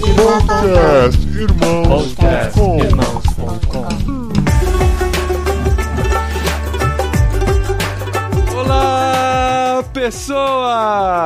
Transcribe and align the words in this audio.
Podcast 0.00 1.22
Irmãos. 1.38 1.86
Podcast 1.86 2.58
com. 2.58 2.78
Irmãos.com. 2.78 3.88
Olá, 8.58 9.84
pessoas! 9.92 11.24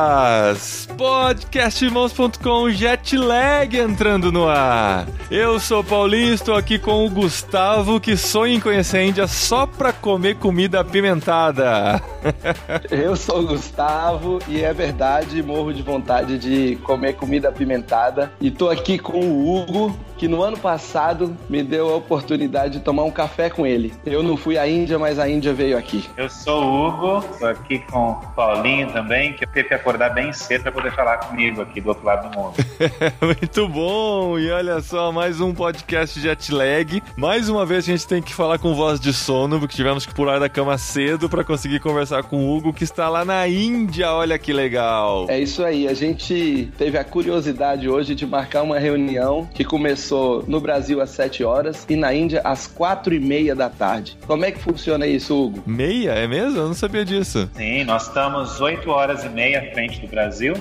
Podcastirmãos.com 0.99 2.69
Jetlag 2.71 3.77
entrando 3.77 4.33
no 4.33 4.49
ar. 4.49 5.07
Eu 5.31 5.57
sou 5.57 5.79
o 5.79 5.83
Paulinho, 5.83 6.33
estou 6.33 6.55
aqui 6.55 6.77
com 6.77 7.05
o 7.05 7.09
Gustavo, 7.09 8.01
que 8.01 8.17
sonha 8.17 8.55
em 8.55 8.59
conhecer 8.59 8.97
a 8.97 9.03
Índia 9.05 9.25
só 9.25 9.65
pra 9.65 9.93
comer 9.93 10.35
comida 10.35 10.81
apimentada. 10.81 12.01
Eu 12.91 13.15
sou 13.15 13.39
o 13.39 13.47
Gustavo 13.47 14.39
e 14.45 14.61
é 14.61 14.73
verdade, 14.73 15.41
morro 15.41 15.73
de 15.73 15.81
vontade 15.81 16.37
de 16.37 16.75
comer 16.83 17.13
comida 17.13 17.47
apimentada. 17.47 18.33
E 18.41 18.51
tô 18.51 18.67
aqui 18.67 18.99
com 18.99 19.21
o 19.21 19.55
Hugo, 19.55 19.97
que 20.17 20.27
no 20.27 20.43
ano 20.43 20.57
passado 20.57 21.37
me 21.49 21.63
deu 21.63 21.93
a 21.93 21.95
oportunidade 21.95 22.79
de 22.79 22.79
tomar 22.81 23.03
um 23.03 23.11
café 23.11 23.49
com 23.49 23.65
ele. 23.65 23.93
Eu 24.05 24.21
não 24.21 24.35
fui 24.35 24.57
à 24.57 24.67
Índia, 24.67 24.99
mas 24.99 25.17
a 25.17 25.29
Índia 25.29 25.53
veio 25.53 25.77
aqui. 25.77 26.09
Eu 26.17 26.29
sou 26.29 26.61
o 26.61 26.87
Hugo, 26.87 27.25
tô 27.39 27.45
aqui 27.45 27.79
com 27.79 28.11
o 28.11 28.15
Paulinho 28.35 28.91
também, 28.91 29.31
que 29.31 29.47
teve 29.47 29.69
que 29.69 29.73
acordar 29.73 30.09
bem 30.09 30.33
cedo 30.33 30.63
para 30.63 30.71
poder 30.73 30.88
falar 30.91 31.17
comigo 31.17 31.61
aqui 31.61 31.81
do 31.81 31.89
outro 31.89 32.05
lado 32.05 32.29
do 32.29 32.37
mundo. 32.37 32.53
Muito 33.21 33.67
bom! 33.67 34.37
E 34.39 34.49
olha 34.51 34.81
só, 34.81 35.11
mais 35.11 35.39
um 35.41 35.53
podcast 35.53 36.19
Jetlag. 36.19 37.01
Mais 37.15 37.49
uma 37.49 37.65
vez 37.65 37.83
a 37.87 37.91
gente 37.91 38.07
tem 38.07 38.21
que 38.21 38.33
falar 38.33 38.59
com 38.59 38.73
voz 38.73 38.99
de 38.99 39.13
sono, 39.13 39.59
porque 39.59 39.75
tivemos 39.75 40.05
que 40.05 40.13
pular 40.13 40.39
da 40.39 40.49
cama 40.49 40.77
cedo 40.77 41.29
pra 41.29 41.43
conseguir 41.43 41.79
conversar 41.79 42.23
com 42.23 42.37
o 42.37 42.55
Hugo, 42.55 42.73
que 42.73 42.83
está 42.83 43.09
lá 43.09 43.23
na 43.23 43.47
Índia. 43.47 44.11
Olha 44.11 44.37
que 44.37 44.53
legal! 44.53 45.25
É 45.29 45.39
isso 45.39 45.63
aí, 45.63 45.87
a 45.87 45.93
gente 45.93 46.71
teve 46.77 46.97
a 46.97 47.03
curiosidade 47.03 47.89
hoje 47.89 48.15
de 48.15 48.25
marcar 48.25 48.63
uma 48.63 48.79
reunião 48.79 49.47
que 49.53 49.63
começou 49.63 50.43
no 50.47 50.59
Brasil 50.59 51.01
às 51.01 51.09
7 51.11 51.43
horas 51.43 51.85
e 51.89 51.95
na 51.95 52.13
Índia 52.13 52.41
às 52.43 52.67
4 52.67 53.13
e 53.13 53.19
meia 53.19 53.55
da 53.55 53.69
tarde. 53.69 54.17
Como 54.25 54.45
é 54.45 54.51
que 54.51 54.59
funciona 54.59 55.05
isso, 55.05 55.35
Hugo? 55.35 55.63
Meia, 55.65 56.11
é 56.11 56.27
mesmo? 56.27 56.59
Eu 56.59 56.67
não 56.67 56.73
sabia 56.73 57.05
disso. 57.05 57.49
Sim, 57.55 57.83
nós 57.83 58.07
estamos 58.07 58.59
8 58.59 58.89
horas 58.89 59.23
e 59.23 59.29
meia 59.29 59.59
à 59.59 59.73
frente 59.73 59.99
do 59.99 60.07
Brasil, 60.07 60.53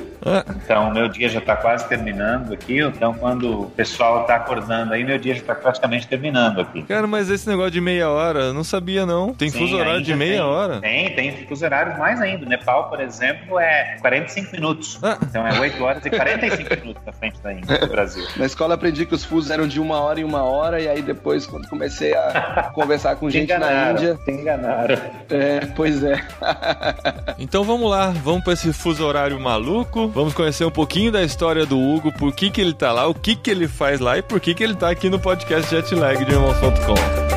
então 0.65 0.91
meu 0.93 1.09
dia 1.09 1.29
já 1.29 1.39
está 1.39 1.57
quase 1.57 1.89
terminando 1.89 2.53
aqui. 2.53 2.81
Então, 2.81 3.15
quando 3.15 3.63
o 3.63 3.71
pessoal 3.71 4.23
está 4.23 4.37
acordando 4.37 4.93
aí, 4.95 5.05
meu 5.05 5.19
dia 5.19 5.35
já 5.35 5.41
está 5.41 5.55
praticamente 5.55 6.07
terminando 6.07 6.61
aqui. 6.61 6.83
cara, 6.83 7.07
mas 7.07 7.31
esse 7.31 7.49
negócio 7.49 7.71
de 7.71 7.81
meia 7.81 8.09
hora, 8.09 8.41
eu 8.41 8.55
não 8.55 8.65
sabia 8.65 9.05
não. 9.07 9.33
Tem 9.35 9.49
Sim, 9.51 9.59
fuso 9.61 9.77
horário 9.77 10.03
de 10.03 10.15
meia 10.15 10.33
tem- 10.33 10.41
hora? 10.41 10.81
Tem, 10.81 11.15
tem 11.15 11.47
fuso 11.47 11.65
horários 11.65 11.99
mais 11.99 12.21
ainda. 12.21 12.45
O 12.45 12.49
Nepal, 12.49 12.89
por 12.89 13.01
exemplo, 13.01 13.59
é 13.59 13.97
45 14.01 14.53
minutos. 14.53 14.99
Ah. 15.03 15.19
Então 15.23 15.47
é 15.47 15.59
8 15.61 15.83
horas 15.83 16.05
e 16.05 16.11
45 16.11 16.77
minutos 16.81 17.03
à 17.07 17.13
frente 17.13 17.41
da 17.41 17.53
Índia, 17.53 17.79
do 17.79 17.87
Brasil. 17.87 18.25
Na 18.37 18.47
escola 18.47 18.75
aprendi 18.75 19.07
que 19.07 19.15
os 19.15 19.25
fusos 19.25 19.51
eram 19.51 19.67
de 19.67 19.81
uma 19.81 20.01
hora 20.01 20.21
em 20.21 20.25
uma 20.25 20.43
hora, 20.43 20.81
e 20.81 20.89
aí 20.89 21.03
depois, 21.03 21.47
quando 21.47 21.69
comecei 21.69 22.15
a 22.15 22.71
conversar 22.75 23.17
com 23.17 23.29
Te 23.31 23.41
gente 23.41 23.57
na 23.57 23.93
Índia. 23.93 24.19
te 24.25 24.31
enganaram. 24.31 24.97
É, 25.31 25.61
pois 25.77 26.03
é. 26.03 26.21
Então 27.39 27.63
vamos 27.65 27.89
lá, 27.91 28.09
vamos 28.11 28.43
pra 28.43 28.53
esse 28.53 28.73
fuso 28.73 29.05
horário 29.05 29.39
maluco. 29.39 30.08
Vamos 30.13 30.35
conhecer 30.35 30.65
um 30.65 30.71
pouquinho 30.71 31.13
da 31.13 31.23
história 31.23 31.65
do 31.67 31.79
Hugo, 31.79 32.13
por 32.13 32.33
que 32.35 32.51
que 32.51 32.61
ele 32.61 32.73
tá 32.73 32.93
lá, 32.93 33.07
o 33.07 33.15
que 33.15 33.37
que 33.37 33.51
ele 33.51 33.69
faz 33.69 34.01
lá 34.01 34.19
e 34.19 34.23
por 34.23 34.41
que 34.41 34.55
que 34.55 34.65
ele 34.65 34.75
tá 34.75 34.91
aqui 34.91 35.09
no 35.09 35.19
podcast 35.19 35.71
Jetlag 35.71 36.25
de 36.25 36.33
Irmãos.com. 36.33 37.29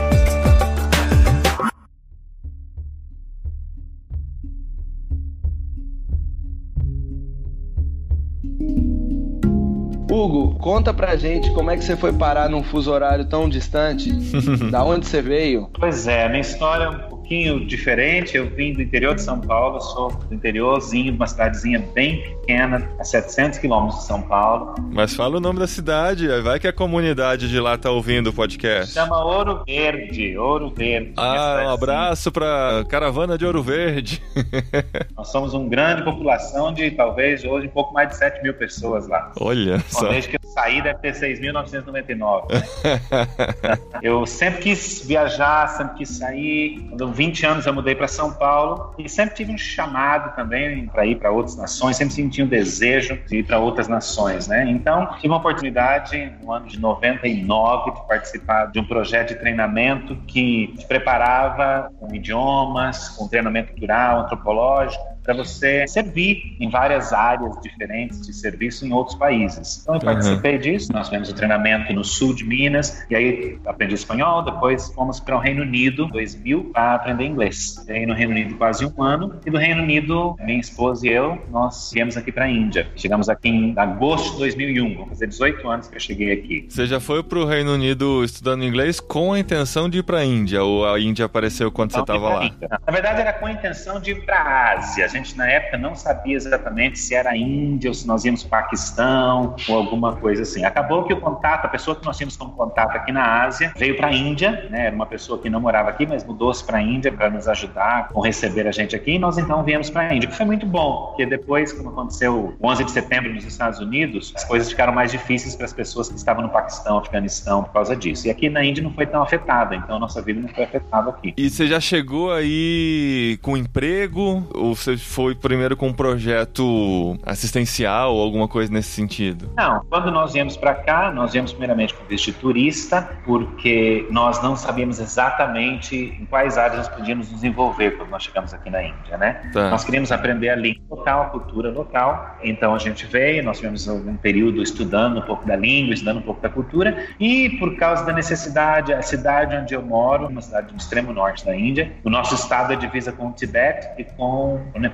Hugo, 10.14 10.56
conta 10.60 10.94
pra 10.94 11.16
gente 11.16 11.50
como 11.52 11.72
é 11.72 11.78
que 11.78 11.84
você 11.84 11.96
foi 11.96 12.12
parar 12.12 12.50
num 12.50 12.62
fuso 12.62 12.92
horário 12.92 13.26
tão 13.26 13.48
distante. 13.48 14.12
da 14.70 14.84
onde 14.84 15.08
você 15.08 15.22
veio? 15.22 15.70
Pois 15.80 16.06
é, 16.06 16.26
a 16.26 16.30
minha 16.30 16.42
história 16.42 16.84
é 16.84 16.90
um 16.90 17.11
pouquinho 17.32 17.66
diferente. 17.66 18.36
Eu 18.36 18.50
vim 18.50 18.74
do 18.74 18.82
interior 18.82 19.16
de 19.16 19.22
São 19.22 19.40
Paulo, 19.40 19.80
sou 19.80 20.12
do 20.12 20.36
interiorzinho, 20.36 21.12
de 21.12 21.18
uma 21.18 21.28
cidadezinha 21.28 21.80
bem 21.94 22.22
pequena, 22.24 22.90
a 23.00 23.04
700 23.06 23.58
quilômetros 23.58 24.02
de 24.02 24.06
São 24.06 24.22
Paulo. 24.22 24.76
Mas 24.92 25.16
fala 25.16 25.38
o 25.38 25.40
nome 25.40 25.60
da 25.60 25.68
cidade, 25.68 26.28
vai 26.42 26.60
que 26.60 26.68
a 26.68 26.74
comunidade 26.74 27.48
de 27.48 27.60
lá 27.60 27.78
tá 27.78 27.90
ouvindo 27.90 28.32
o 28.32 28.34
podcast. 28.34 28.94
Chama 28.94 29.24
Ouro 29.24 29.64
Verde, 29.66 30.38
Ouro 30.38 30.70
Verde. 30.76 31.14
Ah, 31.16 31.24
um 31.24 31.32
cidadezinha. 31.32 31.74
abraço 31.74 32.32
pra 32.34 32.84
caravana 32.90 33.38
de 33.38 33.46
Ouro 33.46 33.64
Verde. 33.64 34.22
Nós 35.16 35.30
somos 35.30 35.54
uma 35.54 35.70
grande 35.70 36.04
população 36.04 36.74
de 36.74 36.92
talvez 36.92 37.46
hoje 37.46 37.68
um 37.68 37.72
pouco 37.72 37.94
mais 37.94 38.10
de 38.10 38.18
7 38.18 38.44
mil 38.44 38.54
pessoas 38.54 39.08
lá. 39.08 39.32
Olha 39.40 39.78
Bom, 39.78 39.84
só. 39.88 40.10
desde 40.10 40.32
que 40.32 40.36
eu 40.36 40.50
saí 40.50 40.82
deve 40.82 41.00
ter 41.00 41.14
6.999. 41.14 42.52
né? 42.52 43.78
eu 44.04 44.26
sempre 44.26 44.62
quis 44.62 45.06
viajar, 45.06 45.68
sempre 45.70 46.00
quis 46.00 46.10
sair. 46.10 46.82
Quando 46.90 47.02
eu 47.02 47.08
20 47.22 47.46
anos 47.46 47.66
eu 47.68 47.74
mudei 47.74 47.94
para 47.94 48.08
São 48.08 48.34
Paulo 48.34 48.96
e 48.98 49.08
sempre 49.08 49.36
tive 49.36 49.54
um 49.54 49.58
chamado 49.58 50.36
também 50.36 50.88
para 50.88 51.06
ir 51.06 51.18
para 51.18 51.30
outras 51.30 51.56
nações, 51.56 51.96
sempre 51.96 52.16
senti 52.16 52.42
um 52.42 52.48
desejo 52.48 53.16
de 53.28 53.38
ir 53.38 53.44
para 53.44 53.60
outras 53.60 53.88
nações, 53.88 54.48
né? 54.48 54.68
Então, 54.68 55.06
tive 55.18 55.28
uma 55.28 55.38
oportunidade 55.38 56.34
no 56.42 56.52
ano 56.52 56.66
de 56.66 56.80
99 56.80 57.92
de 57.92 58.08
participar 58.08 58.72
de 58.72 58.80
um 58.80 58.84
projeto 58.84 59.30
de 59.30 59.36
treinamento 59.36 60.16
que 60.26 60.74
te 60.76 60.88
preparava 60.88 61.92
com 62.00 62.12
idiomas, 62.12 63.10
com 63.10 63.28
treinamento 63.28 63.70
cultural, 63.74 64.22
antropológico, 64.22 65.11
para 65.34 65.44
você 65.44 65.88
servir 65.88 66.56
em 66.60 66.70
várias 66.70 67.14
áreas 67.14 67.54
diferentes 67.62 68.22
de 68.26 68.34
serviço 68.34 68.86
em 68.86 68.92
outros 68.94 69.16
países. 69.18 69.80
Então 69.82 69.96
eu 69.96 70.00
Uhum. 70.00 70.06
participei 70.06 70.58
disso, 70.58 70.92
nós 70.92 71.08
tivemos 71.08 71.30
o 71.30 71.34
treinamento 71.34 71.94
no 71.94 72.04
sul 72.04 72.34
de 72.34 72.44
Minas, 72.44 73.06
e 73.10 73.16
aí 73.16 73.58
aprendi 73.66 73.96
espanhol, 73.96 74.44
depois 74.44 74.92
fomos 74.94 75.20
para 75.20 75.36
o 75.36 75.40
Reino 75.40 75.62
Unido, 75.62 76.08
2000, 76.08 76.72
para 76.74 76.96
aprender 76.96 77.26
inglês. 77.26 77.76
Fiquei 77.80 78.06
no 78.06 78.14
Reino 78.14 78.32
Unido 78.32 78.56
quase 78.56 78.86
um 78.86 79.04
ano, 79.04 79.40
e 79.46 79.50
do 79.50 79.58
Reino 79.58 79.84
Unido, 79.84 80.36
minha 80.42 80.60
esposa 80.60 81.08
e 81.08 81.12
eu, 81.12 81.38
nós 81.52 81.92
viemos 81.94 82.18
aqui 82.18 82.32
para 82.32 82.46
a 82.46 82.50
Índia. 82.50 82.88
Chegamos 82.96 83.30
aqui 83.30 83.50
em 83.50 83.74
agosto 83.78 84.34
de 84.34 84.40
2001, 84.40 84.96
vão 84.98 85.08
fazer 85.08 85.28
18 85.28 85.68
anos 85.70 85.88
que 85.88 85.96
eu 85.96 86.00
cheguei 86.00 86.32
aqui. 86.34 86.66
Você 86.70 86.86
já 86.86 87.00
foi 87.00 87.24
pro 87.24 87.46
Reino 87.46 87.74
Unido 87.74 88.24
estudando 88.24 88.64
inglês 88.64 89.00
com 89.00 89.34
a 89.34 89.40
intenção 89.40 89.90
de 89.90 90.00
ir 90.00 90.04
pra 90.04 90.24
Índia, 90.26 90.64
ou 90.64 90.88
a 90.88 91.00
Índia 91.00 91.26
apareceu 91.26 91.72
quando 91.72 91.92
você 91.92 91.98
Não, 92.00 92.06
tava 92.06 92.40
de 92.40 92.46
ir 92.48 92.54
lá? 92.70 92.80
Na 92.86 92.94
verdade, 92.94 93.22
era 93.22 93.34
com 93.34 93.46
a 93.46 93.52
intenção 93.52 94.00
de 94.00 94.12
ir 94.12 94.26
para 94.26 94.38
a 94.38 94.74
Ásia. 94.78 95.06
A 95.06 95.08
gente, 95.08 95.21
na 95.36 95.50
época, 95.50 95.78
não 95.78 95.96
sabia 95.96 96.36
exatamente 96.36 97.00
se 97.00 97.16
era 97.16 97.36
Índia 97.36 97.90
ou 97.90 97.94
se 97.94 98.08
nós 98.08 98.26
íamos 98.26 98.44
para 98.44 98.62
Paquistão 98.62 99.56
ou 99.68 99.76
alguma 99.76 100.16
coisa 100.16 100.44
assim. 100.44 100.64
Acabou 100.64 101.04
que 101.04 101.14
o 101.14 101.20
contato, 101.20 101.66
a 101.66 101.70
pessoa 101.70 101.96
que 101.96 102.06
nós 102.06 102.18
tínhamos 102.18 102.38
como 102.38 102.52
contato 102.52 102.96
aqui 102.96 103.12
na 103.12 103.44
Ásia, 103.44 103.74
veio 103.76 103.98
para 103.98 104.08
a 104.08 104.14
Índia, 104.14 104.68
né? 104.70 104.88
Era 104.88 104.96
uma 104.96 105.06
pessoa 105.06 105.40
que 105.40 105.50
não 105.50 105.60
morava 105.60 105.90
aqui, 105.90 106.06
mas 106.06 106.24
mudou-se 106.24 106.64
para 106.64 106.78
a 106.78 106.82
Índia 106.82 107.12
para 107.12 107.30
nos 107.30 107.48
ajudar 107.48 108.10
com 108.10 108.22
receber 108.22 108.68
a 108.68 108.72
gente 108.72 108.96
aqui. 108.96 109.12
E 109.12 109.20
nós 109.20 109.38
então 109.38 109.64
viemos 109.64 109.90
para 109.90 110.04
a 110.04 110.16
Índia, 110.16 110.30
que 110.30 110.36
foi 110.36 110.46
muito 110.46 110.66
bom, 110.66 111.08
porque 111.08 111.26
depois, 111.26 111.74
quando 111.74 111.90
aconteceu 111.90 112.56
o 112.60 112.68
11 112.68 112.86
de 112.86 112.92
setembro 112.92 113.34
nos 113.34 113.46
Estados 113.46 113.80
Unidos, 113.80 114.34
as 114.36 114.44
coisas 114.44 114.70
ficaram 114.70 114.94
mais 114.94 115.12
difíceis 115.12 115.56
para 115.56 115.66
as 115.66 115.74
pessoas 115.74 116.10
que 116.10 116.16
estavam 116.16 116.44
no 116.44 116.50
Paquistão, 116.50 116.98
Afeganistão, 116.98 117.64
por 117.64 117.74
causa 117.74 117.96
disso. 117.96 118.28
E 118.28 118.30
aqui 118.30 118.50
na 118.50 118.64
Índia 118.64 118.84
não 118.84 118.94
foi 118.94 119.06
tão 119.06 119.22
afetada, 119.22 119.76
então 119.76 119.96
a 119.96 120.00
nossa 120.00 120.22
vida 120.22 120.40
não 120.40 120.50
foi 120.50 120.64
afetada 120.64 121.10
aqui. 121.10 121.34
E 121.38 121.50
você 121.50 121.68
já 121.68 121.80
chegou 121.80 122.32
aí 122.32 123.38
com 123.42 123.58
emprego? 123.58 124.48
Ou 124.54 124.76
você 124.76 124.98
foi 125.04 125.36
primeiro 125.36 125.76
com 125.76 125.88
um 125.88 125.94
projeto 125.94 127.18
assistencial 127.24 128.16
ou 128.16 128.22
alguma 128.22 128.48
coisa 128.48 128.72
nesse 128.72 128.90
sentido? 128.90 129.52
Não, 129.56 129.84
quando 129.90 130.12
nós 130.12 130.34
viemos 130.34 130.58
para 130.58 130.76
cá, 130.76 131.12
nós 131.12 131.34
viemos 131.34 131.52
primeiramente 131.52 131.94
com 131.94 132.06
visto 132.06 132.32
turista, 132.34 133.10
porque 133.26 134.08
nós 134.10 134.42
não 134.42 134.56
sabíamos 134.56 135.00
exatamente 135.00 135.96
em 135.96 136.26
quais 136.26 136.58
áreas 136.58 136.78
nós 136.78 136.90
podíamos 136.90 137.32
nos 137.32 137.44
envolver 137.44 137.92
quando 137.92 138.10
nós 138.10 138.24
chegamos 138.24 138.54
aqui 138.54 138.70
na 138.70 138.84
Índia, 138.84 139.18
né? 139.18 139.50
Tá. 139.54 139.70
Nós 139.70 139.84
queríamos 139.84 140.12
aprender 140.12 140.50
a 140.50 140.56
língua 140.56 140.82
local, 140.90 141.22
a 141.24 141.26
cultura 141.26 141.72
local. 141.72 142.38
Então 142.44 142.74
a 142.74 142.78
gente 142.78 143.06
veio, 143.06 143.44
nós 143.44 143.58
tivemos 143.58 143.88
um 143.88 144.16
período 144.16 144.62
estudando 144.62 145.20
um 145.20 145.22
pouco 145.22 145.46
da 145.46 145.56
língua, 145.56 145.94
estudando 145.94 146.18
um 146.18 146.22
pouco 146.22 146.42
da 146.42 146.50
cultura, 146.50 147.08
e 147.20 147.50
por 147.58 147.76
causa 147.76 148.06
da 148.06 148.14
necessidade, 148.14 148.94
a 148.94 149.02
cidade 149.02 149.56
onde 149.56 149.74
eu 149.74 149.82
moro, 149.82 150.28
uma 150.28 150.42
cidade 150.42 150.74
do 150.74 150.78
extremo 150.78 151.14
norte 151.14 151.46
da 151.46 151.56
Índia, 151.56 151.92
o 152.04 152.10
nosso 152.10 152.36
estado 152.36 152.74
é 152.74 152.76
divisa 152.76 153.12
com 153.12 153.30
o 153.30 153.32
Tibete 153.32 153.88
e 153.98 154.04
com 154.04 154.62
o 154.74 154.80
Nepal. 154.80 154.91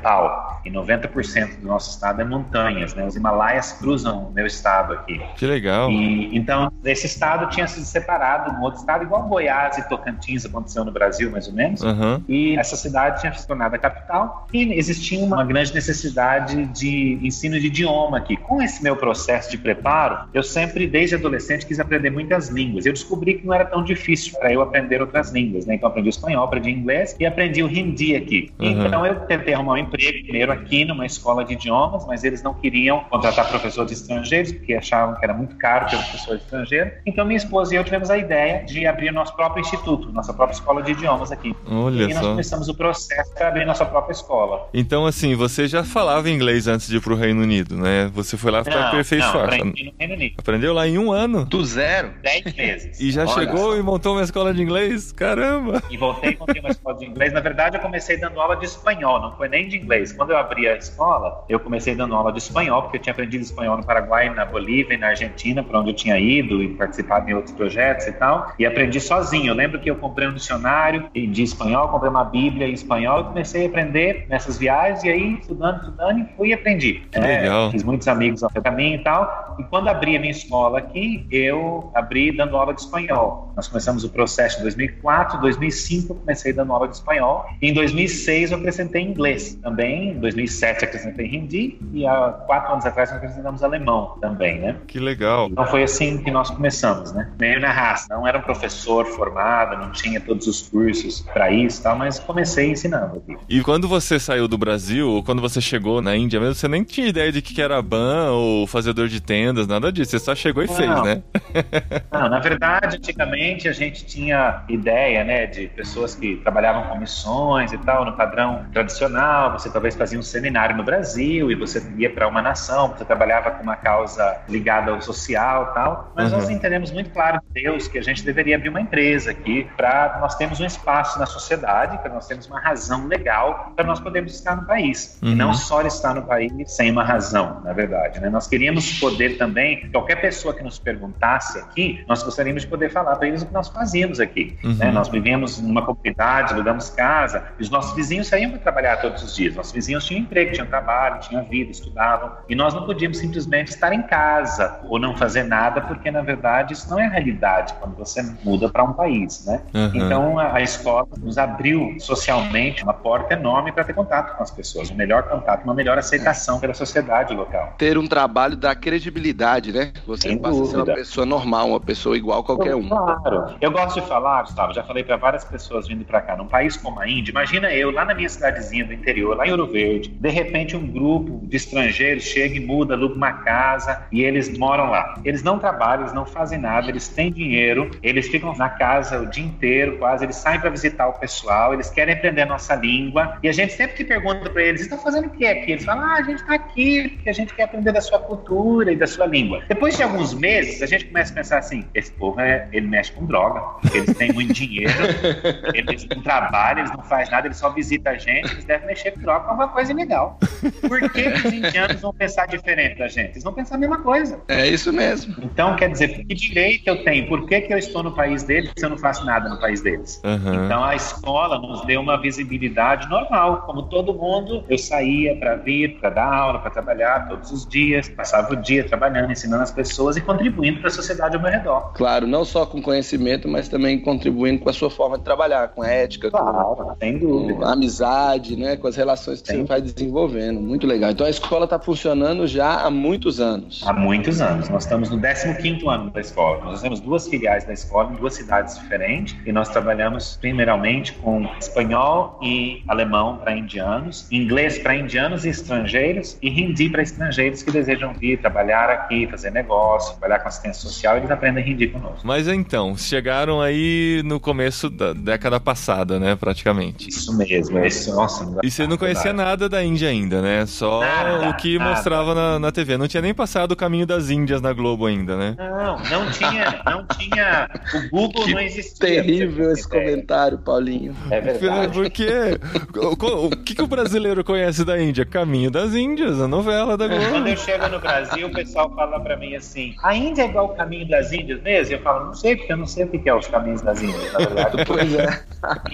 E 0.66 0.72
90% 0.72 1.60
do 1.60 1.68
nosso 1.68 1.92
estado 1.92 2.22
é 2.22 2.26
montanhas, 2.26 2.94
né? 2.94 3.06
Os 3.06 3.16
Himalaias 3.16 3.74
cruzam 3.74 4.28
o 4.28 4.32
meu 4.32 4.46
estado 4.46 4.94
aqui. 4.94 5.22
Que 5.36 5.46
legal. 5.46 5.90
E, 5.90 6.36
então, 6.36 6.72
esse 6.84 7.06
estado 7.06 7.50
tinha 7.50 7.68
sido 7.68 7.86
separado 7.86 8.52
de 8.52 8.58
um 8.58 8.64
outro 8.64 8.80
estado, 8.80 9.04
igual 9.04 9.24
Goiás 9.24 9.78
e 9.78 9.88
Tocantins 9.88 10.46
aconteceu 10.46 10.84
no 10.84 10.92
Brasil, 10.92 11.32
mais 11.32 11.48
ou 11.48 11.54
menos. 11.54 11.82
Aham. 11.82 12.22
E 12.28 12.58
essa 12.58 12.76
cidade 12.76 13.22
tinha 13.22 13.34
se 13.34 13.48
tornado 13.48 13.76
a 13.76 13.78
capital 13.78 14.48
e 14.54 14.74
existia 14.74 15.24
uma 15.24 15.44
grande 15.44 15.74
necessidade 15.74 16.66
de 16.68 17.20
ensino 17.22 17.60
de 17.60 17.68
idioma 17.68 18.18
aqui. 18.18 18.36
Com 18.38 18.62
esse 18.62 18.84
meu 18.84 18.96
processo 18.96 19.50
de 19.52 19.58
preparo, 19.58 20.28
eu 20.34 20.44
sempre, 20.44 20.88
desde 20.88 21.16
adolescente, 21.16 21.66
quis 21.66 21.80
aprender 21.80 22.10
muitas 22.10 22.50
línguas. 22.50 22.86
Eu 22.86 22.94
descobri 22.94 23.36
que 23.36 23.46
não 23.46 23.54
era 23.54 23.66
tão 23.66 23.84
difícil 23.84 24.38
para 24.38 24.52
eu 24.52 24.62
aprender 24.62 25.02
outras 25.02 25.32
línguas, 25.32 25.66
né? 25.66 25.76
Então, 25.76 25.90
aprendi 25.90 26.10
espanhol, 26.10 26.46
aprendi 26.46 26.72
inglês 26.72 27.16
e 27.20 27.26
aprendi 27.26 27.64
o 27.64 27.70
hindi 27.70 28.16
aqui. 28.16 28.52
Uhum. 28.60 28.86
Então, 28.86 29.06
eu 29.06 29.16
tentei 29.22 29.54
arrumar 29.54 29.74
um 29.74 29.78
emprego 29.88 30.24
primeiro 30.24 30.52
aqui 30.52 30.86
numa 30.86 31.06
escola 31.06 31.44
de 31.44 31.54
idiomas, 31.54 32.06
mas 32.06 32.24
eles 32.24 32.44
não 32.44 32.54
queriam 32.54 33.02
contratar 33.06 33.48
professor 33.50 33.86
de 33.86 33.94
estrangeiros, 33.94 34.52
porque 34.52 34.74
achavam 34.74 35.16
que 35.16 35.24
era 35.24 35.34
muito 35.34 35.56
caro 35.58 35.90
ter 35.90 35.96
um 35.96 36.04
professor 36.04 36.36
estrangeiro. 36.36 36.92
Então 37.06 37.26
minha 37.26 37.38
esposa 37.38 37.74
e 37.74 37.78
eu 37.78 37.84
tivemos 37.84 38.10
a 38.10 38.18
ideia 38.18 38.64
de 38.66 38.86
abrir 38.86 39.12
nosso 39.12 39.36
próprio 39.36 39.62
instituto, 39.62 40.12
nossa 40.12 40.34
própria 40.34 40.56
escola 40.56 40.82
de 40.82 40.92
idiomas 40.92 41.32
aqui. 41.32 41.56
Olha 41.70 42.04
e 42.04 42.14
só. 42.14 42.20
nós 42.20 42.28
começamos 42.30 42.70
o 42.70 42.76
processo 42.76 43.34
para 43.34 43.48
abrir 43.48 43.66
nossa 43.66 43.86
própria 43.86 44.14
escola. 44.14 44.70
Então, 44.74 45.06
assim, 45.06 45.36
você 45.36 45.68
já 45.68 45.84
falava 45.84 46.30
inglês 46.30 46.68
antes 46.68 46.88
de 46.88 46.98
ir 46.98 47.02
pro 47.02 47.16
Reino 47.16 47.42
Unido, 47.42 47.76
né? 47.76 48.10
Você 48.14 48.38
foi 48.38 48.52
lá 48.52 48.64
para 48.64 48.90
aperfeiçoar. 48.90 49.34
não, 49.34 49.44
aprendi 49.44 49.86
no 49.86 49.94
Reino 49.98 50.14
Unido. 50.14 50.36
Aprendeu 50.38 50.74
lá 50.74 50.88
em 50.88 50.98
um 50.98 51.12
ano. 51.12 51.46
Do 51.46 51.64
zero? 51.66 52.14
Dez 52.22 52.54
meses. 52.56 53.00
E 53.00 53.12
já 53.12 53.24
Olha 53.24 53.34
chegou 53.34 53.72
só. 53.72 53.78
e 53.78 53.82
montou 53.82 54.14
uma 54.14 54.24
escola 54.24 54.54
de 54.54 54.62
inglês? 54.62 55.12
Caramba! 55.12 55.82
E 55.90 55.98
voltei 55.98 56.34
e 56.34 56.38
montei 56.38 56.60
uma 56.60 56.70
escola 56.70 56.98
de 56.98 57.06
inglês. 57.06 57.34
Na 57.34 57.40
verdade, 57.40 57.78
eu 57.78 57.82
comecei 57.82 58.18
dando 58.18 58.40
aula 58.40 58.56
de 58.56 58.66
espanhol, 58.66 59.22
não 59.22 59.36
foi 59.36 59.48
nem 59.48 59.68
de 59.68 59.77
inglês. 59.78 60.12
Quando 60.12 60.32
eu 60.32 60.38
abri 60.38 60.68
a 60.68 60.76
escola, 60.76 61.44
eu 61.48 61.60
comecei 61.60 61.96
dando 61.96 62.16
aula 62.16 62.32
de 62.32 62.40
espanhol, 62.40 62.84
porque 62.84 62.98
eu 62.98 63.02
tinha 63.02 63.14
aprendido 63.14 63.42
espanhol 63.42 63.78
no 63.78 63.86
Paraguai, 63.86 64.30
na 64.30 64.46
Bolívia 64.46 64.96
e 64.96 64.98
na 64.98 65.08
Argentina, 65.08 65.64
para 65.64 65.80
onde 65.80 65.92
eu 65.92 65.96
tinha 65.96 66.18
ido 66.20 66.62
e 66.62 66.70
participado 66.70 67.30
em 67.30 67.34
outros 67.34 67.54
projetos 67.54 68.08
e 68.08 68.12
tal. 68.12 68.52
E 68.58 68.66
aprendi 68.66 69.00
sozinho. 69.00 69.48
Eu 69.48 69.56
lembro 69.56 69.80
que 69.80 69.90
eu 69.90 69.96
comprei 69.96 70.28
um 70.28 70.34
dicionário 70.34 71.10
de 71.14 71.44
espanhol, 71.44 71.90
comprei 71.90 72.10
uma 72.10 72.24
Bíblia 72.24 72.68
em 72.68 72.74
espanhol 72.74 73.22
e 73.22 73.24
comecei 73.26 73.66
a 73.66 73.68
aprender 73.68 74.26
nessas 74.30 74.58
viagens. 74.58 75.04
E 75.04 75.10
aí, 75.10 75.34
estudando, 75.40 75.82
estudando, 75.82 76.20
e 76.20 76.26
fui 76.36 76.50
e 76.50 76.54
aprendi. 76.54 77.02
Que 77.12 77.20
legal. 77.20 77.72
Fiz 77.72 77.84
muitos 77.84 78.08
amigos 78.08 78.44
ao 78.44 78.50
caminho 78.50 78.96
e 78.96 79.04
tal. 79.04 79.56
E 79.60 79.64
quando 79.64 79.88
abri 79.88 80.16
a 80.16 80.20
minha 80.20 80.32
escola 80.32 80.80
aqui, 80.80 81.26
eu 81.32 81.92
abri 81.94 82.32
dando 82.32 82.56
aula 82.56 82.74
de 82.74 82.82
espanhol. 82.82 83.54
Nós 83.56 83.68
começamos 83.68 84.04
o 84.04 84.10
processo 84.10 84.60
em 84.60 84.62
2004, 84.62 85.40
2005 85.42 86.14
eu 86.14 86.16
comecei 86.16 86.54
dando 86.54 86.74
aula 86.74 86.88
de 86.88 86.96
espanhol. 86.96 87.46
Em 87.62 87.74
2006 87.74 88.52
eu 88.52 88.58
acrescentei 88.58 89.02
inglês 89.02 89.60
também. 89.68 90.12
Em 90.12 90.20
2007 90.20 90.84
eu 90.84 90.88
acrescentei 90.88 91.28
hindi 91.28 91.78
e 91.94 92.08
há 92.08 92.30
quatro 92.46 92.74
anos 92.74 92.86
atrás 92.86 93.10
nós 93.10 93.18
acrescentamos 93.18 93.64
alemão 93.64 94.18
também, 94.22 94.60
né? 94.60 94.78
Que 94.88 95.00
legal. 95.00 95.50
Então 95.52 95.66
foi 95.66 95.84
assim 95.84 96.24
que 96.24 96.32
nós 96.32 96.50
começamos, 96.50 97.12
né? 97.12 97.30
Meio 97.38 97.60
na 97.60 97.72
raça. 97.72 98.08
Não 98.10 98.26
era 98.26 98.38
um 98.38 98.42
professor 98.42 99.06
formado, 99.06 99.78
não 99.78 99.92
tinha 99.92 100.22
todos 100.22 100.48
os 100.48 100.62
cursos 100.62 101.22
para 101.34 101.52
isso, 101.52 101.84
tal, 101.84 101.98
mas 101.98 102.20
comecei 102.20 102.72
ensinando 102.72 103.18
aqui. 103.18 103.38
E 103.50 103.62
quando 103.62 103.88
você 103.88 104.20
saiu 104.20 104.48
do 104.48 104.58
Brasil, 104.58 105.10
ou 105.10 105.24
quando 105.24 105.42
você 105.42 105.60
chegou 105.60 106.02
na 106.02 106.16
Índia 106.16 106.40
mesmo, 106.40 106.56
você 106.56 106.68
nem 106.68 106.84
tinha 106.84 107.08
ideia 107.08 107.32
de 107.32 107.42
que 107.42 107.62
era 107.62 107.82
ban 107.82 108.32
ou 108.32 108.66
fazedor 108.68 109.08
de 109.08 109.22
tendas, 109.22 109.68
nada 109.68 109.92
disso. 109.92 110.12
Você 110.12 110.20
só 110.20 110.34
chegou 110.34 110.64
e 110.64 110.68
Não. 110.68 110.76
fez, 110.76 111.04
né? 111.04 111.24
Não, 112.12 112.30
na 112.30 112.40
verdade, 112.40 112.96
antigamente 112.96 113.68
a 113.68 113.74
gente 113.74 114.06
tinha 114.06 114.64
ideia, 114.70 115.24
né, 115.24 115.46
de 115.46 115.68
pessoas 115.68 116.16
que 116.16 116.38
trabalhavam 116.38 116.84
com 116.84 116.98
missões 116.98 117.74
e 117.74 117.78
tal, 117.80 118.06
no 118.06 118.14
padrão 118.14 118.66
tradicional. 118.72 119.57
Você 119.58 119.70
talvez 119.70 119.96
fazia 119.96 120.20
um 120.20 120.24
seminário 120.24 120.76
no 120.76 120.84
Brasil 120.84 121.52
e 121.52 121.56
você 121.56 121.84
ia 121.98 122.10
para 122.10 122.28
uma 122.28 122.42
nação, 122.42 122.90
você 122.90 123.06
trabalhava 123.06 123.52
com 123.52 123.64
uma 123.64 123.76
causa 123.76 124.40
ligada 124.48 124.92
ao 124.92 125.02
social 125.02 125.74
tal. 125.74 126.12
Mas 126.16 126.32
Uhum. 126.32 126.40
nós 126.40 126.50
entendemos 126.50 126.92
muito 126.92 127.10
claro 127.10 127.40
de 127.54 127.62
Deus 127.62 127.88
que 127.88 127.98
a 127.98 128.02
gente 128.02 128.24
deveria 128.24 128.56
abrir 128.56 128.70
uma 128.70 128.82
empresa 128.82 129.32
aqui 129.32 129.68
para 129.76 130.18
nós 130.20 130.36
termos 130.36 130.60
um 130.60 130.66
espaço 130.66 131.20
na 131.20 131.26
sociedade, 131.26 131.98
para 132.00 132.14
nós 132.14 132.28
termos 132.28 132.48
uma 132.48 132.60
razão 132.60 133.08
legal 133.08 133.74
para 133.76 133.86
nós 133.86 134.00
podermos 134.00 134.34
estar 134.34 134.56
no 134.56 134.66
país. 134.66 135.18
Uhum. 135.22 135.32
E 135.32 135.36
não 135.36 135.54
só 135.54 135.82
estar 135.82 136.14
no 136.14 136.24
país 136.24 136.52
sem 136.68 136.92
uma 136.92 137.04
razão, 137.04 137.62
na 137.64 137.74
verdade. 137.74 138.20
Né? 138.20 138.30
Nós 138.30 138.48
queríamos 138.48 139.00
poder 139.00 139.38
também, 139.38 139.90
qualquer 139.92 140.16
pessoa 140.16 140.54
que 140.54 140.64
nos 140.64 140.80
perguntasse 140.80 141.60
aqui, 141.60 142.04
nós 142.08 142.24
gostaríamos 142.24 142.64
de 142.64 142.68
poder 142.68 142.90
falar 142.90 143.16
para 143.16 143.28
eles 143.28 143.42
o 143.42 143.46
que 143.46 143.54
nós 143.54 143.70
fazíamos 143.70 144.20
aqui. 144.20 144.58
Uhum. 144.64 144.74
né? 144.76 144.92
Nós 144.92 145.10
vivíamos 145.10 145.60
numa 145.60 145.84
comunidade, 145.86 146.54
alugamos 146.54 146.90
casa, 146.90 147.44
e 147.60 147.64
os 147.64 147.70
nossos 147.70 147.96
vizinhos 147.96 148.28
saíam 148.28 148.52
para 148.52 148.60
trabalhar 148.60 148.98
todos 148.98 149.24
os 149.24 149.36
dias. 149.36 149.47
Nossos 149.56 149.72
vizinhos 149.72 150.06
tinham 150.06 150.22
emprego, 150.22 150.54
tinham 150.54 150.68
trabalho, 150.68 151.20
tinham 151.22 151.44
vida, 151.46 151.72
estudavam, 151.72 152.32
e 152.50 152.56
nós 152.56 152.74
não 152.74 152.86
podíamos 152.86 153.18
simplesmente 153.18 153.70
estar 153.70 153.94
em 153.94 154.04
casa 154.04 154.80
ou 154.90 155.00
não 155.00 155.16
fazer 155.16 155.44
nada, 155.44 155.82
porque 155.82 156.12
na 156.12 156.22
verdade 156.22 156.74
isso 156.74 156.90
não 156.90 157.00
é 157.00 157.06
a 157.06 157.10
realidade 157.10 157.74
quando 157.80 157.96
você 157.96 158.22
muda 158.44 158.70
para 158.70 158.84
um 158.84 158.94
país, 158.94 159.46
né? 159.46 159.62
Uhum. 159.74 159.92
Então 159.94 160.40
a, 160.40 160.56
a 160.56 160.62
escola 160.62 161.08
nos 161.20 161.38
abriu 161.38 161.96
socialmente 162.00 162.84
uma 162.84 162.94
porta 162.94 163.34
enorme 163.34 163.72
para 163.72 163.84
ter 163.84 163.94
contato 163.94 164.36
com 164.36 164.44
as 164.44 164.52
pessoas, 164.52 164.90
um 164.90 164.96
melhor 164.96 165.24
contato, 165.24 165.64
uma 165.64 165.74
melhor 165.74 165.98
aceitação 165.98 166.60
pela 166.60 166.74
sociedade 166.74 167.34
local. 167.34 167.76
Ter 167.78 167.98
um 167.98 168.08
trabalho 168.08 168.56
dá 168.56 168.76
credibilidade, 168.76 169.72
né? 169.72 169.92
Você 170.06 170.30
Sem 170.30 170.38
passa 170.38 170.62
a 170.62 170.66
ser 170.66 170.76
uma 170.76 170.86
dúvida. 170.86 170.96
pessoa 170.96 171.26
normal, 171.26 171.70
uma 171.70 171.80
pessoa 171.80 172.18
igual 172.18 172.40
a 172.40 172.44
qualquer 172.44 172.76
um. 172.76 172.88
Claro. 172.88 173.56
Eu 173.62 173.72
gosto 173.72 174.02
de 174.02 174.08
falar, 174.08 174.44
Gustavo, 174.44 174.74
já 174.74 174.84
falei 174.84 175.04
para 175.04 175.18
várias 175.18 175.44
pessoas 175.44 175.88
vindo 175.88 176.04
para 176.06 176.22
cá, 176.22 176.36
num 176.36 176.48
país 176.48 176.78
como 176.78 177.00
a 177.00 177.08
Índia, 177.08 177.32
imagina 177.32 177.72
eu 177.72 177.92
lá 177.92 178.06
na 178.06 178.14
minha 178.14 178.30
cidadezinha 178.30 178.86
do 178.86 178.94
interior, 178.94 179.37
lá 179.38 179.48
em 179.48 179.52
Ouro 179.52 179.68
Verde, 179.68 180.10
de 180.10 180.30
repente 180.30 180.76
um 180.76 180.86
grupo 180.86 181.46
de 181.48 181.56
estrangeiros 181.56 182.24
chega 182.24 182.56
e 182.56 182.60
muda, 182.60 182.96
aluga 182.96 183.16
uma 183.16 183.32
casa 183.32 184.06
e 184.12 184.24
eles 184.24 184.58
moram 184.58 184.90
lá. 184.90 185.20
Eles 185.24 185.44
não 185.44 185.60
trabalham, 185.60 186.04
eles 186.04 186.14
não 186.14 186.26
fazem 186.26 186.60
nada, 186.60 186.90
eles 186.90 187.08
têm 187.08 187.32
dinheiro, 187.32 187.92
eles 188.02 188.28
ficam 188.28 188.56
na 188.58 188.70
casa 188.70 189.22
o 189.22 189.28
dia 189.28 189.46
inteiro, 189.46 189.98
quase, 189.98 190.26
eles 190.26 190.36
saem 190.36 190.60
para 190.60 190.70
visitar 190.70 191.08
o 191.08 191.14
pessoal, 191.14 191.74
eles 191.74 191.90
querem 191.90 192.16
aprender 192.16 192.42
a 192.42 192.46
nossa 192.46 192.76
língua 192.76 193.38
e 193.44 193.48
a 193.48 193.52
gente 193.52 193.74
sempre 193.74 193.96
que 193.96 194.04
pergunta 194.04 194.50
para 194.50 194.64
eles, 194.64 194.82
está 194.82 194.98
fazendo 194.98 195.28
o 195.28 195.30
que 195.30 195.46
aqui? 195.46 195.74
Eles 195.74 195.86
falam, 195.86 196.04
ah, 196.04 196.16
a 196.16 196.24
gente 196.24 196.42
está 196.42 196.56
aqui 196.56 197.10
porque 197.10 197.30
a 197.30 197.34
gente 197.34 197.54
quer 197.54 197.64
aprender 197.64 197.92
da 197.92 198.02
sua 198.02 198.20
cultura 198.20 198.92
e 198.92 198.96
da 198.96 199.06
sua 199.06 199.28
língua. 199.28 199.64
Depois 199.68 199.96
de 199.96 200.04
alguns 200.04 200.34
meses, 200.34 200.82
a 200.82 200.86
gente 200.86 201.06
começa 201.06 201.32
a 201.32 201.36
pensar 201.36 201.60
assim, 201.60 201.86
esse 201.94 202.12
povo, 202.12 202.40
é, 202.40 202.68
ele 202.72 202.88
mexe 202.88 203.12
com 203.12 203.26
droga, 203.26 203.62
eles 203.94 204.16
têm 204.18 204.34
muito 204.34 204.54
dinheiro, 204.54 204.94
eles 205.74 206.08
não 206.08 206.22
trabalham, 206.24 206.80
eles 206.80 206.92
não 206.92 207.04
fazem 207.04 207.32
nada, 207.32 207.48
eles 207.48 207.58
só 207.58 207.70
visitam 207.70 208.14
a 208.14 208.18
gente, 208.18 208.52
eles 208.52 208.66
devem 208.66 208.88
mexer 208.88 209.12
com 209.18 209.48
com 209.48 209.52
alguma 209.52 209.68
coisa 209.70 209.92
ilegal. 209.92 210.40
Por 210.88 211.10
que, 211.12 211.28
os 211.28 211.46
indianos 211.52 212.02
vão 212.02 212.14
pensar 212.14 212.48
diferente 212.48 212.98
da 212.98 213.08
gente? 213.08 213.32
Eles 213.32 213.44
vão 213.44 213.54
pensar 213.54 213.76
a 213.76 213.78
mesma 213.78 214.00
coisa. 214.00 214.40
É 214.48 214.68
isso 214.68 214.92
mesmo. 214.92 215.36
Então, 215.42 215.76
quer 215.76 215.90
dizer, 215.90 216.26
que 216.26 216.34
direito 216.34 216.88
eu 216.88 217.04
tenho? 217.04 217.28
Por 217.28 217.46
que, 217.48 217.62
que 217.62 217.74
eu 217.74 217.78
estou 217.78 218.04
no 218.04 218.16
país 218.16 218.44
deles 218.44 218.72
se 218.78 218.86
eu 218.86 218.90
não 218.90 218.98
faço 218.98 219.26
nada 219.26 219.50
no 219.50 219.60
país 219.60 219.82
deles? 219.82 220.22
Uhum. 220.24 220.66
Então, 220.66 220.84
a 220.84 220.96
escola 220.96 221.60
nos 221.60 221.86
deu 221.86 222.02
uma 222.02 222.20
visibilidade 222.20 223.10
normal. 223.10 223.64
Como 223.66 223.84
todo 223.84 224.14
mundo, 224.14 224.64
eu 224.70 224.78
saía 224.78 225.36
para 225.36 225.56
vir, 225.56 226.00
para 226.00 226.10
dar 226.10 226.34
aula, 226.34 226.60
para 226.60 226.72
trabalhar 226.72 227.28
todos 227.28 227.52
os 227.52 227.68
dias, 227.68 228.10
passava 228.10 228.54
o 228.54 228.56
dia 228.56 228.88
trabalhando, 228.88 229.32
ensinando 229.32 229.64
as 229.64 229.72
pessoas 229.72 230.18
e 230.18 230.22
contribuindo 230.22 230.80
para 230.80 230.88
a 230.88 230.92
sociedade 230.92 231.36
ao 231.36 231.42
meu 231.42 231.52
redor. 231.52 231.94
Claro, 231.94 232.28
não 232.28 232.46
só 232.46 232.66
com 232.66 232.82
conhecimento, 232.82 233.48
mas 233.48 233.68
também 233.68 234.00
contribuindo 234.00 234.62
com 234.62 234.70
a 234.70 234.74
sua 234.74 234.90
forma 234.90 235.18
de 235.18 235.24
trabalhar, 235.24 235.70
com 235.70 235.82
a 235.82 235.88
ética, 235.88 236.30
com 236.32 236.96
sem 237.00 237.20
com 237.20 237.28
dúvida. 237.28 237.66
a 237.66 237.74
amizade, 237.74 238.56
né, 238.56 238.78
com 238.78 238.88
as 238.88 238.96
relações 238.96 239.07
que 239.16 239.52
Sim. 239.52 239.58
você 239.60 239.64
vai 239.64 239.82
desenvolvendo. 239.82 240.60
Muito 240.60 240.88
legal. 240.88 241.12
Então 241.12 241.26
a 241.26 241.30
escola 241.30 241.66
está 241.66 241.80
funcionando 241.80 242.48
já 242.48 242.82
há 242.82 242.92
muitos 242.92 243.40
anos. 243.40 243.84
Há 243.86 243.94
muitos 243.94 244.42
anos. 244.42 244.70
Nós 244.70 244.84
estamos 244.84 245.10
no 245.10 245.20
15º 245.20 245.88
ano 245.88 246.10
da 246.12 246.22
escola. 246.22 246.64
Nós 246.66 246.82
temos 246.82 247.00
duas 247.00 247.28
filiais 247.28 247.66
da 247.66 247.74
escola 247.74 248.12
em 248.12 248.16
duas 248.16 248.34
cidades 248.34 248.78
diferentes 248.78 249.36
e 249.46 249.52
nós 249.52 249.70
trabalhamos 249.70 250.38
primeiramente 250.40 251.14
com 251.14 251.48
espanhol 251.60 252.40
e 252.42 252.84
alemão 252.88 253.38
para 253.38 253.56
indianos, 253.56 254.28
inglês 254.32 254.78
para 254.80 254.96
indianos 254.96 255.46
e 255.46 255.50
estrangeiros 255.50 256.38
e 256.42 256.50
hindi 256.50 256.90
para 256.90 257.02
estrangeiros 257.02 257.64
que 257.64 257.72
desejam 257.72 258.14
vir 258.14 258.40
trabalhar 258.40 258.90
aqui, 258.90 259.28
fazer 259.28 259.52
negócio, 259.52 260.12
trabalhar 260.18 260.40
com 260.40 260.48
assistência 260.48 260.82
social, 260.82 261.18
eles 261.18 261.30
aprendem 261.30 261.70
hindi 261.70 261.88
conosco. 261.88 262.22
Mas 262.24 262.48
então, 262.48 262.96
chegaram 262.98 263.62
aí 263.62 264.22
no 264.26 264.40
começo 264.40 264.90
da 264.90 265.14
década 265.14 265.60
passada, 265.60 266.20
né, 266.20 266.36
praticamente. 266.36 267.10
Isso 267.10 267.36
mesmo, 267.38 267.80
isso, 267.80 268.16
nossa. 268.16 268.58
E 268.64 268.72
você 268.72 268.88
não 268.88 268.97
conhecia 268.98 269.24
verdade. 269.32 269.50
nada 269.50 269.70
da 269.70 269.84
Índia 269.84 270.10
ainda, 270.10 270.42
né? 270.42 270.66
Só 270.66 271.02
Nada, 271.02 271.50
o 271.50 271.54
que 271.56 271.78
nada. 271.78 271.92
mostrava 271.92 272.34
na, 272.36 272.60
na 272.60 272.72
TV. 272.72 272.98
Não 272.98 273.08
tinha 273.08 273.22
nem 273.22 273.34
passado 273.34 273.72
o 273.72 273.76
caminho 273.76 274.06
das 274.06 274.30
Índias 274.30 274.62
na 274.62 274.74
Globo 274.74 275.06
ainda, 275.06 275.36
né? 275.38 275.56
Não, 275.58 275.98
não 276.00 276.32
tinha, 276.32 276.82
não 276.86 277.06
tinha. 277.08 277.70
O 277.94 278.10
Google 278.10 278.44
Que 278.46 278.54
não 278.54 278.62
existia. 278.62 278.98
Terrível 279.08 279.72
esse 279.72 279.88
ideia. 279.88 280.06
comentário, 280.06 280.58
Paulinho. 280.60 281.16
É 281.32 281.40
verdade. 281.42 281.94
Por 281.94 282.10
quê? 282.10 282.60
O, 282.96 283.46
o 283.48 283.50
que, 283.52 283.76
que 283.76 283.82
o 283.82 283.88
brasileiro 283.88 284.44
conhece 284.44 284.84
da 284.84 285.00
Índia? 285.02 285.26
Caminho 285.26 285.70
das 285.72 285.94
Índias, 285.94 286.42
a 286.42 286.48
novela 286.48 286.98
da 286.98 287.08
Quando 287.08 287.30
Globo. 287.30 287.48
eu 287.48 287.58
chego 287.58 287.88
no 287.90 288.00
Brasil, 288.00 288.48
o 288.48 288.52
pessoal 288.52 288.94
fala 288.96 289.20
pra 289.20 289.38
mim 289.38 289.56
assim: 289.56 289.96
a 290.04 290.16
Índia 290.16 290.44
é 290.44 290.46
igual 290.48 290.66
o 290.68 290.76
caminho 290.76 291.08
das 291.08 291.32
Índias 291.32 291.62
mesmo? 291.62 291.96
Eu 291.96 292.02
falo, 292.02 292.26
não 292.28 292.34
sei, 292.34 292.56
porque 292.56 292.72
eu 292.74 292.78
não 292.78 292.86
sei 292.88 293.06
o 293.06 293.08
que 293.10 293.28
é 293.30 293.34
os 293.34 293.48
caminhos 293.48 293.82
das 293.82 294.02
Índias, 294.02 294.32
na 294.34 294.40
verdade. 294.40 294.78
Pois 294.88 295.14
é. 295.14 295.44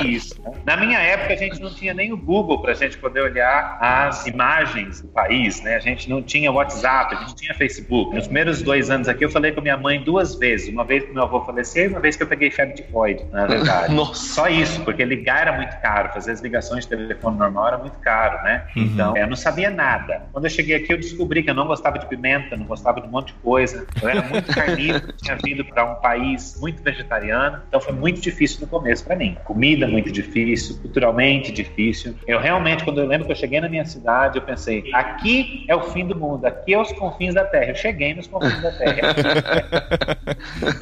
Isso. 0.05 0.41
né? 0.41 0.51
Na 0.65 0.77
minha 0.77 0.99
época, 0.99 1.33
a 1.33 1.37
gente 1.37 1.59
não 1.61 1.69
tinha 1.73 1.93
nem 1.93 2.11
o 2.13 2.17
Google 2.17 2.61
pra 2.61 2.73
gente 2.73 2.92
poder 2.97 3.21
olhar 3.21 3.77
as 3.79 4.25
imagens 4.25 5.01
do 5.01 5.07
país, 5.07 5.61
né? 5.61 5.75
A 5.75 5.79
gente 5.79 6.09
não 6.09 6.21
tinha 6.21 6.51
WhatsApp, 6.51 7.15
a 7.15 7.17
gente 7.19 7.29
não 7.29 7.35
tinha 7.35 7.53
Facebook. 7.53 8.15
Nos 8.15 8.25
primeiros 8.25 8.61
dois 8.61 8.89
anos 8.89 9.07
aqui, 9.07 9.25
eu 9.25 9.29
falei 9.29 9.51
com 9.51 9.61
minha 9.61 9.77
mãe 9.77 10.01
duas 10.01 10.35
vezes. 10.35 10.69
Uma 10.69 10.83
vez 10.83 11.03
que 11.03 11.13
meu 11.13 11.23
avô 11.23 11.41
faleceu 11.41 11.85
e 11.85 11.87
uma 11.87 11.99
vez 11.99 12.15
que 12.15 12.23
eu 12.23 12.27
peguei 12.27 12.51
febre 12.51 12.75
tifoide, 12.75 13.23
na 13.31 13.45
verdade. 13.47 13.93
Nossa. 13.93 14.33
Só 14.33 14.47
isso, 14.47 14.81
porque 14.83 15.03
ligar 15.03 15.41
era 15.47 15.57
muito 15.57 15.79
caro, 15.81 16.09
fazer 16.13 16.31
as 16.31 16.41
ligações 16.41 16.85
de 16.85 16.89
telefone 16.89 17.37
normal 17.37 17.67
era 17.67 17.77
muito 17.77 17.97
caro, 17.99 18.43
né? 18.43 18.65
Uhum. 18.75 18.83
Então, 18.83 19.17
eu 19.17 19.27
não 19.27 19.35
sabia 19.35 19.69
nada. 19.69 20.23
Quando 20.31 20.45
eu 20.45 20.49
cheguei 20.49 20.75
aqui, 20.75 20.91
eu 20.93 20.97
descobri 20.97 21.43
que 21.43 21.49
eu 21.49 21.53
não 21.53 21.67
gostava 21.67 21.99
de 21.99 22.05
pimenta, 22.07 22.55
não 22.55 22.65
gostava 22.65 23.01
de 23.01 23.07
um 23.07 23.11
monte 23.11 23.27
de 23.27 23.33
coisa. 23.39 23.85
Eu 24.01 24.09
era 24.09 24.21
muito 24.21 24.47
carnívoro, 24.53 25.13
tinha 25.13 25.37
vindo 25.43 25.63
para 25.65 25.85
um 25.85 25.95
país 25.95 26.57
muito 26.59 26.81
vegetariano, 26.81 27.61
então 27.67 27.79
foi 27.79 27.93
muito 27.93 28.21
difícil 28.21 28.61
no 28.61 28.67
começo 28.67 29.03
para 29.03 29.15
mim. 29.15 29.37
Comida 29.43 29.87
muito 29.87 30.11
difícil, 30.11 30.77
culturalmente 30.77 31.51
difícil. 31.51 32.15
Eu 32.27 32.39
realmente 32.39 32.82
realmente, 32.83 32.85
quando 32.85 32.99
eu 32.99 33.07
lembro 33.07 33.25
que 33.25 33.31
eu 33.31 33.35
cheguei 33.35 33.61
na 33.61 33.69
minha 33.69 33.85
cidade, 33.85 34.37
eu 34.37 34.41
pensei, 34.41 34.89
aqui 34.93 35.65
é 35.67 35.75
o 35.75 35.81
fim 35.81 36.05
do 36.05 36.15
mundo, 36.15 36.45
aqui 36.45 36.73
é 36.73 36.81
os 36.81 36.91
confins 36.93 37.33
da 37.33 37.45
Terra. 37.45 37.71
Eu 37.71 37.75
cheguei 37.75 38.13
nos 38.13 38.27
confins 38.27 38.61
da 38.61 38.71
Terra. 38.71 39.15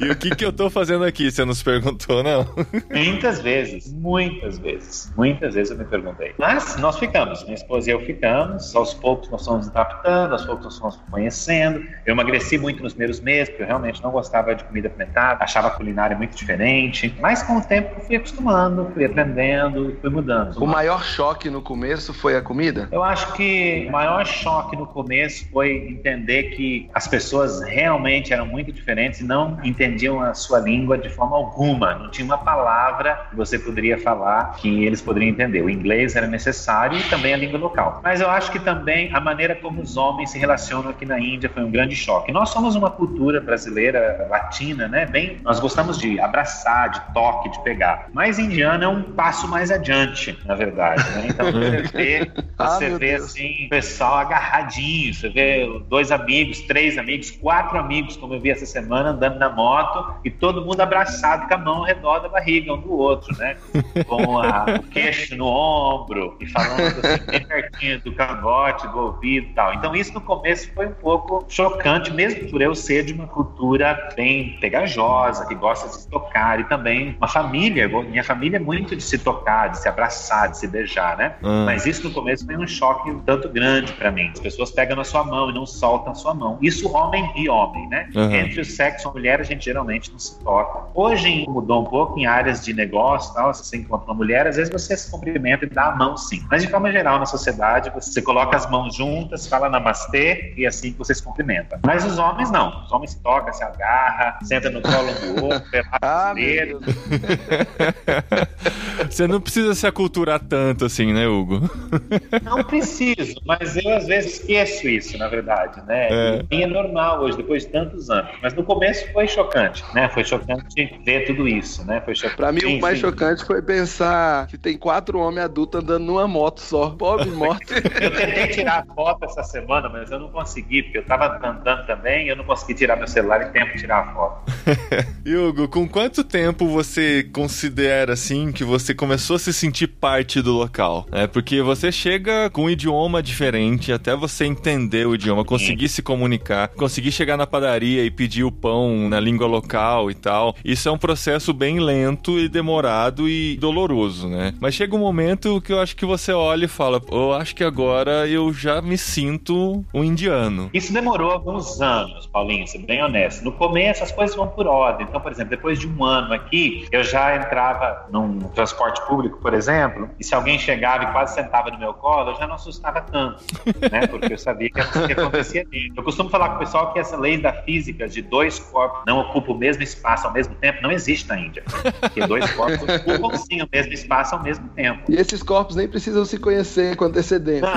e 0.00 0.10
o 0.10 0.16
que, 0.16 0.34
que 0.34 0.44
eu 0.44 0.52
tô 0.52 0.68
fazendo 0.68 1.04
aqui? 1.04 1.30
Você 1.30 1.44
nos 1.44 1.62
perguntou, 1.62 2.22
não? 2.22 2.46
Muitas 2.90 3.40
vezes, 3.40 3.92
muitas 3.92 4.58
vezes, 4.58 5.12
muitas 5.16 5.54
vezes 5.54 5.70
eu 5.70 5.78
me 5.78 5.84
perguntei. 5.84 6.34
Mas 6.38 6.76
nós 6.76 6.98
ficamos, 6.98 7.42
minha 7.44 7.54
esposa 7.54 7.90
e 7.90 7.92
eu 7.92 8.00
ficamos, 8.00 8.74
aos 8.74 8.94
poucos 8.94 9.30
nós 9.30 9.44
fomos 9.44 9.68
adaptando, 9.68 10.32
aos 10.32 10.44
poucos 10.44 10.64
nós 10.64 10.78
fomos 10.78 10.98
conhecendo. 11.10 11.84
Eu 12.04 12.12
emagreci 12.12 12.58
muito 12.58 12.82
nos 12.82 12.92
primeiros 12.92 13.20
meses, 13.20 13.50
porque 13.50 13.62
eu 13.62 13.66
realmente 13.66 14.02
não 14.02 14.10
gostava 14.10 14.54
de 14.54 14.64
comida 14.64 14.88
apimentada, 14.88 15.44
achava 15.44 15.68
a 15.68 15.70
culinária 15.70 16.16
muito 16.16 16.36
diferente. 16.36 17.14
Mas 17.20 17.42
com 17.42 17.58
o 17.58 17.62
tempo 17.62 17.92
eu 17.96 18.04
fui 18.04 18.16
acostumando, 18.16 18.90
fui 18.92 19.04
aprendendo 19.04 19.96
fui 20.00 20.10
mudando. 20.10 20.56
O 20.56 20.66
maior 20.66 21.02
choque 21.02 21.50
no 21.50 21.60
começo 21.62 21.91
foi 22.00 22.36
a 22.36 22.42
comida? 22.42 22.88
Eu 22.90 23.02
acho 23.02 23.32
que 23.34 23.86
o 23.88 23.92
maior 23.92 24.24
choque 24.24 24.76
no 24.76 24.86
começo 24.86 25.46
foi 25.50 25.88
entender 25.88 26.54
que 26.54 26.88
as 26.94 27.06
pessoas 27.06 27.60
realmente 27.62 28.32
eram 28.32 28.46
muito 28.46 28.72
diferentes 28.72 29.20
e 29.20 29.24
não 29.24 29.58
entendiam 29.62 30.20
a 30.20 30.34
sua 30.34 30.60
língua 30.60 30.96
de 30.96 31.08
forma 31.08 31.36
alguma. 31.36 31.94
Não 31.94 32.10
tinha 32.10 32.24
uma 32.24 32.38
palavra 32.38 33.26
que 33.30 33.36
você 33.36 33.58
poderia 33.58 33.98
falar 33.98 34.52
que 34.56 34.84
eles 34.84 35.00
poderiam 35.00 35.30
entender. 35.30 35.62
O 35.62 35.70
inglês 35.70 36.16
era 36.16 36.26
necessário 36.26 36.98
e 36.98 37.02
também 37.04 37.34
a 37.34 37.36
língua 37.36 37.58
local. 37.58 38.00
Mas 38.02 38.20
eu 38.20 38.30
acho 38.30 38.50
que 38.50 38.58
também 38.58 39.12
a 39.12 39.20
maneira 39.20 39.54
como 39.54 39.82
os 39.82 39.96
homens 39.96 40.30
se 40.30 40.38
relacionam 40.38 40.90
aqui 40.90 41.04
na 41.04 41.18
Índia 41.18 41.50
foi 41.52 41.62
um 41.62 41.70
grande 41.70 41.94
choque. 41.94 42.32
Nós 42.32 42.50
somos 42.50 42.74
uma 42.74 42.90
cultura 42.90 43.40
brasileira, 43.40 44.26
latina, 44.30 44.88
né? 44.88 45.06
Bem, 45.06 45.38
nós 45.42 45.60
gostamos 45.60 45.98
de 45.98 46.20
abraçar, 46.20 46.90
de 46.90 47.00
toque, 47.12 47.50
de 47.50 47.62
pegar. 47.62 48.08
Mas 48.12 48.38
indiano 48.38 48.84
é 48.84 48.88
um 48.88 49.02
passo 49.02 49.48
mais 49.48 49.70
adiante, 49.70 50.38
na 50.44 50.54
verdade. 50.54 51.02
Né? 51.10 51.28
Então 51.28 51.46
vê, 51.82 52.30
ah, 52.58 52.68
você 52.68 52.86
ah, 52.86 52.98
vê 52.98 53.14
assim, 53.14 53.66
o 53.66 53.68
pessoal 53.68 54.18
agarradinho, 54.18 55.14
você 55.14 55.28
vê 55.28 55.66
dois 55.88 56.10
amigos, 56.10 56.60
três 56.60 56.98
amigos, 56.98 57.30
quatro 57.30 57.78
amigos, 57.78 58.16
como 58.16 58.34
eu 58.34 58.40
vi 58.40 58.50
essa 58.50 58.66
semana, 58.66 59.10
andando 59.10 59.38
na 59.38 59.48
moto 59.48 60.16
e 60.24 60.30
todo 60.30 60.64
mundo 60.64 60.80
abraçado 60.80 61.48
com 61.48 61.54
a 61.54 61.58
mão 61.58 61.76
ao 61.78 61.84
redor 61.84 62.20
da 62.20 62.28
barriga 62.28 62.72
um 62.72 62.80
do 62.80 62.92
outro, 62.92 63.36
né? 63.36 63.56
Com 64.06 64.38
a, 64.38 64.66
o 64.78 64.82
queixo 64.84 65.36
no 65.36 65.46
ombro 65.46 66.36
e 66.40 66.46
falando 66.46 66.80
assim, 66.80 67.24
bem 67.26 67.46
pertinho 67.46 68.00
do 68.00 68.12
cangote, 68.12 68.86
do 68.88 68.98
ouvido 68.98 69.48
e 69.48 69.54
tal. 69.54 69.74
Então 69.74 69.94
isso 69.94 70.12
no 70.12 70.20
começo 70.20 70.72
foi 70.74 70.86
um 70.86 70.92
pouco 70.92 71.44
chocante, 71.48 72.12
mesmo 72.12 72.50
por 72.50 72.60
eu 72.60 72.74
ser 72.74 73.04
de 73.04 73.12
uma 73.12 73.26
cultura 73.26 74.10
bem 74.16 74.58
pegajosa, 74.60 75.46
que 75.46 75.54
gosta 75.54 75.88
de 75.88 75.96
se 75.96 76.08
tocar 76.08 76.60
e 76.60 76.64
também 76.64 77.14
uma 77.18 77.28
família, 77.28 77.88
minha 77.88 78.24
família 78.24 78.56
é 78.56 78.60
muito 78.60 78.96
de 78.96 79.02
se 79.02 79.18
tocar, 79.18 79.68
de 79.68 79.78
se 79.78 79.88
abraçar, 79.88 80.50
de 80.50 80.58
se 80.58 80.66
beijar, 80.66 81.16
né? 81.16 81.34
Hum. 81.42 81.64
Mas 81.72 81.86
isso 81.86 82.04
no 82.04 82.12
começo 82.12 82.44
foi 82.44 82.56
um 82.56 82.66
choque 82.66 83.10
um 83.10 83.20
tanto 83.20 83.48
grande 83.48 83.92
para 83.92 84.10
mim. 84.10 84.30
As 84.32 84.40
pessoas 84.40 84.70
pegam 84.70 84.96
na 84.96 85.04
sua 85.04 85.24
mão 85.24 85.50
e 85.50 85.54
não 85.54 85.66
soltam 85.66 86.12
a 86.12 86.14
sua 86.14 86.34
mão. 86.34 86.58
Isso 86.60 86.90
homem 86.92 87.30
e 87.36 87.48
homem, 87.48 87.88
né? 87.88 88.08
Uhum. 88.14 88.34
Entre 88.34 88.60
o 88.60 88.64
sexo 88.64 89.06
e 89.06 89.08
a 89.08 89.12
mulher 89.12 89.40
a 89.40 89.42
gente 89.42 89.64
geralmente 89.64 90.10
não 90.10 90.18
se 90.18 90.38
toca. 90.40 90.90
Hoje 90.94 91.44
mudou 91.48 91.82
um 91.82 91.84
pouco 91.84 92.18
em 92.18 92.26
áreas 92.26 92.64
de 92.64 92.72
negócio, 92.72 93.32
tal, 93.34 93.52
se 93.54 93.64
você 93.64 93.78
encontra 93.78 94.10
uma 94.10 94.14
mulher, 94.14 94.46
às 94.46 94.56
vezes 94.56 94.72
você 94.72 94.96
se 94.96 95.10
cumprimenta 95.10 95.64
e 95.64 95.68
dá 95.68 95.86
a 95.86 95.96
mão 95.96 96.16
sim. 96.16 96.44
Mas 96.50 96.62
de 96.62 96.68
forma 96.68 96.90
geral 96.92 97.18
na 97.18 97.26
sociedade 97.26 97.90
você 97.90 98.20
coloca 98.20 98.56
as 98.56 98.68
mãos 98.70 98.94
juntas, 98.94 99.46
fala 99.46 99.68
namastê 99.68 100.54
e 100.56 100.66
assim 100.66 100.92
que 100.92 100.98
você 100.98 101.14
se 101.14 101.22
cumprimenta. 101.22 101.80
Mas 101.84 102.04
os 102.04 102.18
homens 102.18 102.50
não. 102.50 102.84
Os 102.84 102.92
homens 102.92 103.12
se 103.12 103.22
tocam, 103.22 103.52
se 103.52 103.64
agarra, 103.64 104.38
senta 104.42 104.70
no 104.70 104.82
colo 104.82 105.12
do 105.12 105.44
outro, 105.46 105.62
ah, 106.02 106.32
Você 109.10 109.26
não 109.26 109.40
precisa 109.40 109.74
se 109.74 109.86
aculturar 109.86 110.40
tanto 110.40 110.84
assim, 110.84 111.12
né, 111.12 111.26
Hugo? 111.26 111.61
Não 112.42 112.62
preciso, 112.64 113.40
mas 113.44 113.76
eu 113.76 113.94
às 113.94 114.06
vezes 114.06 114.40
esqueço 114.40 114.88
isso, 114.88 115.18
na 115.18 115.28
verdade, 115.28 115.82
né? 115.86 116.08
É. 116.10 116.44
E 116.50 116.62
é 116.62 116.66
normal 116.66 117.22
hoje, 117.22 117.36
depois 117.36 117.64
de 117.64 117.70
tantos 117.70 118.10
anos. 118.10 118.30
Mas 118.42 118.54
no 118.54 118.64
começo 118.64 119.10
foi 119.12 119.28
chocante, 119.28 119.84
né? 119.94 120.08
Foi 120.08 120.24
chocante 120.24 120.98
ver 121.04 121.26
tudo 121.26 121.46
isso, 121.48 121.84
né? 121.84 122.00
Foi 122.04 122.14
chocante. 122.14 122.36
Pra 122.36 122.52
mim, 122.52 122.60
sim, 122.60 122.78
o 122.78 122.80
mais 122.80 122.96
sim. 122.96 123.02
chocante 123.02 123.44
foi 123.44 123.62
pensar 123.62 124.46
que 124.46 124.58
tem 124.58 124.76
quatro 124.76 125.18
homens 125.18 125.44
adultos 125.44 125.80
andando 125.80 126.04
numa 126.04 126.26
moto 126.26 126.60
só. 126.60 126.90
Pobre 126.90 127.30
morte. 127.30 127.72
eu 128.00 128.10
tentei 128.10 128.48
tirar 128.48 128.84
a 128.88 128.94
foto 128.94 129.24
essa 129.24 129.42
semana, 129.42 129.88
mas 129.88 130.10
eu 130.10 130.18
não 130.18 130.30
consegui, 130.30 130.82
porque 130.82 130.98
eu 130.98 131.04
tava 131.04 131.38
andando 131.46 131.86
também 131.86 132.26
e 132.26 132.28
eu 132.28 132.36
não 132.36 132.44
consegui 132.44 132.74
tirar 132.74 132.96
meu 132.96 133.06
celular 133.06 133.48
em 133.48 133.52
tempo 133.52 133.72
de 133.72 133.78
tirar 133.78 134.00
a 134.00 134.14
foto. 134.14 134.52
Hugo, 135.26 135.68
com 135.68 135.88
quanto 135.88 136.24
tempo 136.24 136.66
você 136.66 137.22
considera, 137.32 138.12
assim, 138.14 138.52
que 138.52 138.64
você 138.64 138.94
começou 138.94 139.36
a 139.36 139.38
se 139.38 139.52
sentir 139.52 139.86
parte 139.86 140.40
do 140.40 140.52
local? 140.52 141.06
É 141.12 141.26
porque 141.26 141.41
você 141.62 141.90
chega 141.90 142.50
com 142.50 142.64
um 142.64 142.70
idioma 142.70 143.22
diferente, 143.22 143.92
até 143.92 144.14
você 144.14 144.44
entender 144.44 145.06
o 145.06 145.14
idioma, 145.14 145.44
conseguir 145.44 145.88
se 145.88 146.02
comunicar, 146.02 146.68
conseguir 146.68 147.12
chegar 147.12 147.36
na 147.36 147.46
padaria 147.46 148.04
e 148.04 148.10
pedir 148.10 148.44
o 148.44 148.52
pão 148.52 149.08
na 149.08 149.20
língua 149.20 149.46
local 149.46 150.10
e 150.10 150.14
tal. 150.14 150.54
Isso 150.64 150.88
é 150.88 150.92
um 150.92 150.98
processo 150.98 151.52
bem 151.52 151.80
lento 151.80 152.38
e 152.38 152.48
demorado 152.48 153.28
e 153.28 153.56
doloroso, 153.56 154.28
né? 154.28 154.54
Mas 154.60 154.74
chega 154.74 154.94
um 154.94 154.98
momento 154.98 155.60
que 155.60 155.72
eu 155.72 155.80
acho 155.80 155.96
que 155.96 156.06
você 156.06 156.32
olha 156.32 156.64
e 156.64 156.68
fala, 156.68 157.00
eu 157.10 157.32
acho 157.32 157.54
que 157.54 157.64
agora 157.64 158.26
eu 158.28 158.52
já 158.52 158.80
me 158.80 158.96
sinto 158.96 159.84
um 159.92 160.04
indiano. 160.04 160.70
Isso 160.72 160.92
demorou 160.92 161.30
alguns 161.30 161.80
anos, 161.80 162.26
Paulinho, 162.26 162.66
ser 162.66 162.78
bem 162.78 163.02
honesto. 163.02 163.44
No 163.44 163.52
começo 163.52 164.02
as 164.02 164.12
coisas 164.12 164.36
vão 164.36 164.48
por 164.48 164.66
ordem. 164.66 165.06
Então, 165.08 165.20
por 165.20 165.32
exemplo, 165.32 165.50
depois 165.50 165.78
de 165.78 165.88
um 165.88 166.04
ano 166.04 166.32
aqui, 166.32 166.86
eu 166.90 167.02
já 167.04 167.36
entrava 167.36 168.06
num 168.10 168.38
transporte 168.54 169.00
público, 169.06 169.38
por 169.40 169.54
exemplo, 169.54 170.08
e 170.18 170.24
se 170.24 170.34
alguém 170.34 170.58
chegava 170.58 171.04
e 171.04 171.12
quase 171.12 171.31
sentava 171.32 171.70
no 171.70 171.78
meu 171.78 171.94
colo, 171.94 172.30
eu 172.30 172.36
já 172.36 172.46
não 172.46 172.54
assustava 172.54 173.00
tanto, 173.00 173.42
né? 173.90 174.06
Porque 174.06 174.32
eu 174.32 174.38
sabia 174.38 174.70
que 174.70 174.80
acontecia 174.80 175.62
ali. 175.62 175.92
Eu 175.96 176.02
costumo 176.02 176.30
falar 176.30 176.50
com 176.50 176.56
o 176.56 176.58
pessoal 176.60 176.92
que 176.92 176.98
essa 176.98 177.16
lei 177.16 177.38
da 177.38 177.52
física 177.52 178.08
de 178.08 178.22
dois 178.22 178.58
corpos 178.58 179.02
não 179.06 179.18
ocupam 179.20 179.52
o 179.52 179.58
mesmo 179.58 179.82
espaço 179.82 180.26
ao 180.26 180.32
mesmo 180.32 180.54
tempo 180.54 180.82
não 180.82 180.90
existe 180.90 181.28
na 181.28 181.38
Índia. 181.38 181.62
Porque 182.00 182.26
dois 182.26 182.50
corpos 182.52 182.82
ocupam 182.82 183.36
sim 183.36 183.62
o 183.62 183.68
mesmo 183.70 183.92
espaço 183.92 184.34
ao 184.34 184.42
mesmo 184.42 184.68
tempo. 184.68 185.10
E 185.10 185.16
esses 185.16 185.42
corpos 185.42 185.76
nem 185.76 185.88
precisam 185.88 186.24
se 186.24 186.38
conhecer 186.38 186.96
com 186.96 187.04
antecedência. 187.06 187.68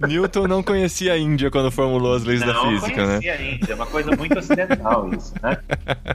Não, 0.00 0.08
Newton 0.08 0.46
não 0.46 0.62
conhecia 0.62 1.12
a 1.12 1.18
Índia 1.18 1.50
quando 1.50 1.70
formulou 1.70 2.14
as 2.14 2.24
leis 2.24 2.40
não 2.40 2.48
da 2.48 2.60
física, 2.60 2.88
né? 2.88 3.14
Não 3.14 3.20
conhecia 3.20 3.34
a 3.34 3.42
Índia, 3.42 3.72
é 3.72 3.74
uma 3.74 3.86
coisa 3.86 4.16
muito 4.16 4.38
ocidental 4.38 5.08
isso, 5.12 5.34
né? 5.42 5.58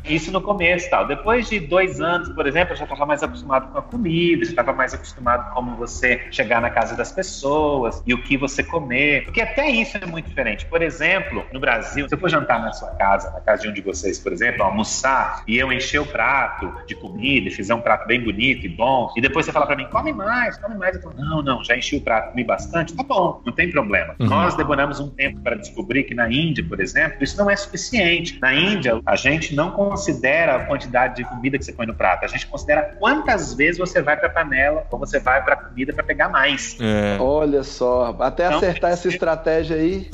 Isso 0.05 0.31
no 0.31 0.41
começo 0.41 0.89
tal. 0.89 1.07
Depois 1.07 1.47
de 1.47 1.59
dois 1.59 2.01
anos, 2.01 2.29
por 2.29 2.47
exemplo, 2.47 2.73
eu 2.73 2.77
já 2.77 2.83
estava 2.83 3.05
mais 3.05 3.23
acostumado 3.23 3.71
com 3.71 3.77
a 3.77 3.81
comida, 3.81 4.45
já 4.45 4.51
estava 4.51 4.72
mais 4.75 4.93
acostumado 4.93 5.53
com 5.53 5.63
como 5.63 5.77
você 5.77 6.27
chegar 6.29 6.61
na 6.61 6.69
casa 6.69 6.93
das 6.95 7.11
pessoas 7.11 8.03
e 8.05 8.13
o 8.13 8.21
que 8.21 8.35
você 8.37 8.61
comer. 8.61 9.23
Porque 9.23 9.39
até 9.39 9.69
isso 9.69 9.97
é 9.97 10.05
muito 10.05 10.27
diferente. 10.27 10.65
Por 10.65 10.81
exemplo, 10.81 11.45
no 11.53 11.59
Brasil, 11.59 12.07
se 12.07 12.13
eu 12.13 12.19
for 12.19 12.29
jantar 12.29 12.61
na 12.61 12.73
sua 12.73 12.91
casa, 12.91 13.31
na 13.31 13.39
casa 13.39 13.63
de 13.63 13.69
um 13.69 13.73
de 13.73 13.81
vocês, 13.81 14.19
por 14.19 14.33
exemplo, 14.33 14.61
almoçar 14.61 15.43
e 15.47 15.57
eu 15.57 15.71
encher 15.71 15.99
o 15.99 16.05
prato 16.05 16.73
de 16.85 16.95
comida, 16.95 17.49
fizer 17.49 17.73
um 17.73 17.79
prato 17.79 18.05
bem 18.05 18.21
bonito 18.21 18.65
e 18.65 18.69
bom, 18.69 19.11
e 19.15 19.21
depois 19.21 19.45
você 19.45 19.53
fala 19.53 19.65
para 19.65 19.77
mim, 19.77 19.87
come 19.89 20.11
mais, 20.11 20.57
come 20.57 20.75
mais. 20.75 20.97
Eu 20.97 21.01
falo, 21.01 21.15
não, 21.17 21.41
não, 21.41 21.63
já 21.63 21.77
enchi 21.77 21.95
o 21.95 22.01
prato, 22.01 22.31
comi 22.31 22.43
bastante, 22.43 22.93
tá 22.93 23.03
bom, 23.03 23.41
não 23.45 23.53
tem 23.53 23.71
problema. 23.71 24.15
Uhum. 24.19 24.27
Nós 24.27 24.55
demoramos 24.55 24.99
um 24.99 25.09
tempo 25.09 25.39
para 25.39 25.55
descobrir 25.55 26.03
que 26.03 26.13
na 26.13 26.29
Índia, 26.29 26.65
por 26.67 26.81
exemplo, 26.81 27.23
isso 27.23 27.37
não 27.37 27.49
é 27.49 27.55
suficiente. 27.55 28.37
Na 28.41 28.53
Índia, 28.53 28.99
a 29.05 29.15
gente 29.15 29.55
não 29.55 29.71
considera 29.71 30.57
a 30.57 30.65
quantidade 30.65 31.15
de 31.15 31.23
comida 31.23 31.57
que 31.57 31.63
você 31.63 31.71
põe 31.71 31.85
no 31.85 31.93
prato, 31.93 32.25
a 32.25 32.27
gente 32.27 32.47
considera 32.47 32.95
quantas 32.99 33.53
vezes 33.53 33.77
você 33.77 34.01
vai 34.01 34.17
para 34.17 34.27
a 34.27 34.31
panela 34.31 34.62
ou 34.71 34.99
você 34.99 35.19
vai 35.19 35.43
para 35.43 35.53
a 35.53 35.57
comida 35.57 35.93
para 35.93 36.03
pegar 36.03 36.29
mais. 36.29 36.77
É. 36.79 37.17
Olha 37.19 37.63
só, 37.63 38.15
até 38.19 38.45
então, 38.45 38.57
acertar 38.57 38.91
essa 38.91 39.07
estratégia 39.07 39.77
aí. 39.77 40.09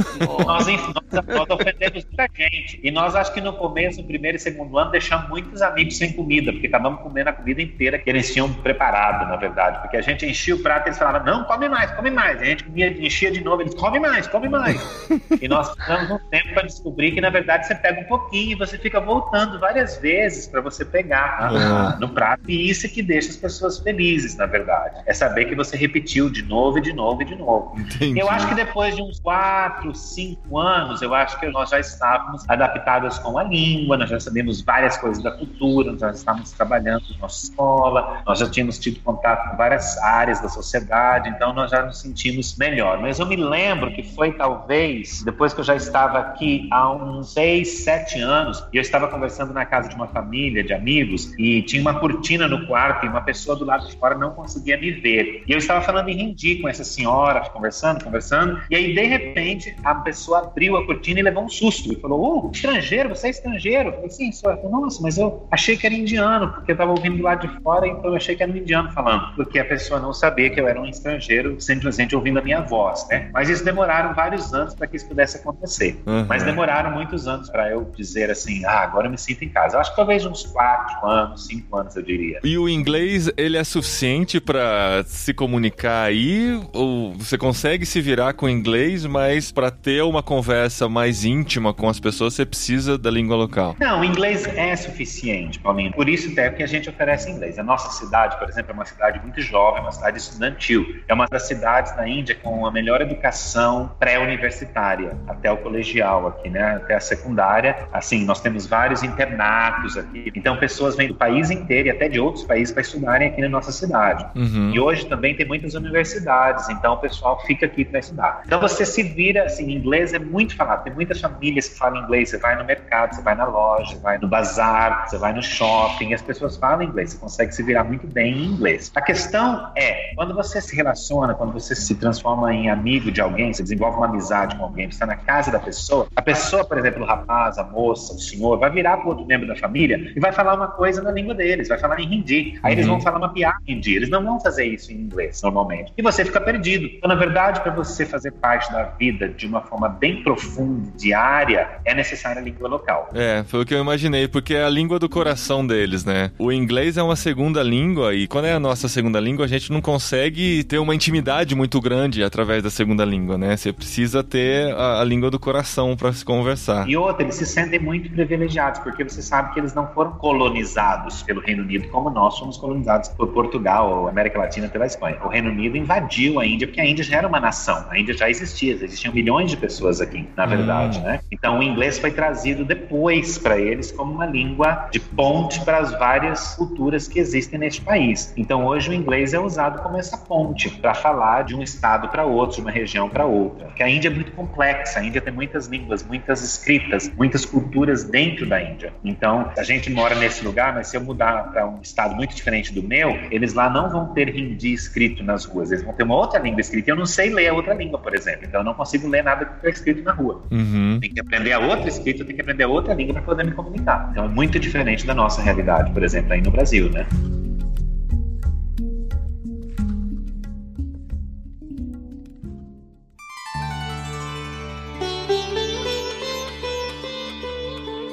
Nós, 0.46 0.68
nós, 0.68 1.26
nós 1.26 1.50
ofendemos 1.50 2.06
muita 2.06 2.28
gente. 2.36 2.80
E 2.84 2.92
nós 2.92 3.16
acho 3.16 3.34
que 3.34 3.42
no 3.42 3.54
começo, 3.54 4.02
no 4.02 4.08
primeiro 4.08 4.38
e 4.38 4.40
segundo 4.40 4.78
ano, 4.78 4.92
deixamos 4.92 5.30
muitos 5.30 5.62
amigos 5.62 5.98
sem 5.98 6.14
comida, 6.14 6.52
porque 6.52 6.68
acabamos 6.68 7.02
comendo 7.02 7.30
a 7.30 7.34
comida 7.34 7.62
inteira 7.62 7.98
que 7.98 8.10
eles 8.10 8.32
tinham 8.32 8.52
preparado, 8.54 9.28
na 9.28 9.36
verdade. 9.36 9.80
Porque 9.82 9.98
a 9.98 10.02
gente 10.02 10.26
enchia 10.26 10.56
o 10.56 10.60
prato 10.60 10.88
e 10.88 10.90
eles 10.90 10.98
falavam, 10.98 11.26
não, 11.26 11.44
come 11.46 11.70
mais, 11.70 11.92
come 11.92 12.10
mais. 12.10 12.40
E 12.40 12.44
a 12.44 12.46
gente 12.46 12.64
comia, 12.64 13.06
enchia 13.06 13.32
de 13.32 13.44
novo, 13.44 13.62
eles 13.62 13.74
come 13.74 14.00
mais, 14.00 14.28
come 14.28 14.50
mais. 14.50 15.10
e 15.42 15.48
nós 15.48 15.70
ficamos 15.72 16.12
um 16.12 16.20
tempo 16.30 16.54
para 16.54 16.64
descobrir 16.64 17.12
que, 17.12 17.22
na 17.22 17.30
verdade, 17.30 17.68
você 17.68 17.76
pega 17.76 18.02
um 18.02 18.06
pouquinho 18.06 18.52
e 18.52 18.56
você 18.56 18.78
fica 18.78 19.00
voltando 19.00 19.60
várias 19.60 19.98
vezes 19.98 20.48
para 20.48 20.62
você 20.62 20.86
pegar 20.86 21.52
uhum. 21.52 22.00
no 22.00 22.10
prato. 22.10 22.50
E 22.50 22.70
isso 22.70 22.86
é 22.86 22.90
que 22.90 23.02
deixa 23.02 23.30
as 23.30 23.38
pessoas 23.38 23.80
felizes, 23.80 24.39
na 24.40 24.46
verdade. 24.46 25.02
É 25.06 25.14
saber 25.14 25.46
que 25.46 25.56
você 25.56 25.76
repetiu 25.76 26.30
de 26.30 26.44
novo 26.44 26.78
e 26.78 26.82
de 26.82 26.94
novo 26.94 27.22
e 27.22 27.26
de 27.26 27.36
novo. 27.36 27.76
Entendi. 27.78 28.20
Eu 28.20 28.30
acho 28.30 28.48
que 28.48 28.56
depois 28.56 28.96
de 28.96 29.02
uns 29.02 29.20
quatro, 29.20 29.94
cinco 29.96 30.58
anos, 30.58 31.02
eu 31.02 31.14
acho 31.14 31.40
que 31.40 31.48
nós 31.48 31.70
já 31.70 31.80
estávamos 31.80 32.44
adaptados 32.48 33.20
com 33.20 33.38
a 33.38 33.44
língua, 33.44 33.98
nós 33.98 34.10
já 34.10 34.20
sabemos 34.20 34.62
várias 34.62 34.98
coisas 34.98 35.22
da 35.24 35.32
cultura, 35.32 35.92
nós 35.92 36.02
já 36.02 36.12
estávamos 36.12 36.52
trabalhando 36.52 37.04
na 37.14 37.20
nossa 37.22 37.46
escola, 37.46 38.22
nós 38.26 38.40
já 38.40 38.50
tínhamos 38.50 38.78
tido 38.80 39.00
contato 39.02 39.50
com 39.50 39.58
várias 39.58 39.98
áreas 39.98 40.40
da 40.40 40.50
sociedade, 40.50 41.30
então 41.30 41.54
nós 41.54 41.72
já 41.72 41.84
nos 41.84 42.00
sentimos 42.00 42.56
melhor. 42.58 43.00
Mas 43.00 43.20
eu 43.20 43.26
me 43.26 43.36
lembro 43.36 43.92
que 43.92 44.04
foi 44.04 44.34
talvez 44.34 45.24
depois 45.24 45.54
que 45.54 45.60
eu 45.60 45.66
já 45.66 45.76
estava 45.76 46.20
aqui 46.20 46.68
há 46.72 46.92
uns 46.92 47.34
seis, 47.34 47.84
sete 47.84 48.20
anos, 48.20 48.64
e 48.72 48.78
eu 48.78 48.82
estava 48.82 49.08
conversando 49.08 49.54
na 49.54 49.66
casa 49.66 49.90
de 49.90 49.96
uma 49.96 50.08
família 50.08 50.64
de 50.64 50.74
amigos, 50.74 51.34
e 51.38 51.62
tinha 51.64 51.80
tinha 51.80 51.82
uma 51.82 52.00
cortina 52.00 52.48
no 52.48 52.68
quarto 52.68 53.06
e 53.06 53.10
uma 53.10 53.22
pessoa 53.22 53.56
do 53.56 53.66
lado 53.66 53.88
de 53.88 53.96
fora 53.98 54.16
não 54.16 54.29
conseguia 54.32 54.78
me 54.78 54.92
ver. 54.92 55.44
E 55.48 55.52
eu 55.52 55.58
estava 55.58 55.82
falando 55.82 56.10
em 56.10 56.22
hindi 56.22 56.58
com 56.58 56.68
essa 56.68 56.84
senhora, 56.84 57.42
conversando, 57.50 58.04
conversando, 58.04 58.62
e 58.70 58.76
aí 58.76 58.94
de 58.94 59.04
repente 59.04 59.76
a 59.84 59.96
pessoa 59.96 60.40
abriu 60.40 60.78
a 60.78 60.86
cortina 60.86 61.20
e 61.20 61.24
levou 61.24 61.44
um 61.44 61.50
susto 61.50 61.92
e 61.92 61.96
falou: 61.96 62.46
"Oh, 62.46 62.52
estrangeiro, 62.52 63.10
você 63.10 63.28
é 63.28 63.30
estrangeiro?" 63.30 63.90
Eu 63.90 63.94
falei: 63.94 64.10
"Sim, 64.10 64.32
senhor." 64.32 64.56
Eu 64.56 64.62
falei, 64.62 64.72
Nossa, 64.72 65.02
mas 65.02 65.18
eu 65.18 65.48
achei 65.52 65.76
que 65.78 65.86
era 65.86 65.96
indiano, 65.96 66.52
porque 66.54 66.72
eu 66.72 66.74
estava 66.74 66.92
ouvindo 66.92 67.18
do 67.18 67.24
lado 67.24 67.48
de 67.48 67.62
fora, 67.62 67.88
então 67.88 68.12
eu 68.12 68.16
achei 68.16 68.36
que 68.36 68.44
era 68.44 68.52
um 68.52 68.56
indiano 68.56 68.92
falando, 68.92 69.36
porque 69.36 69.60
a 69.60 69.66
pessoa 69.66 70.00
não 70.00 70.14
sabia 70.14 70.50
que 70.50 70.60
eu 70.60 70.68
era 70.68 70.80
um 70.80 70.86
estrangeiro, 70.86 71.60
simplesmente 71.60 72.16
ouvindo 72.16 72.40
a 72.40 72.42
minha 72.42 72.62
voz, 72.62 73.08
né? 73.10 73.30
Mas 73.34 73.50
isso 73.50 73.64
demoraram 73.64 74.14
vários 74.14 74.54
anos 74.54 74.74
para 74.76 74.88
que 74.88 74.98
isso 74.98 75.08
pudesse 75.08 75.38
acontecer. 75.38 76.02
Uhum. 76.06 76.26
Mas 76.28 76.44
demoraram 76.44 76.92
muitos 76.92 77.28
anos 77.28 77.50
para 77.50 77.70
eu 77.70 77.92
dizer 77.96 78.30
assim: 78.30 78.66
"Ah, 78.66 78.80
agora 78.80 79.08
eu 79.08 79.12
me 79.12 79.18
sinto 79.18 79.44
em 79.44 79.50
casa." 79.50 79.76
Eu 79.76 79.82
acho 79.82 79.92
que 79.92 79.96
talvez 79.96 80.26
uns 80.26 80.44
quatro 80.44 81.06
anos, 81.06 81.46
cinco 81.46 81.76
anos, 81.78 81.96
eu 81.96 82.04
diria. 82.04 82.40
E 82.44 82.58
o 82.58 82.68
inglês, 82.68 83.30
ele 83.38 83.58
é 83.58 83.64
suficiente 83.64 84.19
para 84.42 85.04
se 85.06 85.34
comunicar 85.34 86.04
aí? 86.04 86.60
Ou 86.74 87.14
você 87.14 87.38
consegue 87.38 87.86
se 87.86 88.02
virar 88.02 88.34
com 88.34 88.50
inglês, 88.50 89.06
mas 89.06 89.52
para 89.52 89.72
ter 89.72 90.04
uma 90.04 90.22
conversa 90.22 90.90
mais 90.90 91.24
íntima 91.24 91.74
com 91.74 91.88
as 91.88 92.00
pessoas, 92.00 92.34
você 92.34 92.46
precisa 92.46 92.98
da 92.98 93.10
língua 93.10 93.36
local? 93.36 93.76
Não, 93.80 94.02
o 94.02 94.04
inglês 94.04 94.46
é 94.48 94.76
suficiente, 94.76 95.60
Paulinho. 95.60 95.92
Por 95.94 96.10
isso 96.10 96.32
até 96.32 96.50
que 96.50 96.64
a 96.64 96.68
gente 96.68 96.90
oferece 96.90 97.30
inglês. 97.30 97.58
A 97.58 97.64
nossa 97.64 97.92
cidade, 97.92 98.38
por 98.38 98.50
exemplo, 98.50 98.72
é 98.72 98.74
uma 98.74 98.86
cidade 98.86 99.20
muito 99.22 99.42
jovem, 99.42 99.82
uma 99.82 99.92
cidade 99.92 100.18
estudantil. 100.18 101.02
É 101.08 101.14
uma 101.14 101.28
das 101.28 101.48
cidades 101.48 101.96
na 101.96 102.08
Índia 102.08 102.36
com 102.36 102.66
a 102.66 102.72
melhor 102.72 103.02
educação 103.02 103.92
pré-universitária, 104.00 105.18
até 105.28 105.52
o 105.52 105.58
colegial 105.58 106.28
aqui, 106.28 106.50
né? 106.50 106.76
Até 106.76 106.96
a 106.96 107.00
secundária. 107.00 107.88
Assim, 107.92 108.26
nós 108.26 108.42
temos 108.42 108.68
vários 108.68 109.04
internatos 109.04 109.98
aqui. 109.98 110.32
Então, 110.36 110.58
pessoas 110.58 110.96
vêm 110.96 111.08
do 111.08 111.16
país 111.16 111.50
inteiro 111.50 111.88
e 111.88 111.92
até 111.92 112.10
de 112.10 112.20
outros 112.20 112.44
países 112.44 112.74
para 112.74 112.82
estudarem 112.82 113.30
aqui 113.30 113.42
na 113.42 113.50
nossa 113.50 113.72
cidade. 113.72 114.09
Uhum. 114.36 114.72
E 114.74 114.80
hoje 114.80 115.06
também 115.06 115.36
tem 115.36 115.46
muitas 115.46 115.74
universidades, 115.74 116.70
então 116.70 116.94
o 116.94 116.98
pessoal 116.98 117.42
fica 117.46 117.66
aqui 117.66 117.86
para 117.86 118.00
estudar. 118.00 118.42
Então 118.46 118.60
você 118.60 118.86
se 118.86 119.04
vira, 119.04 119.44
assim, 119.44 119.72
inglês 119.72 120.14
é 120.14 120.20
muito 120.20 120.56
falado. 120.56 120.84
Tem 120.84 120.94
muitas 120.94 121.20
famílias 121.20 121.70
que 121.70 121.78
falam 121.78 122.04
inglês. 122.04 122.30
Você 122.30 122.38
vai 122.38 122.56
no 122.56 122.66
mercado, 122.66 123.16
você 123.16 123.22
vai 123.22 123.36
na 123.36 123.46
loja, 123.46 123.96
você 123.96 124.02
vai 124.02 124.18
no 124.18 124.28
bazar, 124.28 125.08
você 125.08 125.18
vai 125.18 125.34
no 125.34 125.42
shopping, 125.42 126.14
as 126.14 126.22
pessoas 126.22 126.58
falam 126.58 126.84
inglês. 126.84 127.12
Você 127.12 127.18
consegue 127.18 127.54
se 127.54 127.64
virar 127.64 127.84
muito 127.84 128.08
bem 128.08 128.34
em 128.34 128.46
inglês. 128.46 128.92
A 128.96 129.02
questão 129.02 129.72
é, 129.76 130.14
quando 130.16 130.34
você 130.34 130.62
se 130.62 130.76
relaciona, 130.76 131.34
quando 131.34 131.54
você 131.54 131.76
se 131.76 131.96
transforma 131.96 132.54
em 132.54 132.70
amigo 132.70 133.12
de 133.12 133.22
alguém, 133.22 133.54
você 133.54 133.64
desenvolve 133.64 133.98
uma 133.98 134.08
amizade 134.08 134.56
com 134.56 134.64
alguém, 134.64 134.88
você 134.88 134.96
está 134.96 135.06
na 135.06 135.16
casa 135.16 135.52
da 135.52 135.60
pessoa, 135.60 136.08
a 136.16 136.22
pessoa, 136.22 136.66
por 136.66 136.78
exemplo, 136.78 137.04
o 137.04 137.06
rapaz, 137.06 137.58
a 137.58 137.64
moça, 137.64 138.14
o 138.14 138.20
senhor, 138.20 138.58
vai 138.58 138.70
virar 138.70 138.98
para 138.98 139.10
outro 139.10 139.26
membro 139.26 139.48
da 139.48 139.56
família 139.56 140.12
e 140.16 140.20
vai 140.20 140.32
falar 140.32 140.56
uma 140.56 140.68
coisa 140.68 141.02
na 141.02 141.12
língua 141.12 141.34
deles, 141.34 141.68
vai 141.68 141.78
falar 141.78 142.00
em 142.00 142.14
hindi. 142.14 142.60
Aí 142.64 142.74
uhum. 142.74 142.80
eles 142.80 142.88
vão 142.88 143.02
falar 143.02 143.18
uma 143.18 143.34
piada 143.34 143.58
em 143.68 143.76
hindi. 143.76 143.89
Eles 143.96 144.10
não 144.10 144.24
vão 144.24 144.40
fazer 144.40 144.66
isso 144.66 144.92
em 144.92 144.96
inglês, 144.96 145.42
normalmente. 145.42 145.94
E 145.98 146.02
você 146.02 146.26
fica 146.26 146.40
perdido. 146.40 146.86
Então, 146.86 147.08
na 147.08 147.16
verdade, 147.16 147.62
para 147.62 147.74
você 147.74 148.06
fazer 148.06 148.32
parte 148.32 148.72
da 148.72 148.84
vida 148.84 149.28
de 149.30 149.46
uma 149.46 149.62
forma 149.62 149.90
bem 149.90 150.24
profunda, 150.24 150.90
diária, 150.98 151.80
é 151.86 151.94
necessária 151.94 152.42
a 152.42 152.44
língua 152.44 152.68
local. 152.68 153.10
É, 153.14 153.44
foi 153.48 153.62
o 153.62 153.66
que 153.66 153.74
eu 153.74 153.80
imaginei, 153.80 154.28
porque 154.28 154.54
é 154.54 154.64
a 154.64 154.70
língua 154.70 155.00
do 155.00 155.10
coração 155.10 155.66
deles, 155.66 156.06
né? 156.06 156.32
O 156.38 156.52
inglês 156.52 156.98
é 156.98 157.04
uma 157.04 157.16
segunda 157.16 157.62
língua 157.64 158.14
e 158.14 158.28
quando 158.28 158.46
é 158.46 158.54
a 158.54 158.60
nossa 158.60 158.88
segunda 158.88 159.20
língua, 159.20 159.46
a 159.46 159.48
gente 159.48 159.72
não 159.72 159.82
consegue 159.82 160.64
ter 160.64 160.80
uma 160.80 160.96
intimidade 160.96 161.56
muito 161.56 161.80
grande 161.82 162.24
através 162.24 162.64
da 162.64 162.70
segunda 162.70 163.06
língua, 163.06 163.38
né? 163.38 163.56
Você 163.56 163.72
precisa 163.72 164.24
ter 164.24 164.74
a, 164.74 165.02
a 165.02 165.04
língua 165.04 165.30
do 165.30 165.40
coração 165.40 165.96
para 165.96 166.12
se 166.14 166.24
conversar. 166.24 166.88
E 166.88 166.96
outra, 166.96 167.24
eles 167.24 167.36
se 167.36 167.46
sentem 167.46 167.80
muito 167.80 168.10
privilegiados, 168.12 168.80
porque 168.80 169.04
você 169.04 169.22
sabe 169.22 169.54
que 169.54 169.60
eles 169.60 169.74
não 169.74 169.88
foram 169.88 170.12
colonizados 170.12 171.24
pelo 171.24 171.42
Reino 171.42 171.64
Unido 171.64 171.88
como 171.90 172.10
nós 172.10 172.38
fomos 172.38 172.58
colonizados 172.58 173.10
por 173.10 173.28
Portugal, 173.30 173.79
América 174.08 174.40
Latina 174.40 174.68
pela 174.68 174.86
Espanha. 174.86 175.18
O 175.24 175.28
Reino 175.28 175.50
Unido 175.50 175.78
invadiu 175.78 176.40
a 176.40 176.46
Índia 176.46 176.68
porque 176.68 176.82
a 176.82 176.86
Índia 176.86 177.04
já 177.04 177.18
era 177.18 177.28
uma 177.28 177.40
nação, 177.40 177.86
a 177.90 177.98
Índia 177.98 178.16
já 178.16 178.30
existia, 178.30 178.74
existiam 178.74 179.14
milhões 179.14 179.52
de 179.52 179.58
pessoas 179.58 180.02
aqui, 180.02 180.28
na 180.36 180.46
verdade, 180.46 181.00
hum. 181.00 181.04
né? 181.04 181.20
Então 181.32 181.60
o 181.60 181.64
inglês 181.64 182.00
foi 182.00 182.12
trazido 182.12 182.66
depois 182.66 183.38
para 183.38 183.58
eles 183.58 183.92
como 183.92 184.14
uma 184.14 184.26
língua 184.26 184.88
de 184.92 185.00
ponte 185.00 185.60
para 185.62 185.78
as 185.78 185.92
várias 185.92 186.56
culturas 186.56 187.08
que 187.08 187.20
existem 187.20 187.60
neste 187.60 187.82
país. 187.82 188.34
Então 188.36 188.66
hoje 188.66 188.90
o 188.90 188.94
inglês 188.94 189.34
é 189.34 189.40
usado 189.40 189.82
como 189.82 189.98
essa 189.98 190.18
ponte 190.18 190.70
para 190.70 190.94
falar 190.94 191.44
de 191.44 191.56
um 191.56 191.62
estado 191.62 192.08
para 192.10 192.26
outro, 192.26 192.58
de 192.58 192.62
uma 192.62 192.72
região 192.72 193.10
para 193.10 193.26
outra. 193.26 193.68
Porque 193.68 193.84
a 193.84 193.90
Índia 193.90 194.10
é 194.10 194.12
muito 194.12 194.32
complexa, 194.32 195.00
a 195.00 195.04
Índia 195.04 195.22
tem 195.22 195.34
muitas 195.34 195.68
línguas, 195.68 196.04
muitas 196.04 196.44
escritas, 196.44 197.12
muitas 197.16 197.46
culturas 197.46 198.04
dentro 198.04 198.46
da 198.46 198.62
Índia. 198.62 198.94
Então 199.04 199.52
a 199.58 199.64
gente 199.64 199.90
mora 199.90 200.16
nesse 200.16 200.44
lugar, 200.44 200.74
mas 200.74 200.88
se 200.88 200.98
eu 200.98 201.02
mudar 201.02 201.52
para 201.52 201.68
um 201.68 201.80
estado 201.82 202.16
muito 202.16 202.36
diferente 202.36 202.74
do 202.74 202.84
meu, 202.84 203.18
eles 203.32 203.54
lá 203.54 203.69
não 203.70 203.90
vão 203.90 204.08
ter 204.14 204.36
hindi 204.36 204.74
escrito 204.74 205.24
nas 205.24 205.46
ruas, 205.46 205.72
eles 205.72 205.84
vão 205.84 205.94
ter 205.94 206.04
uma 206.04 206.16
outra 206.16 206.40
língua 206.40 206.62
escrita. 206.62 206.92
Eu 206.92 206.96
não 206.96 207.06
sei 207.06 207.30
ler 207.30 207.50
a 207.50 207.54
outra 207.54 207.74
língua, 207.74 208.00
por 208.00 208.16
exemplo, 208.16 208.46
então 208.46 208.62
eu 208.62 208.66
não 208.66 208.74
consigo 208.74 209.08
ler 209.08 209.24
nada 209.24 209.46
que 209.46 209.56
está 209.56 209.70
escrito 209.70 210.04
na 210.04 210.12
rua. 210.12 210.42
Uhum. 210.52 211.00
Tem 211.00 211.12
que 211.12 211.20
aprender 211.20 211.54
a 211.54 211.60
outra 211.60 211.88
escrita, 211.88 212.26
tem 212.26 212.36
que 212.36 212.42
aprender 212.42 212.64
a 212.64 212.68
outra 212.68 212.94
língua 212.94 213.14
para 213.14 213.24
poder 213.24 213.46
me 213.46 213.52
comunicar. 213.52 214.10
Então 214.12 214.26
é 214.26 214.28
muito 214.28 214.60
diferente 214.60 215.06
da 215.06 215.14
nossa 215.14 215.42
realidade, 215.42 215.92
por 215.92 216.04
exemplo, 216.04 216.34
aí 216.34 216.42
no 216.42 216.52
Brasil, 216.52 216.90
né? 216.90 217.06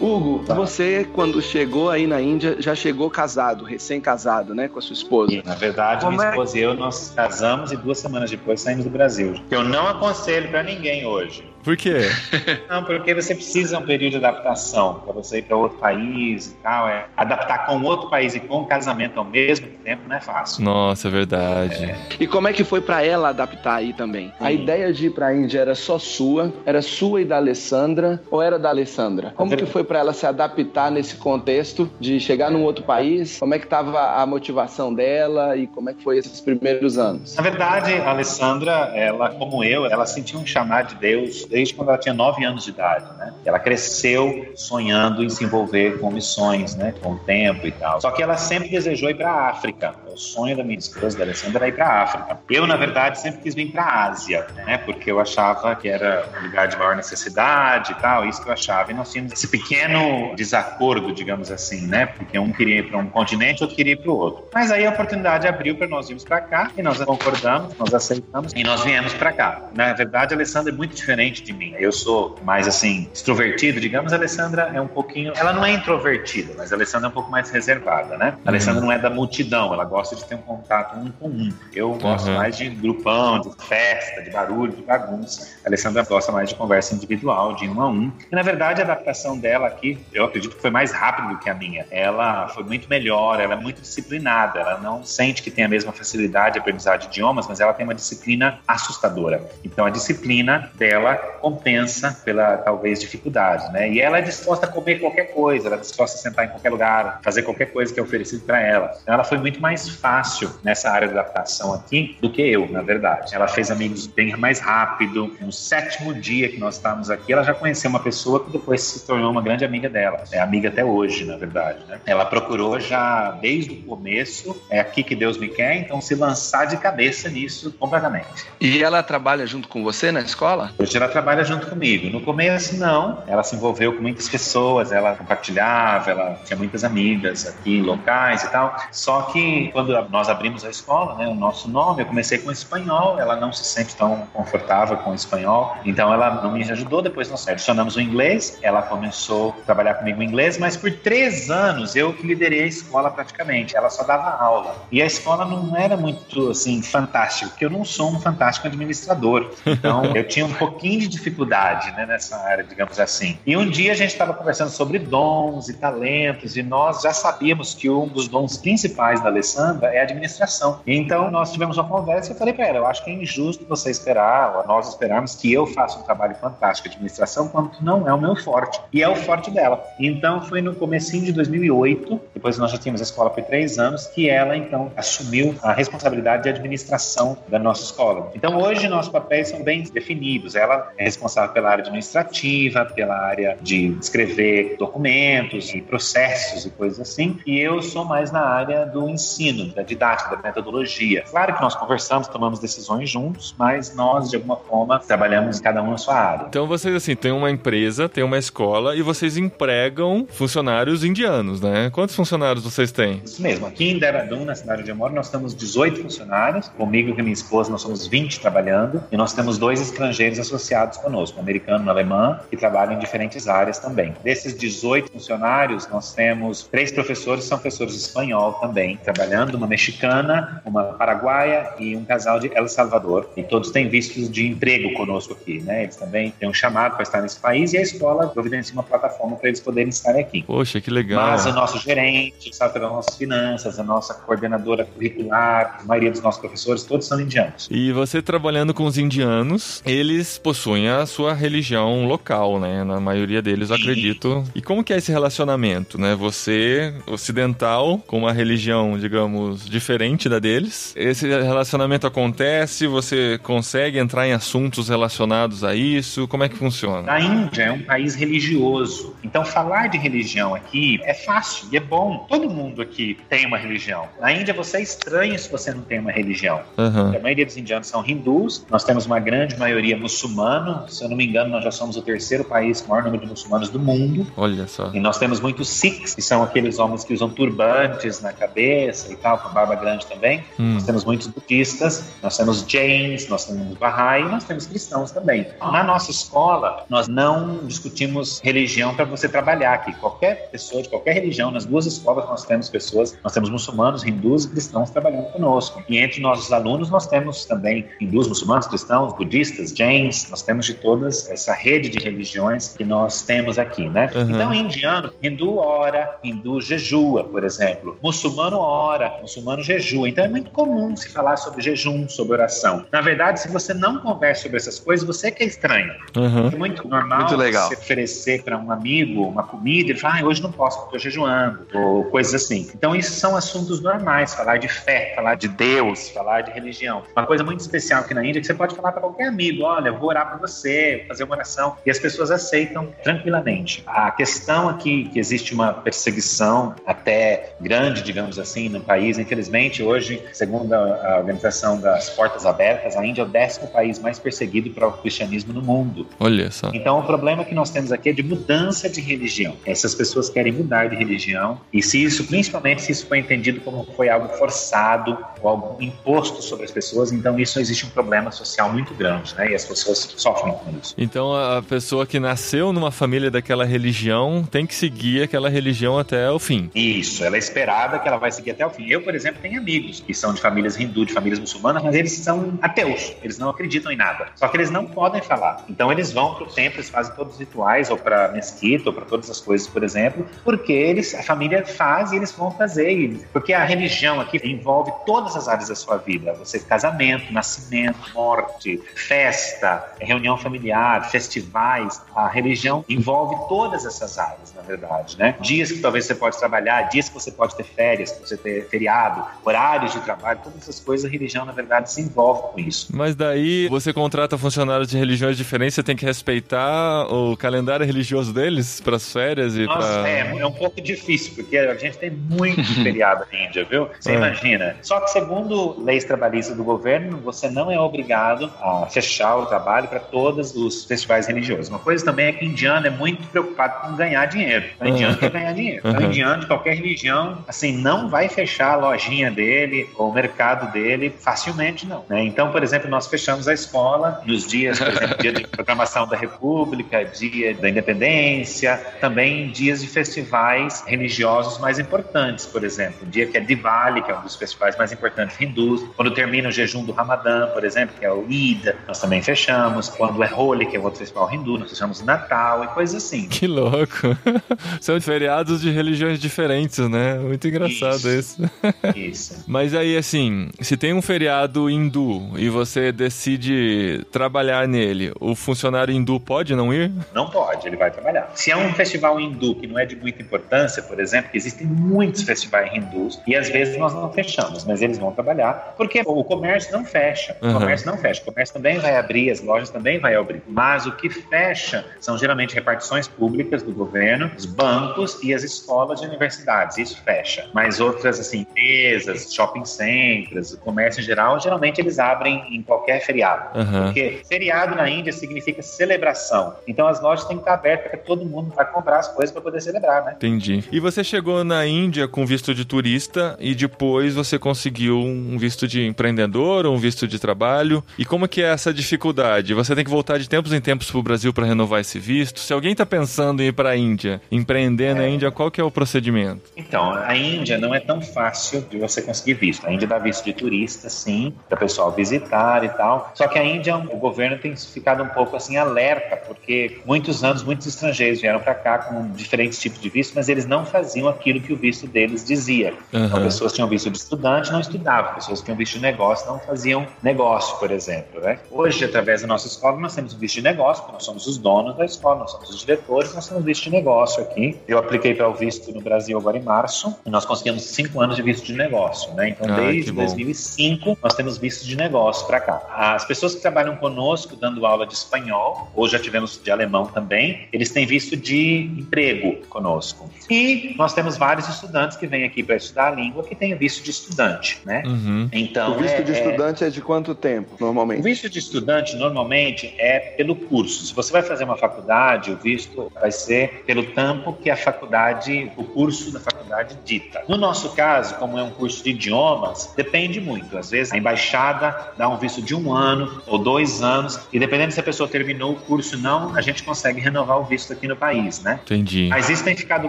Hugo, 0.01 0.45
tá. 0.45 0.55
você 0.55 1.09
quando 1.15 1.41
chegou 1.41 1.91
aí 1.91 2.07
na 2.07 2.21
Índia, 2.21 2.57
já 2.61 2.75
chegou 2.75 3.11
casado, 3.11 3.65
recém-casado, 3.65 4.55
né, 4.55 4.69
com 4.69 4.79
a 4.79 4.83
sua 4.83 4.95
esposa? 4.95 5.33
E, 5.33 5.43
na 5.43 5.55
verdade, 5.55 6.05
Como 6.05 6.17
minha 6.17 6.29
é? 6.29 6.31
esposa 6.31 6.59
e 6.59 6.61
eu, 6.61 6.75
nós 6.75 7.13
casamos 7.15 7.73
e 7.73 7.77
duas 7.77 7.99
semanas 7.99 8.31
depois 8.31 8.61
saímos 8.61 8.85
do 8.85 8.91
Brasil. 8.91 9.35
Eu 9.51 9.65
não 9.65 9.87
aconselho 9.87 10.49
para 10.51 10.63
ninguém 10.63 11.07
hoje. 11.07 11.45
Por 11.67 11.77
quê? 11.77 12.09
Não, 12.71 12.85
porque 12.85 13.13
você 13.13 13.35
precisa 13.35 13.77
de 13.77 13.83
um 13.83 13.85
período 13.85 14.13
de 14.13 14.17
adaptação 14.19 15.01
para 15.05 15.13
você 15.13 15.39
ir 15.39 15.43
para 15.43 15.57
outro 15.57 15.77
país 15.79 16.53
e 16.53 16.55
tal. 16.63 16.89
É, 16.89 17.07
adaptar 17.17 17.67
com 17.67 17.83
outro 17.83 18.09
país 18.09 18.37
e 18.37 18.41
com 18.41 18.61
o 18.61 18.67
casamento 18.67 19.19
ao 19.19 19.25
mesmo 19.25 19.67
tempo 19.83 20.03
não 20.09 20.15
é 20.15 20.21
fácil. 20.21 20.63
Nossa, 20.63 21.09
é 21.09 21.11
verdade. 21.11 21.85
É. 21.85 21.99
E 22.21 22.27
como 22.29 22.47
é 22.47 22.53
que 22.53 22.63
foi 22.63 22.81
para 22.81 23.03
ela 23.03 23.31
adaptar 23.31 23.75
aí 23.75 23.93
também? 23.93 24.29
Sim. 24.29 24.45
A 24.45 24.53
ideia 24.53 24.93
de 24.93 25.07
ir 25.07 25.11
para 25.11 25.27
a 25.27 25.35
Índia 25.35 25.59
era 25.59 25.75
só 25.75 25.99
sua? 25.99 26.53
Era 26.65 26.81
sua 26.81 27.23
e 27.23 27.25
da 27.25 27.37
Alessandra? 27.37 28.23
Ou 28.31 28.41
era 28.41 28.61
da 28.61 28.69
Alessandra? 28.69 29.33
Como 29.35 29.57
que 29.57 29.67
foi 29.67 29.83
para 29.83 29.99
ela 29.99 30.13
se 30.13 30.25
adaptar 30.25 30.93
nesse 30.93 31.17
contexto 31.17 31.91
de 31.99 32.21
chegar 32.21 32.49
num 32.49 32.63
outro 32.63 32.85
país? 32.85 33.41
Como 33.41 33.53
é 33.53 33.59
que 33.59 33.65
estava 33.65 34.23
a 34.23 34.25
motivação 34.25 34.95
dela 34.95 35.57
e 35.57 35.67
como 35.67 35.91
é 35.91 35.95
que 35.95 36.05
foi 36.05 36.19
esses 36.19 36.41
primeiros 36.41 36.97
anos? 36.97 37.35
Na 37.35 37.43
verdade, 37.43 37.93
a 37.93 38.11
Alessandra, 38.11 38.93
ela 38.95 39.31
como 39.31 39.65
eu, 39.65 39.85
ela 39.85 40.07
sentiu 40.07 40.39
um 40.39 40.47
chamado 40.47 40.91
de 40.91 40.95
Deus 40.95 41.45
desde 41.57 41.73
quando 41.73 41.89
ela 41.89 41.97
tinha 41.97 42.13
9 42.13 42.45
anos 42.45 42.65
de 42.65 42.71
idade, 42.71 43.07
né? 43.17 43.33
Ela 43.43 43.59
cresceu 43.59 44.53
sonhando 44.55 45.25
em 45.25 45.31
se 45.31 45.43
envolver 45.43 45.99
com 45.99 46.11
missões, 46.11 46.77
né? 46.77 46.93
Com 47.03 47.13
o 47.13 47.19
tempo 47.19 47.67
e 47.67 47.73
tal. 47.73 47.99
Só 47.99 48.11
que 48.11 48.23
ela 48.23 48.37
sempre 48.37 48.69
desejou 48.69 49.09
ir 49.09 49.15
para 49.15 49.31
a 49.31 49.49
África. 49.49 49.95
O 50.17 50.19
sonho 50.19 50.57
da 50.57 50.65
minha 50.65 50.79
esposa, 50.79 51.19
da 51.19 51.25
Alessandra, 51.25 51.59
era 51.59 51.69
ir 51.69 51.73
para 51.73 51.87
a 51.87 52.03
África. 52.03 52.39
Eu, 52.49 52.67
na 52.67 52.75
verdade, 52.75 53.21
sempre 53.21 53.43
quis 53.43 53.55
vir 53.55 53.71
para 53.71 53.83
a 53.83 54.05
Ásia, 54.07 54.47
né? 54.65 54.79
Porque 54.79 55.11
eu 55.11 55.21
achava 55.21 55.77
que 55.77 55.91
era 55.91 56.27
um 56.41 56.47
lugar 56.47 56.69
de 56.69 56.79
maior 56.79 56.97
necessidade 56.97 57.93
e 57.93 57.95
tal, 57.97 58.25
isso 58.25 58.43
que 58.43 58.49
eu 58.49 58.53
achava. 58.55 58.91
E 58.91 58.95
nós 58.95 59.13
tínhamos 59.13 59.35
esse 59.35 59.47
pequeno 59.47 60.35
desacordo, 60.35 61.13
digamos 61.13 61.51
assim, 61.51 61.87
né? 61.87 62.07
Porque 62.07 62.39
um 62.39 62.51
queria 62.51 62.79
ir 62.79 62.89
para 62.89 62.97
um 62.97 63.11
continente, 63.11 63.63
outro 63.63 63.77
queria 63.77 63.93
ir 63.93 63.97
para 63.97 64.11
o 64.11 64.17
outro. 64.17 64.47
Mas 64.55 64.73
aí 64.73 64.87
a 64.87 64.91
oportunidade 64.91 65.47
abriu 65.47 65.77
para 65.77 65.87
nós 65.87 66.09
irmos 66.09 66.25
para 66.25 66.41
cá 66.41 66.71
e 66.75 66.83
nós 66.83 66.97
concordamos, 67.05 67.77
nós 67.77 67.93
aceitamos 67.93 68.55
e 68.57 68.65
nós 68.65 68.83
viemos 68.85 69.13
para 69.13 69.33
cá. 69.33 69.69
Na 69.75 69.93
verdade, 69.93 70.33
a 70.33 70.37
Alessandra 70.39 70.73
é 70.73 70.75
muito 70.75 70.97
diferente 70.97 71.43
de 71.43 71.53
mim. 71.53 71.75
Eu 71.79 71.93
sou 71.93 72.39
mais 72.43 72.67
assim, 72.67 73.11
extrovertido, 73.13 73.79
digamos. 73.79 74.15
A 74.15 74.17
Alessandra 74.17 74.71
é 74.73 74.81
um 74.81 74.89
pouquinho. 74.89 75.35
Ela 75.37 75.53
não 75.53 75.63
é 75.63 75.73
introvertida, 75.73 76.55
mas 76.57 76.73
a 76.73 76.75
Alessandra 76.75 77.09
é 77.09 77.11
um 77.11 77.15
pouco 77.15 77.31
mais 77.31 77.51
reservada, 77.51 78.17
né? 78.17 78.39
A 78.47 78.49
Alessandra 78.49 78.81
não 78.81 78.91
é 78.91 78.99
da 78.99 79.11
multidão, 79.11 79.75
ela 79.75 79.85
gosta 79.85 80.06
de 80.15 80.25
ter 80.25 80.35
um 80.35 80.43
contato 80.43 80.99
um 80.99 81.11
com 81.11 81.29
um. 81.29 81.53
Eu 81.75 81.95
gosto 81.95 82.29
uhum. 82.29 82.37
mais 82.37 82.57
de 82.57 82.69
grupão, 82.69 83.41
de 83.41 83.51
festa, 83.65 84.23
de 84.23 84.31
barulho, 84.31 84.73
de 84.73 84.83
bagunça. 84.83 85.57
A 85.65 85.69
Alessandra 85.69 86.05
gosta 86.05 86.31
mais 86.31 86.51
de 86.51 86.55
conversa 86.55 86.95
individual, 86.95 87.55
de 87.55 87.69
um 87.69 87.81
a 87.81 87.89
um. 87.89 88.13
E 88.31 88.35
na 88.35 88.43
verdade 88.43 88.81
a 88.81 88.85
adaptação 88.85 89.39
dela 89.39 89.67
aqui, 89.67 89.99
eu 90.13 90.25
acredito 90.25 90.57
que 90.57 90.63
foi 90.63 90.71
mais 90.71 90.93
rápida 90.93 91.29
do 91.29 91.39
que 91.39 91.51
a 91.51 91.55
minha. 91.55 91.87
Ela 91.91 92.49
foi 92.49 92.65
muito 92.65 92.89
melhor, 92.89 93.41
ela 93.41 93.55
é 93.55 93.57
muito 93.57 93.81
disciplinada, 93.81 94.61
ela 94.61 94.79
não 94.79 95.05
sente 95.05 95.43
que 95.43 95.51
tem 95.51 95.65
a 95.65 95.69
mesma 95.69 95.93
facilidade 95.93 96.55
de 96.55 96.59
aprendizagem 96.61 97.01
de 97.01 97.07
idiomas, 97.07 97.47
mas 97.49 97.61
ela 97.61 97.73
tem 97.73 97.85
uma 97.85 97.95
disciplina 97.95 98.59
assustadora. 98.67 99.43
Então 99.65 99.85
a 99.85 99.91
disciplina 99.91 100.71
dela 100.75 101.17
compensa 101.41 102.21
pela 102.25 102.59
talvez 102.59 103.01
dificuldade, 103.01 103.73
né? 103.73 103.91
E 103.91 104.01
ela 104.01 104.19
é 104.19 104.23
disposta 104.23 104.67
a 104.67 104.69
comer 104.69 105.01
qualquer 105.01 105.33
coisa, 105.33 105.69
ela 105.69 105.77
é 105.77 105.81
disposta 105.81 106.17
a 106.17 106.21
sentar 106.21 106.45
em 106.45 106.49
qualquer 106.49 106.71
lugar, 106.71 107.21
fazer 107.23 107.43
qualquer 107.43 107.73
coisa 107.73 107.93
que 107.93 108.01
é 108.01 108.03
oferecido 108.03 108.45
para 108.45 108.61
ela. 108.61 108.97
Então, 109.03 109.15
ela 109.15 109.25
foi 109.25 109.39
muito 109.39 109.61
mais 109.61 109.89
fácil 109.97 110.51
nessa 110.63 110.91
área 110.91 111.09
de 111.09 111.15
adaptação 111.15 111.73
aqui 111.75 112.17
do 112.21 112.31
que 112.31 112.43
eu, 112.43 112.69
na 112.71 112.83
verdade. 112.83 113.35
Ela 113.35 113.49
fez 113.49 113.71
amigos 113.71 114.07
bem 114.07 114.37
mais 114.37 114.61
rápido. 114.61 115.35
No 115.41 115.53
sétimo 115.53 116.15
dia 116.15 116.49
que 116.49 116.59
nós 116.59 116.77
estávamos 116.77 117.11
aqui, 117.11 117.33
ela 117.33 117.43
já 117.43 117.55
conheceu 117.55 117.91
uma 117.91 118.01
pessoa 118.01 118.45
que 118.45 118.51
depois 118.51 118.83
se 118.83 119.07
tornou 119.07 119.31
uma 119.31 119.43
grande 119.43 119.65
amiga 119.65 119.89
dela. 119.89 120.23
É 120.31 120.41
amiga 120.41 120.69
até 120.69 120.85
hoje, 120.85 121.25
na 121.25 121.37
verdade. 121.37 121.79
Né? 121.89 122.01
Ela 122.07 122.25
procurou 122.25 122.79
já 122.79 123.33
desde 123.33 123.73
o 123.73 123.83
começo, 123.83 124.57
é 124.71 124.81
aqui 124.81 125.03
que 125.03 125.15
Deus 125.15 125.39
me 125.39 125.49
quer, 125.49 125.77
então 125.77 126.01
se 126.01 126.15
lançar 126.15 126.67
de 126.67 126.77
cabeça 126.77 127.29
nisso 127.29 127.73
completamente. 127.79 128.47
E 128.61 128.83
ela 128.83 129.03
trabalha 129.03 129.47
junto 129.47 129.69
com 129.69 129.83
você 129.83 130.13
na 130.13 130.21
escola? 130.21 130.73
Hoje 130.79 130.97
ela 130.97 131.09
trabalha 131.09 131.45
junto 131.45 131.67
comigo. 131.67 132.09
No 132.11 132.21
começo, 132.21 132.77
não. 132.77 133.23
Ela 133.27 133.43
se 133.43 133.57
envolveu 133.57 133.95
com 133.95 134.03
muitas 134.03 134.29
pessoas, 134.29 134.93
ela 134.93 135.15
compartilhava, 135.15 136.11
ela 136.11 136.41
tinha 136.45 136.57
muitas 136.57 136.85
amigas 136.85 137.47
aqui, 137.47 137.81
locais 137.81 138.45
e 138.45 138.51
tal. 138.51 138.77
Só 138.91 139.23
que 139.23 139.71
quando 139.77 139.93
nós 140.09 140.31
abrimos 140.31 140.65
a 140.65 140.71
escola, 140.71 141.17
né, 141.17 141.29
o 141.29 141.35
nosso 141.35 141.69
nome, 141.69 142.01
eu 142.01 142.07
comecei 142.07 142.39
com 142.39 142.51
espanhol, 142.51 143.21
ela 143.21 143.37
não 143.37 143.53
se 143.53 143.63
sente 143.63 143.95
tão 143.95 144.27
confortável 144.33 144.97
com 144.97 145.13
espanhol, 145.13 145.77
então 145.85 146.11
ela 146.15 146.43
não 146.43 146.53
me 146.53 146.63
ajudou. 146.63 147.03
Depois 147.03 147.29
nós 147.29 147.47
adicionamos 147.47 147.95
o 147.95 148.01
inglês, 148.01 148.59
ela 148.63 148.81
começou 148.81 149.55
a 149.61 149.65
trabalhar 149.67 149.97
comigo 149.97 150.23
em 150.23 150.29
inglês, 150.29 150.57
mas 150.57 150.79
por 150.79 150.91
três 150.91 151.51
anos 151.51 151.95
eu 151.95 152.15
que 152.15 152.27
liderei 152.27 152.63
a 152.63 152.67
escola 152.67 153.11
praticamente. 153.11 153.77
Ela 153.77 153.91
só 153.91 154.03
dava 154.03 154.31
aula. 154.43 154.77
E 154.91 155.03
a 155.03 155.05
escola 155.05 155.45
não 155.45 155.77
era 155.77 155.95
muito 155.95 156.49
assim 156.49 156.81
fantástica, 156.81 157.51
porque 157.51 157.67
eu 157.67 157.71
não 157.71 157.85
sou 157.85 158.11
um 158.11 158.19
fantástico 158.19 158.67
administrador. 158.69 159.51
Então 159.67 160.07
eu 160.17 160.27
tinha 160.27 160.47
um 160.47 160.55
pouquinho 160.55 161.01
de 161.01 161.09
dificuldade 161.09 161.93
né, 161.93 162.07
nessa 162.07 162.35
área, 162.39 162.65
digamos 162.65 162.99
assim. 162.99 163.39
E 163.45 163.55
um 163.59 163.69
dia 163.69 163.93
a 163.93 163.95
gente 163.95 164.13
estava 164.13 164.33
conversando 164.33 164.71
sobre 164.71 164.99
dons 164.99 165.69
e 165.69 165.75
talentos, 165.75 166.57
e 166.57 166.63
nós 166.63 167.03
já 167.03 167.13
sabíamos 167.13 167.75
que 167.75 167.91
um 167.91 168.09
dos 168.09 168.27
dons 168.27 168.57
principais 168.57 169.21
da 169.21 169.29
Alessandra 169.29 169.66
é 169.83 170.01
a 170.01 170.03
administração. 170.03 170.81
Então 170.87 171.31
nós 171.31 171.53
tivemos 171.53 171.77
uma 171.77 171.89
conversa 171.89 172.31
e 172.31 172.35
eu 172.35 172.39
falei 172.39 172.55
para 172.55 172.67
ela: 172.67 172.79
eu 172.79 172.87
acho 172.87 173.05
que 173.05 173.11
é 173.11 173.15
injusto 173.15 173.65
você 173.67 173.91
esperar, 173.91 174.57
ou 174.57 174.67
nós 174.67 174.89
esperarmos 174.89 175.35
que 175.35 175.53
eu 175.53 175.67
faça 175.67 175.99
um 175.99 176.03
trabalho 176.03 176.35
fantástico 176.37 176.89
de 176.89 176.95
administração, 176.95 177.49
quando 177.49 177.73
não 177.81 178.07
é 178.09 178.13
o 178.13 178.21
meu 178.21 178.37
forte. 178.37 178.81
E 178.93 179.03
é 179.03 179.09
o 179.09 179.17
forte 179.17 179.51
dela. 179.51 179.83
Então 179.99 180.43
foi 180.43 180.61
no 180.61 180.75
comecinho 180.75 181.25
de 181.25 181.33
2008, 181.33 182.21
depois 182.35 182.59
nós 182.59 182.71
já 182.71 182.79
tínhamos 182.79 183.01
a 183.01 183.05
escola 183.05 183.31
por 183.31 183.43
três 183.45 183.79
anos, 183.79 184.07
que 184.09 184.29
ela 184.29 184.57
então 184.57 184.91
assumiu 184.97 185.55
a 185.63 185.73
responsabilidade 185.73 186.45
de 186.45 186.49
administração 186.49 187.37
da 187.49 187.59
nossa 187.59 187.85
escola. 187.85 188.31
Então 188.35 188.61
hoje 188.61 188.89
nossos 188.89 189.11
papéis 189.11 189.49
são 189.49 189.63
bem 189.63 189.83
definidos. 189.83 190.55
Ela 190.55 190.93
é 190.99 191.05
responsável 191.05 191.53
pela 191.53 191.71
área 191.71 191.83
administrativa, 191.83 192.85
pela 192.85 193.17
área 193.17 193.57
de 193.61 193.97
escrever 194.01 194.77
documentos 194.79 195.73
e 195.75 195.81
processos 195.81 196.67
e 196.67 196.71
coisas 196.71 197.01
assim, 197.01 197.39
e 197.47 197.59
eu 197.59 197.83
sou 197.83 198.05
mais 198.05 198.31
na 198.31 198.41
área 198.41 198.85
do 198.85 199.09
ensino, 199.09 199.56
da 199.65 199.83
didática, 199.83 200.37
da 200.37 200.43
metodologia. 200.43 201.25
Claro 201.31 201.55
que 201.55 201.63
nós 201.63 201.75
conversamos, 201.75 202.29
tomamos 202.29 202.59
decisões 202.59 203.11
juntos, 203.11 203.55
mas 203.59 203.95
nós 203.95 204.31
de 204.31 204.37
alguma 204.37 204.57
forma 204.57 204.99
trabalhamos 204.99 205.61
cada 205.61 205.83
um 205.83 205.91
na 205.91 205.99
sua 205.99 206.15
área. 206.15 206.47
Então 206.49 206.67
vocês 206.67 206.95
assim 206.95 207.17
têm 207.17 207.33
uma 207.33 207.51
empresa, 207.51 208.09
têm 208.09 208.25
uma 208.25 208.39
escola 208.39 208.95
e 208.97 209.03
vocês 209.03 209.37
empregam 209.37 210.27
funcionários 210.31 211.05
indianos, 211.05 211.61
né? 211.61 211.91
Quantos 211.91 212.15
funcionários 212.15 212.65
vocês 212.65 212.93
têm? 212.93 213.23
Isso 213.25 213.43
mesmo. 213.43 213.67
Aqui 213.67 213.91
em 213.91 213.99
Deradun, 213.99 214.45
na 214.45 214.55
cidade 214.55 214.83
onde 214.83 214.91
eu 214.91 214.97
moro, 214.97 215.15
nós 215.15 215.31
temos 215.31 215.55
18 215.55 216.03
funcionários. 216.03 216.69
Comigo 216.69 217.11
e 217.11 217.15
com 217.15 217.23
minha 217.23 217.33
esposa, 217.33 217.71
nós 217.71 217.83
somos 217.83 218.07
20 218.07 218.41
trabalhando. 218.41 219.03
E 219.11 219.17
nós 219.17 219.33
temos 219.33 219.59
dois 219.59 219.81
estrangeiros 219.81 220.39
associados 220.39 220.99
conosco, 220.99 221.39
um 221.39 221.43
americano 221.43 221.85
e 221.85 221.87
um 221.87 221.91
alemão, 221.91 222.39
que 222.51 222.57
trabalham 222.57 222.95
em 222.95 222.99
diferentes 222.99 223.49
áreas 223.49 223.79
também. 223.79 224.15
Desses 224.23 224.57
18 224.57 225.13
funcionários, 225.13 225.89
nós 225.89 226.15
temos 226.15 226.65
três 226.65 226.91
professores, 226.91 227.45
são 227.45 227.59
professores 227.59 227.95
de 227.95 228.01
espanhol 228.01 228.55
também, 228.55 228.97
trabalhando, 228.97 229.46
uma 229.55 229.67
mexicana, 229.67 230.63
uma 230.65 230.85
paraguaia 230.85 231.71
e 231.79 231.97
um 231.97 232.05
casal 232.05 232.41
de 232.41 232.51
El 232.55 232.69
Salvador. 232.69 233.29
E 233.37 233.43
todos 233.43 233.71
têm 233.71 233.89
vistos 233.89 234.31
de 234.31 234.47
emprego 234.47 234.93
conosco 234.95 235.35
aqui, 235.35 235.61
né? 235.61 235.85
Eles 235.85 235.97
também 235.97 236.33
têm 236.39 236.49
um 236.49 236.55
chamado 236.55 236.95
para 236.95 237.03
estar 237.03 237.21
nesse 237.21 237.39
país 237.39 237.73
e 237.73 237.79
a 237.79 237.83
escola 237.83 238.29
providencia 238.29 238.73
uma 238.73 238.83
plataforma 238.83 239.37
para 239.37 239.49
eles 239.49 239.61
poderem 239.61 239.89
estar 239.89 240.17
aqui. 240.17 240.43
Poxa, 240.43 240.81
que 240.81 240.91
legal. 240.91 241.21
Mas 241.21 241.47
o 241.47 241.53
nosso 241.53 241.79
gerente, 241.79 242.55
sabe, 242.55 242.79
das 242.79 242.91
nossas 242.91 243.17
finanças, 243.17 243.79
a 243.79 243.85
nossa 243.85 244.15
coordenadora 244.15 244.85
curricular, 244.85 245.79
a 245.81 245.85
maioria 245.85 246.11
dos 246.11 246.21
nossos 246.21 246.41
professores, 246.41 246.83
todos 246.85 247.07
são 247.07 247.21
indianos. 247.21 247.69
E 247.71 247.93
você 247.93 248.23
trabalhando 248.23 248.75
com 248.75 248.85
os 248.85 248.99
indianos, 248.99 249.83
eles 249.85 250.39
possuem 250.39 250.89
a 250.89 251.07
sua 251.07 251.33
religião 251.33 252.07
local, 252.07 252.59
né? 252.59 252.85
Na 252.85 253.01
maioria 253.01 253.43
deles, 253.43 253.71
eu 253.71 253.77
acredito. 253.77 254.45
E 254.55 254.63
como 254.63 254.83
que 254.83 254.93
é 254.93 254.97
esse 254.97 255.13
relacionamento, 255.13 256.01
né? 256.01 256.15
Você, 256.15 256.95
ocidental, 257.07 257.99
com 258.07 258.19
uma 258.19 258.33
religião, 258.33 258.99
digamos, 258.99 259.36
diferente 259.65 260.29
da 260.29 260.39
deles. 260.39 260.93
Esse 260.97 261.27
relacionamento 261.29 262.07
acontece, 262.07 262.87
você 262.87 263.39
consegue 263.43 263.99
entrar 263.99 264.27
em 264.27 264.33
assuntos 264.33 264.89
relacionados 264.89 265.65
a 265.65 265.75
isso? 265.75 266.29
Como 266.29 266.45
é 266.45 266.49
que 266.49 266.57
funciona? 266.57 267.11
A 267.11 267.21
Índia 267.21 267.65
é 267.65 267.73
um 267.73 267.83
país 267.83 268.15
religioso. 268.15 269.15
Então, 269.23 269.45
falar 269.45 269.89
de 269.89 269.99
religião 269.99 270.55
aqui 270.55 271.01
é 271.05 271.15
fácil 271.15 271.69
e 271.73 271.77
é 271.77 271.81
bom. 271.81 272.27
Todo 272.29 272.49
mundo 272.49 272.83
aqui 272.83 273.19
tem 273.29 273.47
uma 273.47 273.59
religião. 273.59 274.09
Na 274.21 274.33
Índia, 274.33 274.55
você 274.55 274.79
é 274.79 274.83
estranho 274.83 275.39
se 275.39 275.51
você 275.51 275.73
não 275.73 275.83
tem 275.83 275.99
uma 275.99 276.13
religião. 276.13 276.61
Uhum. 276.77 277.17
A 277.17 277.19
maioria 277.19 277.45
dos 277.45 277.57
indianos 277.57 277.89
são 277.89 278.05
hindus. 278.07 278.65
Nós 278.71 278.85
temos 278.85 279.07
uma 279.07 279.19
grande 279.19 279.59
maioria 279.59 279.97
muçulmana. 279.97 280.87
Se 280.89 281.05
eu 281.05 281.09
não 281.09 281.17
me 281.17 281.27
engano, 281.27 281.51
nós 281.51 281.65
já 281.65 281.71
somos 281.71 281.97
o 281.97 282.03
terceiro 282.03 282.45
país 282.45 282.81
com 282.81 282.89
o 282.89 282.91
maior 282.91 283.05
número 283.05 283.25
de 283.25 283.31
muçulmanos 283.31 283.69
do 283.69 283.79
mundo. 283.79 284.27
Olha 284.37 284.67
só. 284.67 284.91
E 284.93 285.01
nós 285.01 285.19
temos 285.19 285.41
muitos 285.41 285.69
sikhs, 285.69 286.15
que 286.15 286.23
são 286.23 286.43
aqueles 286.43 286.79
homens 286.79 287.05
que 287.05 287.13
usam 287.13 287.29
turbantes 287.29 288.21
na 288.21 288.33
cabeça 288.33 289.13
e 289.13 289.17
tal, 289.17 289.26
com 289.39 289.53
barba 289.53 289.75
grande 289.75 290.07
também. 290.07 290.45
Hum. 290.59 290.75
Nós 290.75 290.85
temos 290.85 291.05
muitos 291.05 291.27
budistas, 291.27 292.13
nós 292.23 292.37
temos 292.37 292.65
jains, 292.67 293.29
nós 293.29 293.45
temos 293.45 293.77
Bahá'í 293.79 294.25
nós 294.29 294.45
temos 294.45 294.67
cristãos 294.67 295.11
também. 295.11 295.47
Na 295.61 295.83
nossa 295.83 296.11
escola, 296.11 296.85
nós 296.89 297.09
não 297.09 297.59
discutimos 297.65 298.41
religião 298.41 298.95
para 298.95 299.05
você 299.05 299.29
trabalhar 299.29 299.75
aqui. 299.75 299.93
Qualquer 299.95 300.51
pessoa 300.51 300.83
de 300.83 300.89
qualquer 300.89 301.15
religião, 301.15 301.51
nas 301.51 301.65
duas 301.65 301.87
escolas 301.87 302.27
nós 302.27 302.45
temos 302.45 302.69
pessoas, 302.69 303.19
nós 303.23 303.33
temos 303.33 303.51
muçulmanos, 303.51 304.05
hindus 304.05 304.45
e 304.45 304.51
cristãos 304.51 304.91
trabalhando 304.91 305.31
conosco. 305.33 305.83
E 305.89 305.99
entre 305.99 306.21
nossos 306.21 306.53
alunos 306.53 306.91
nós 306.91 307.07
temos 307.07 307.45
também 307.45 307.87
hindus, 308.01 308.29
muçulmanos, 308.29 308.67
cristãos, 308.67 309.13
budistas, 309.15 309.71
jains, 309.71 310.29
nós 310.31 310.43
temos 310.43 310.67
de 310.67 310.75
todas 310.75 311.29
essa 311.31 311.53
rede 311.53 311.89
de 311.89 311.99
religiões 311.99 312.75
que 312.77 312.85
nós 312.85 313.23
temos 313.23 313.59
aqui, 313.59 313.89
né? 313.89 314.11
Uhum. 314.15 314.31
Então, 314.31 314.55
indiano, 314.55 315.13
hindu 315.23 315.59
ora, 315.59 316.19
hindu 316.23 316.61
jejua, 316.61 317.25
por 317.25 317.45
exemplo. 317.45 317.99
Muçulmano 318.03 318.59
ora, 318.59 319.16
muçulmano 319.21 319.63
jejua. 319.63 320.09
Então 320.09 320.25
é 320.25 320.29
muito 320.29 320.51
comum 320.51 320.97
se 320.97 321.09
falar 321.09 321.37
sobre 321.37 321.63
jejum, 321.63 322.09
sobre 322.09 322.35
oração. 322.35 322.87
Na 322.91 323.01
verdade, 323.01 323.41
se 323.41 323.49
você 323.49 323.75
não 323.75 323.99
conversa 323.99 324.43
sobre 324.43 324.57
essas 324.57 324.79
coisas, 324.79 325.07
você 325.07 325.31
que 325.31 325.43
é 325.43 325.47
estranho. 325.47 325.93
Uhum. 326.17 326.49
É 326.49 326.57
muito 326.57 326.87
normal 326.89 327.21
Muito 327.21 327.37
legal. 327.37 327.69
você 327.69 327.75
oferecer 327.75 328.43
para 328.43 328.59
um 328.59 328.71
amigo 328.71 329.23
uma 329.27 329.43
comida 329.43 329.93
e 329.93 329.97
falar, 329.97 330.21
ah, 330.21 330.27
hoje 330.27 330.43
não 330.43 330.53
posso, 330.53 330.85
estou 330.85 330.99
jejuando, 330.99 331.67
ou 331.75 332.05
coisas 332.05 332.35
assim. 332.35 332.71
Então, 332.75 332.95
isso 332.95 333.13
são 333.13 333.37
assuntos 333.37 333.81
normais, 333.81 334.35
falar 334.35 334.59
de 334.59 334.69
fé, 334.69 335.13
falar 335.15 335.35
de 335.35 335.49
Deus, 335.49 336.09
falar 336.11 336.43
de 336.43 336.51
religião. 336.51 337.03
Uma 337.15 337.27
coisa 337.27 337.45
muito 337.45 337.61
especial 337.61 338.01
aqui 338.01 338.15
na 338.15 338.25
Índia 338.25 338.39
é 338.39 338.41
que 338.41 338.47
você 338.47 338.55
pode 338.55 338.75
falar 338.75 338.93
para 338.93 339.01
qualquer 339.01 339.29
amigo, 339.29 339.63
olha, 339.63 339.89
eu 339.89 339.99
vou 339.99 340.09
orar 340.09 340.29
para 340.29 340.39
você, 340.39 340.99
vou 340.99 341.09
fazer 341.09 341.25
uma 341.25 341.35
oração, 341.35 341.77
e 341.85 341.91
as 341.91 341.99
pessoas 341.99 342.31
aceitam 342.31 342.93
tranquilamente. 343.03 343.83
A 343.87 344.11
questão 344.11 344.69
aqui 344.69 345.09
que 345.13 345.19
existe 345.19 345.55
uma 345.55 345.73
perseguição 345.73 346.75
até 346.87 347.55
grande, 347.61 348.03
digamos 348.03 348.39
assim, 348.39 348.69
no 348.69 348.81
país, 348.81 349.06
infelizmente, 349.19 349.83
hoje, 349.83 350.23
segundo 350.33 350.73
a 350.75 351.07
a 351.07 351.19
organização 351.19 351.81
das 351.81 352.11
Portas 352.11 352.45
Abertas, 352.45 352.97
a 352.97 353.05
Índia 353.05 353.23
é 353.23 353.25
o 353.25 353.29
décimo 353.29 353.69
país 353.69 353.99
mais 353.99 354.19
perseguido 354.19 354.71
para 354.71 354.87
o 354.87 354.93
cristianismo 354.93 355.53
no 355.53 355.63
mundo. 355.63 356.07
Olha 356.19 356.51
só. 356.51 356.71
Então, 356.75 356.99
o 356.99 357.03
problema 357.03 357.45
que 357.45 357.55
nós 357.55 357.71
temos 357.71 357.93
aqui 357.93 358.11
é 358.11 358.13
de 358.13 358.23
mudança 358.23 358.89
de 358.89 359.01
religião. 359.01 359.57
Essas 359.65 359.95
pessoas 359.95 360.29
querem 360.29 360.53
mudar 360.53 360.89
de 360.89 360.97
religião, 360.97 361.61
e 361.73 361.83
se 361.83 362.03
isso, 362.03 362.25
principalmente 362.25 362.83
se 362.83 362.93
isso 362.93 363.07
foi 363.07 363.19
entendido 363.19 363.61
como 363.61 363.85
foi 363.97 364.09
algo 364.09 364.29
forçado 364.37 365.17
ou 365.41 365.49
algo 365.49 365.77
imposto 365.81 366.43
sobre 366.43 366.65
as 366.65 366.71
pessoas, 366.71 367.13
então 367.13 367.39
isso 367.39 367.59
existe 367.59 367.87
um 367.87 367.91
problema 367.91 368.31
social 368.31 368.73
muito 368.73 368.95
grande, 368.95 369.35
né? 369.37 369.51
E 369.51 369.55
as 369.55 369.65
pessoas 369.65 370.15
sofrem 370.17 370.53
com 370.53 370.71
isso. 370.81 370.95
Então 370.99 371.35
a 371.35 371.63
pessoa 371.63 372.07
que 372.07 372.19
nasceu 372.19 372.73
numa 372.73 372.91
família 372.91 373.31
daquela 373.31 373.65
religião 373.65 374.47
tem 374.51 374.67
que 374.67 374.75
seguir 374.75 375.23
aquela 375.23 375.49
religião 375.49 375.99
até 375.99 376.31
o 376.31 376.39
fim. 376.39 376.71
Isso, 376.75 377.25
ela 377.25 377.37
é 377.37 377.39
esperada 377.39 377.99
que 377.99 378.09
ela 378.09 378.17
vai 378.17 378.33
seguir 378.33 378.53
até 378.53 378.67
o 378.67 378.71
fim. 378.71 378.86
Eu, 378.87 379.03
por 379.03 379.15
exemplo, 379.15 379.41
tenho 379.41 379.59
amigos 379.59 380.01
que 380.01 380.15
são 380.15 380.33
de 380.33 380.41
famílias 380.41 380.79
hindu, 380.79 381.05
de 381.05 381.13
famílias 381.13 381.39
muçulmanas, 381.39 381.83
mas 381.83 381.95
eles 381.95 382.13
são 382.13 382.59
ateus, 382.63 383.15
eles 383.23 383.39
não 383.39 383.51
acreditam 383.51 383.91
em 383.91 383.97
nada. 383.97 384.29
Só 384.35 384.49
que 384.49 384.57
eles 384.57 384.71
não 384.71 384.87
podem 384.87 385.23
falar. 385.23 385.65
Então 385.69 385.91
eles 385.91 386.13
vão 386.13 386.35
para 386.35 386.45
o 386.45 386.47
templo, 386.47 386.79
eles 386.79 386.91
fazem 386.91 387.15
todos 387.15 387.35
os 387.35 387.41
rituais, 387.41 387.91
ou 387.91 387.97
para 387.97 388.29
mesquita, 388.33 388.89
ou 388.91 388.95
para 388.95 389.05
todas 389.05 389.31
as 389.31 389.41
coisas, 389.41 389.67
por 389.67 389.83
exemplo, 389.83 390.27
porque 390.45 390.73
eles, 390.73 391.15
a 391.15 391.23
família 391.23 391.65
faz 391.65 392.13
e 392.13 392.17
eles 392.17 392.33
vão 392.33 392.51
fazer. 392.51 393.27
Porque 393.33 393.53
a 393.53 393.65
religião 393.65 394.21
aqui 394.21 394.41
envolve 394.45 394.93
todas 395.05 395.37
as 395.37 395.49
áreas 395.49 395.69
da 395.69 395.75
sua 395.75 395.97
vida. 395.97 396.33
Você 396.35 396.61
casamento, 396.61 397.33
nascimento, 397.33 397.99
morte, 398.15 398.81
festa, 398.95 399.85
reunião 400.01 400.37
familiar, 400.37 401.11
festivais. 401.11 402.01
A 402.15 402.29
religião 402.29 402.85
envolve 402.89 403.37
todas 403.49 403.85
essas 403.85 404.19
áreas, 404.19 404.53
na 404.55 404.63
verdade, 404.63 405.19
né? 405.19 405.37
Dias 405.41 405.73
que 405.73 405.81
talvez 405.81 406.05
você 406.07 406.15
pode 406.15 406.39
trabalhar, 406.39 406.83
dias 406.83 407.09
que 407.09 407.15
você 407.15 407.31
pode 407.31 407.57
ter 407.57 407.65
férias, 407.65 408.13
que 408.13 408.21
você 408.21 408.37
ter 408.37 408.69
feriado, 408.77 409.25
horários 409.43 409.93
de 409.93 410.01
trabalho, 410.01 410.41
todas 410.45 410.63
essas 410.63 410.79
coisas, 410.79 411.07
a 411.07 411.09
religião, 411.09 411.47
na 411.47 411.53
verdade, 411.53 411.91
se 411.91 412.03
envolve 412.03 412.53
com 412.53 412.61
isso. 412.61 412.95
Mas 412.95 413.15
daí 413.15 413.69
você 413.69 413.93
contrata 413.93 414.37
funcionários 414.37 414.89
de 414.91 414.99
religiões 414.99 415.37
diferentes, 415.37 415.75
você 415.75 415.83
tem 415.83 415.97
que 415.97 416.05
respeitar 416.05 417.07
o 417.11 417.37
calendário 417.37 417.87
religioso 417.87 418.35
deles 418.35 418.81
para 418.81 418.97
as 418.97 419.11
férias 419.11 419.57
e 419.57 419.65
para. 419.67 420.09
É, 420.09 420.37
é 420.39 420.47
um 420.47 420.53
pouco 420.53 420.81
difícil, 420.81 421.33
porque 421.35 421.57
a 421.57 421.75
gente 421.75 421.97
tem 421.97 422.11
muito 422.11 422.63
feriado 422.83 423.25
na 423.33 423.39
Índia, 423.47 423.65
viu? 423.65 423.89
Você 423.99 424.13
é. 424.13 424.15
imagina. 424.17 424.77
Só 424.83 425.01
que, 425.01 425.11
segundo 425.11 425.83
leis 425.83 426.05
trabalhistas 426.05 426.57
do 426.57 426.63
governo, 426.63 427.19
você 427.19 427.49
não 427.49 427.71
é 427.71 427.79
obrigado 427.81 428.53
a 428.61 428.87
fechar 428.91 429.37
o 429.37 429.47
trabalho 429.47 429.89
para 429.89 430.01
todos 430.01 430.55
os 430.55 430.85
festivais 430.85 431.27
religiosos. 431.27 431.69
Uma 431.69 431.79
coisa 431.79 432.05
também 432.05 432.27
é 432.27 432.33
que 432.33 432.45
indiano 432.45 432.87
é 432.87 432.91
muito 432.91 433.27
preocupado 433.29 433.87
com 433.87 433.97
ganhar 433.97 434.27
dinheiro. 434.27 434.67
O 434.81 434.87
indiano 434.87 435.17
quer 435.17 435.31
ganhar 435.31 435.53
dinheiro. 435.53 435.83
Então, 435.89 436.01
o 436.01 436.05
indiano 436.05 436.41
de 436.41 436.47
qualquer 436.47 436.75
religião, 436.75 437.45
assim, 437.49 437.73
não 437.77 438.09
vai 438.09 438.29
fechar 438.29 438.66
a 438.73 438.77
lojinha 438.77 439.31
dele 439.31 439.89
ou 439.97 440.11
o 440.11 440.13
mercado 440.15 440.73
dele 440.73 441.13
facilmente, 441.19 441.87
não. 441.87 442.05
Né? 442.09 442.25
Então, 442.25 442.51
por 442.51 442.63
exemplo, 442.63 442.89
nós 442.89 443.07
fechamos 443.07 443.49
a 443.49 443.55
escola 443.55 444.23
nos 444.25 444.47
dias, 444.47 444.79
por 444.79 444.89
exemplo, 444.89 445.19
dia 445.19 445.33
de 445.33 445.47
programação 445.49 446.07
da 446.07 446.17
República, 446.17 447.05
dia 447.05 447.55
da 447.55 447.69
Independência, 447.69 448.77
também 449.01 449.51
dias 449.51 449.81
de 449.81 449.87
festivais 449.87 450.85
religiosos 450.87 451.59
mais 451.59 451.79
importantes, 451.79 452.47
por 452.47 452.65
exemplo, 452.65 452.99
o 453.03 453.07
dia 453.07 453.27
que 453.27 453.37
é 453.37 453.41
Diwali, 453.41 454.03
que 454.03 454.11
é 454.11 454.17
um 454.17 454.23
dos 454.23 454.37
festivais 454.37 454.77
mais 454.77 454.93
importantes 454.93 455.41
hindus, 455.41 455.83
quando 455.97 456.11
termina 456.11 456.49
o 456.49 456.53
jejum 456.53 456.85
do 456.85 456.93
Ramadã, 456.93 457.49
por 457.49 457.65
exemplo, 457.65 457.95
que 457.99 458.05
é 458.05 458.13
o 458.13 458.27
Ida, 458.31 458.77
nós 458.87 459.01
também 459.01 459.23
fechamos, 459.23 459.89
quando 459.89 460.23
é 460.23 460.33
Holi, 460.33 460.67
que 460.67 460.77
é 460.77 460.81
outro 460.81 460.99
festival 460.99 461.33
hindu, 461.33 461.59
nós 461.59 461.71
fechamos 461.71 462.03
Natal 462.03 462.65
e 462.65 462.67
coisas 462.69 463.03
assim. 463.03 463.29
Que 463.37 463.47
louco! 463.47 464.17
São 464.81 464.99
feriados 465.01 465.61
de 465.61 465.71
religiões 465.71 466.19
diferentes, 466.19 466.79
né? 466.89 467.19
Muito 467.19 467.47
engraçado 467.47 468.09
isso. 468.09 468.27
Isso. 468.43 468.51
Isso. 468.95 469.45
Mas 469.49 469.75
aí, 469.75 469.97
assim, 469.97 470.49
se 470.61 470.77
tem 470.77 470.93
um 470.93 471.03
feriado 471.03 471.69
hindu 471.71 472.31
e 472.37 472.49
você 472.49 472.93
decide 472.93 474.05
trabalhar 474.11 474.67
nele, 474.67 475.13
o 475.21 475.35
funcionário 475.35 475.95
hindu 475.95 476.19
pode 476.19 476.55
não 476.55 476.73
ir? 476.73 476.93
Não 477.15 477.29
pode, 477.29 477.67
ele 477.67 477.77
vai 477.77 477.91
trabalhar. 477.91 478.31
Se 478.35 478.51
é 478.51 478.57
um 478.57 478.73
festival 478.75 479.21
hindu 479.21 479.55
que 479.55 479.67
não 479.67 479.79
é 479.79 479.87
de 479.87 479.97
muita 479.97 480.23
importância, 480.23 480.83
por 480.83 481.01
exemplo, 481.01 481.31
que 481.31 481.37
existem 481.37 481.67
muitos 481.67 482.23
festivais 482.23 482.73
hindus 482.75 483.21
e 483.27 483.35
às 483.35 483.49
vezes 483.49 483.77
nós 483.79 483.95
não 483.95 484.13
fechamos, 484.13 484.65
mas 484.65 484.83
eles 484.83 484.99
vão 484.99 485.13
trabalhar 485.13 485.75
porque 485.77 486.03
o 486.05 486.25
comércio 486.25 486.73
não 486.73 486.85
fecha. 486.85 487.37
O 487.41 487.47
uhum. 487.47 487.55
comércio 487.55 487.87
não 487.87 487.97
fecha. 487.97 488.23
O 488.23 488.25
comércio 488.25 488.55
também 488.55 488.79
vai 488.79 488.97
abrir, 488.97 489.31
as 489.31 489.41
lojas 489.41 489.71
também 489.71 489.99
vai 489.99 490.15
abrir. 490.15 490.43
Mas 490.47 490.87
o 490.87 490.93
que 490.93 491.09
fecha 491.11 491.85
são 492.01 492.17
geralmente 492.19 492.55
repartições 492.55 493.09
públicas 493.09 493.63
do 493.63 493.73
governo, 493.73 494.31
os 494.37 494.47
bancos 494.47 495.19
e 495.23 495.35
as 495.35 495.43
escolas 495.43 496.01
e 496.03 496.07
universidades. 496.07 496.79
Isso 496.79 497.01
fecha. 497.03 497.49
Mas 497.53 497.81
outras, 497.81 498.19
assim, 498.21 498.46
empresas, 498.57 499.33
shopping 499.33 499.65
centers, 499.65 500.53
o 500.53 500.59
comércio 500.59 501.01
em 501.01 501.05
geral, 501.05 501.39
geralmente 501.39 501.81
eles 501.81 501.99
abrem 501.99 502.45
em 502.51 502.63
qualquer 502.63 503.05
feriado. 503.05 503.59
Uhum. 503.59 503.85
Porque 503.85 504.23
feriado 504.29 504.75
na 504.75 504.89
Índia 504.89 505.13
significa 505.13 505.63
celebração. 505.63 506.55
Então 506.67 506.87
as 506.87 507.01
lojas 507.01 507.27
têm 507.27 507.37
que 507.37 507.43
estar 507.43 507.55
abertas 507.55 507.91
para 507.91 508.01
todo 508.01 508.25
mundo 508.25 508.53
vai 508.55 508.65
comprar 508.71 508.99
as 508.99 509.09
coisas 509.09 509.33
para 509.33 509.43
poder 509.43 509.61
celebrar, 509.61 510.05
né? 510.05 510.15
Entendi. 510.17 510.65
E 510.73 510.81
você 510.81 511.05
chegou 511.05 511.45
na 511.45 511.67
Índia 511.67 512.09
com 512.09 512.25
visto 512.25 512.55
de 512.55 512.65
turista 512.65 513.37
e 513.39 513.55
depois 513.55 514.15
você 514.15 514.39
conseguiu 514.39 514.99
um 514.99 515.37
visto 515.37 515.69
de 515.69 515.87
empreendedor, 515.87 516.67
um 516.67 516.79
visto 516.79 517.07
de 517.07 517.19
trabalho. 517.19 517.85
E 517.99 518.05
como 518.05 518.29
que 518.29 518.43
é 518.43 518.47
essa 518.47 518.73
dificuldade? 518.73 519.53
Você 519.55 519.75
tem 519.75 519.85
que 519.85 519.91
voltar 519.91 520.19
de 520.19 520.29
tempos 520.29 520.53
em 520.53 520.61
tempos 520.61 520.91
para 520.91 520.99
o 520.99 521.03
Brasil 521.03 521.33
para 521.33 521.45
renovar 521.45 521.81
esse 521.81 521.99
visto? 521.99 522.41
Se 522.41 522.53
alguém 522.53 522.73
está 522.73 522.87
pensando 522.87 523.43
em 523.43 523.49
ir 523.49 523.53
para 523.53 523.71
a 523.71 523.77
Índia, 523.77 524.21
empreender 524.31 524.87
é. 524.87 524.95
na 524.95 525.09
Índia, 525.09 525.31
qual 525.31 525.51
que 525.51 525.61
é 525.61 525.65
o 525.65 525.71
procedimento? 525.71 526.43
Então, 526.57 526.93
a 526.93 527.15
Índia 527.17 527.59
não 527.59 527.75
é 527.75 527.81
tão 527.81 528.01
fácil 528.01 528.36
de 528.71 528.79
você 528.79 529.03
conseguir 529.03 529.35
visto. 529.35 529.67
A 529.67 529.73
Índia 529.73 529.87
dá 529.87 529.99
visto 529.99 530.25
de 530.25 530.33
turista, 530.33 530.89
sim, 530.89 531.35
para 531.49 531.57
o 531.57 531.59
pessoal 531.59 531.93
visitar 531.93 532.65
e 532.65 532.69
tal. 532.69 533.13
Só 533.15 533.27
que 533.29 533.39
a 533.39 533.45
Índia, 533.45 533.77
o 533.77 533.97
governo 533.97 534.39
tem 534.39 534.55
ficado 534.57 535.03
um 535.03 535.09
pouco 535.09 535.37
assim 535.37 535.57
alerta, 535.57 536.17
porque 536.17 536.81
muitos 536.85 537.25
anos 537.25 537.43
muitos 537.43 537.67
estrangeiros 537.67 538.21
vieram 538.21 538.41
para 538.41 538.55
cá 538.55 538.79
com 538.79 539.11
diferentes 539.13 539.59
tipos 539.59 539.81
de 539.81 539.89
visto, 539.89 540.13
mas 540.15 540.29
eles 540.29 540.47
não 540.47 540.65
faziam 540.65 541.09
aquilo 541.09 541.41
que 541.41 541.53
o 541.53 541.57
visto 541.57 541.87
deles 541.87 542.25
dizia. 542.25 542.75
Uhum. 542.93 543.07
Então, 543.07 543.23
pessoas 543.23 543.53
tinham 543.53 543.69
visto 543.69 543.91
de 543.91 543.99
estudante, 543.99 544.53
não 544.53 544.61
estudavam. 544.61 545.15
Pessoas 545.15 545.41
que 545.41 545.47
tinham 545.47 545.57
visto 545.57 545.75
de 545.75 545.83
negócio, 545.83 546.27
não 546.27 546.39
faziam 546.39 546.87
negócio, 547.03 547.57
por 547.59 547.71
exemplo. 547.71 548.21
Né? 548.21 548.39
Hoje, 548.51 548.85
através 548.85 549.23
da 549.23 549.27
nossa 549.27 549.47
escola, 549.47 549.79
nós 549.79 549.95
temos 549.95 550.15
um 550.15 550.19
visto 550.19 550.37
de 550.37 550.43
negócio, 550.43 550.83
porque 550.83 550.95
nós 550.95 551.05
somos 551.05 551.27
os 551.27 551.39
donos 551.39 551.77
da 551.77 551.85
escola, 551.85 552.21
nós 552.21 552.31
somos 552.31 552.51
os 552.51 552.61
diretores, 552.61 553.15
nós 553.15 553.29
temos 553.29 553.45
visto 553.45 553.65
de 553.65 553.71
negócio 553.71 554.23
aqui. 554.23 554.57
Eu 554.67 554.79
apliquei 554.79 555.15
para 555.15 555.29
o 555.29 555.35
visto 555.35 555.73
no 555.73 555.81
Brasil 555.81 556.19
agora 556.19 556.37
em 556.37 556.43
março, 556.43 556.95
e 557.05 557.11
nós 557.11 557.25
conseguimos 557.25 557.63
cinco 557.65 558.01
anos 558.01 558.17
de 558.17 558.23
visto 558.27 558.47
de 558.47 558.55
negócio. 558.55 559.15
Né? 559.15 559.31
Então, 559.31 559.47
ah, 559.49 559.61
desde 559.61 559.93
2005, 559.93 560.99
nós 561.03 561.15
temos 561.15 561.39
visto 561.39 561.65
de 561.65 561.77
negócio 561.77 562.27
para 562.27 562.41
cá. 562.41 562.63
As 562.69 563.05
pessoas 563.05 563.35
que 563.35 563.41
trabalham 563.41 563.77
conosco, 563.77 564.37
dando 564.37 564.67
aula 564.67 564.87
de 564.87 564.95
espanhol, 564.95 565.71
ou 565.75 565.89
já 565.89 565.99
tivemos 565.99 566.41
de 566.43 566.51
alemão 566.51 566.87
também, 566.87 567.49
eles 567.53 567.71
têm 567.71 567.87
visto 567.87 568.17
de 568.17 568.71
emprego 568.79 569.47
conosco. 569.49 570.11
E 570.29 570.75
nós 570.77 570.93
temos 570.93 571.17
vários 571.17 571.49
estudantes 571.49 571.97
que 571.97 572.07
vêm 572.07 572.25
aqui 572.25 572.43
para 572.43 572.57
estudar 572.57 572.89
a 572.89 572.91
língua 572.91 573.23
que 573.23 573.35
têm 573.35 573.55
visto 573.55 573.83
de 573.83 573.91
estudante, 573.91 574.61
né? 574.65 574.83
Uhum. 574.85 575.29
Então, 575.33 575.73
o 575.73 575.79
visto 575.79 576.01
é, 576.01 576.03
de 576.03 576.13
é 576.13 576.19
estudante 576.19 576.65
é... 576.65 576.67
é 576.67 576.71
de 576.71 576.81
quanto 576.81 577.15
tempo, 577.15 577.57
normalmente? 577.61 578.01
O 578.01 578.03
visto 578.03 578.29
de 578.29 578.39
estudante, 578.39 578.97
normalmente, 578.97 579.73
é 579.79 580.01
pelo 580.17 580.35
curso. 580.35 580.87
Se 580.87 580.95
você 580.95 581.13
vai 581.13 581.23
fazer 581.23 581.45
uma 581.45 581.57
faculdade, 581.57 582.33
o 582.33 582.37
visto 582.37 582.91
vai 583.01 583.13
ser 583.13 583.63
pelo 583.65 583.85
tempo 583.85 584.33
que 584.33 584.51
a 584.51 584.57
faculdade, 584.57 585.51
o 585.57 585.65
curso 585.65 586.11
da 586.13 586.19
faculdade 586.19 586.77
dita. 586.85 587.23
No 587.29 587.37
nosso 587.37 587.75
caso, 587.75 588.16
como 588.17 588.39
é 588.39 588.43
um 588.43 588.51
curso 588.51 588.83
de 588.83 588.91
idiomas, 588.91 589.73
depende 589.77 590.21
muito. 590.21 590.57
Às 590.57 590.71
vezes, 590.71 590.93
a 590.93 590.97
embaixada 590.97 591.93
dá 591.97 592.09
um 592.09 592.17
visto 592.17 592.43
de 592.43 592.55
um 592.55 592.73
ano 592.73 593.23
ou 593.27 593.39
dois 593.39 593.83
anos, 593.83 594.21
e 594.33 594.39
dependendo 594.39 594.73
se 594.73 594.81
a 594.81 594.83
pessoa 594.83 595.09
terminou 595.09 595.53
o 595.53 595.57
curso 595.57 595.97
ou 595.97 596.03
não, 596.03 596.35
a 596.35 596.41
gente 596.41 596.63
consegue 596.63 597.01
renovar 597.01 597.39
o 597.39 597.45
visto 597.45 597.73
aqui 597.73 597.87
no 597.87 597.97
país, 597.97 598.43
né? 598.43 598.61
Entendi. 598.65 599.09
Mas 599.09 599.29
isso 599.29 599.45
tem 599.45 599.57
ficado 599.57 599.89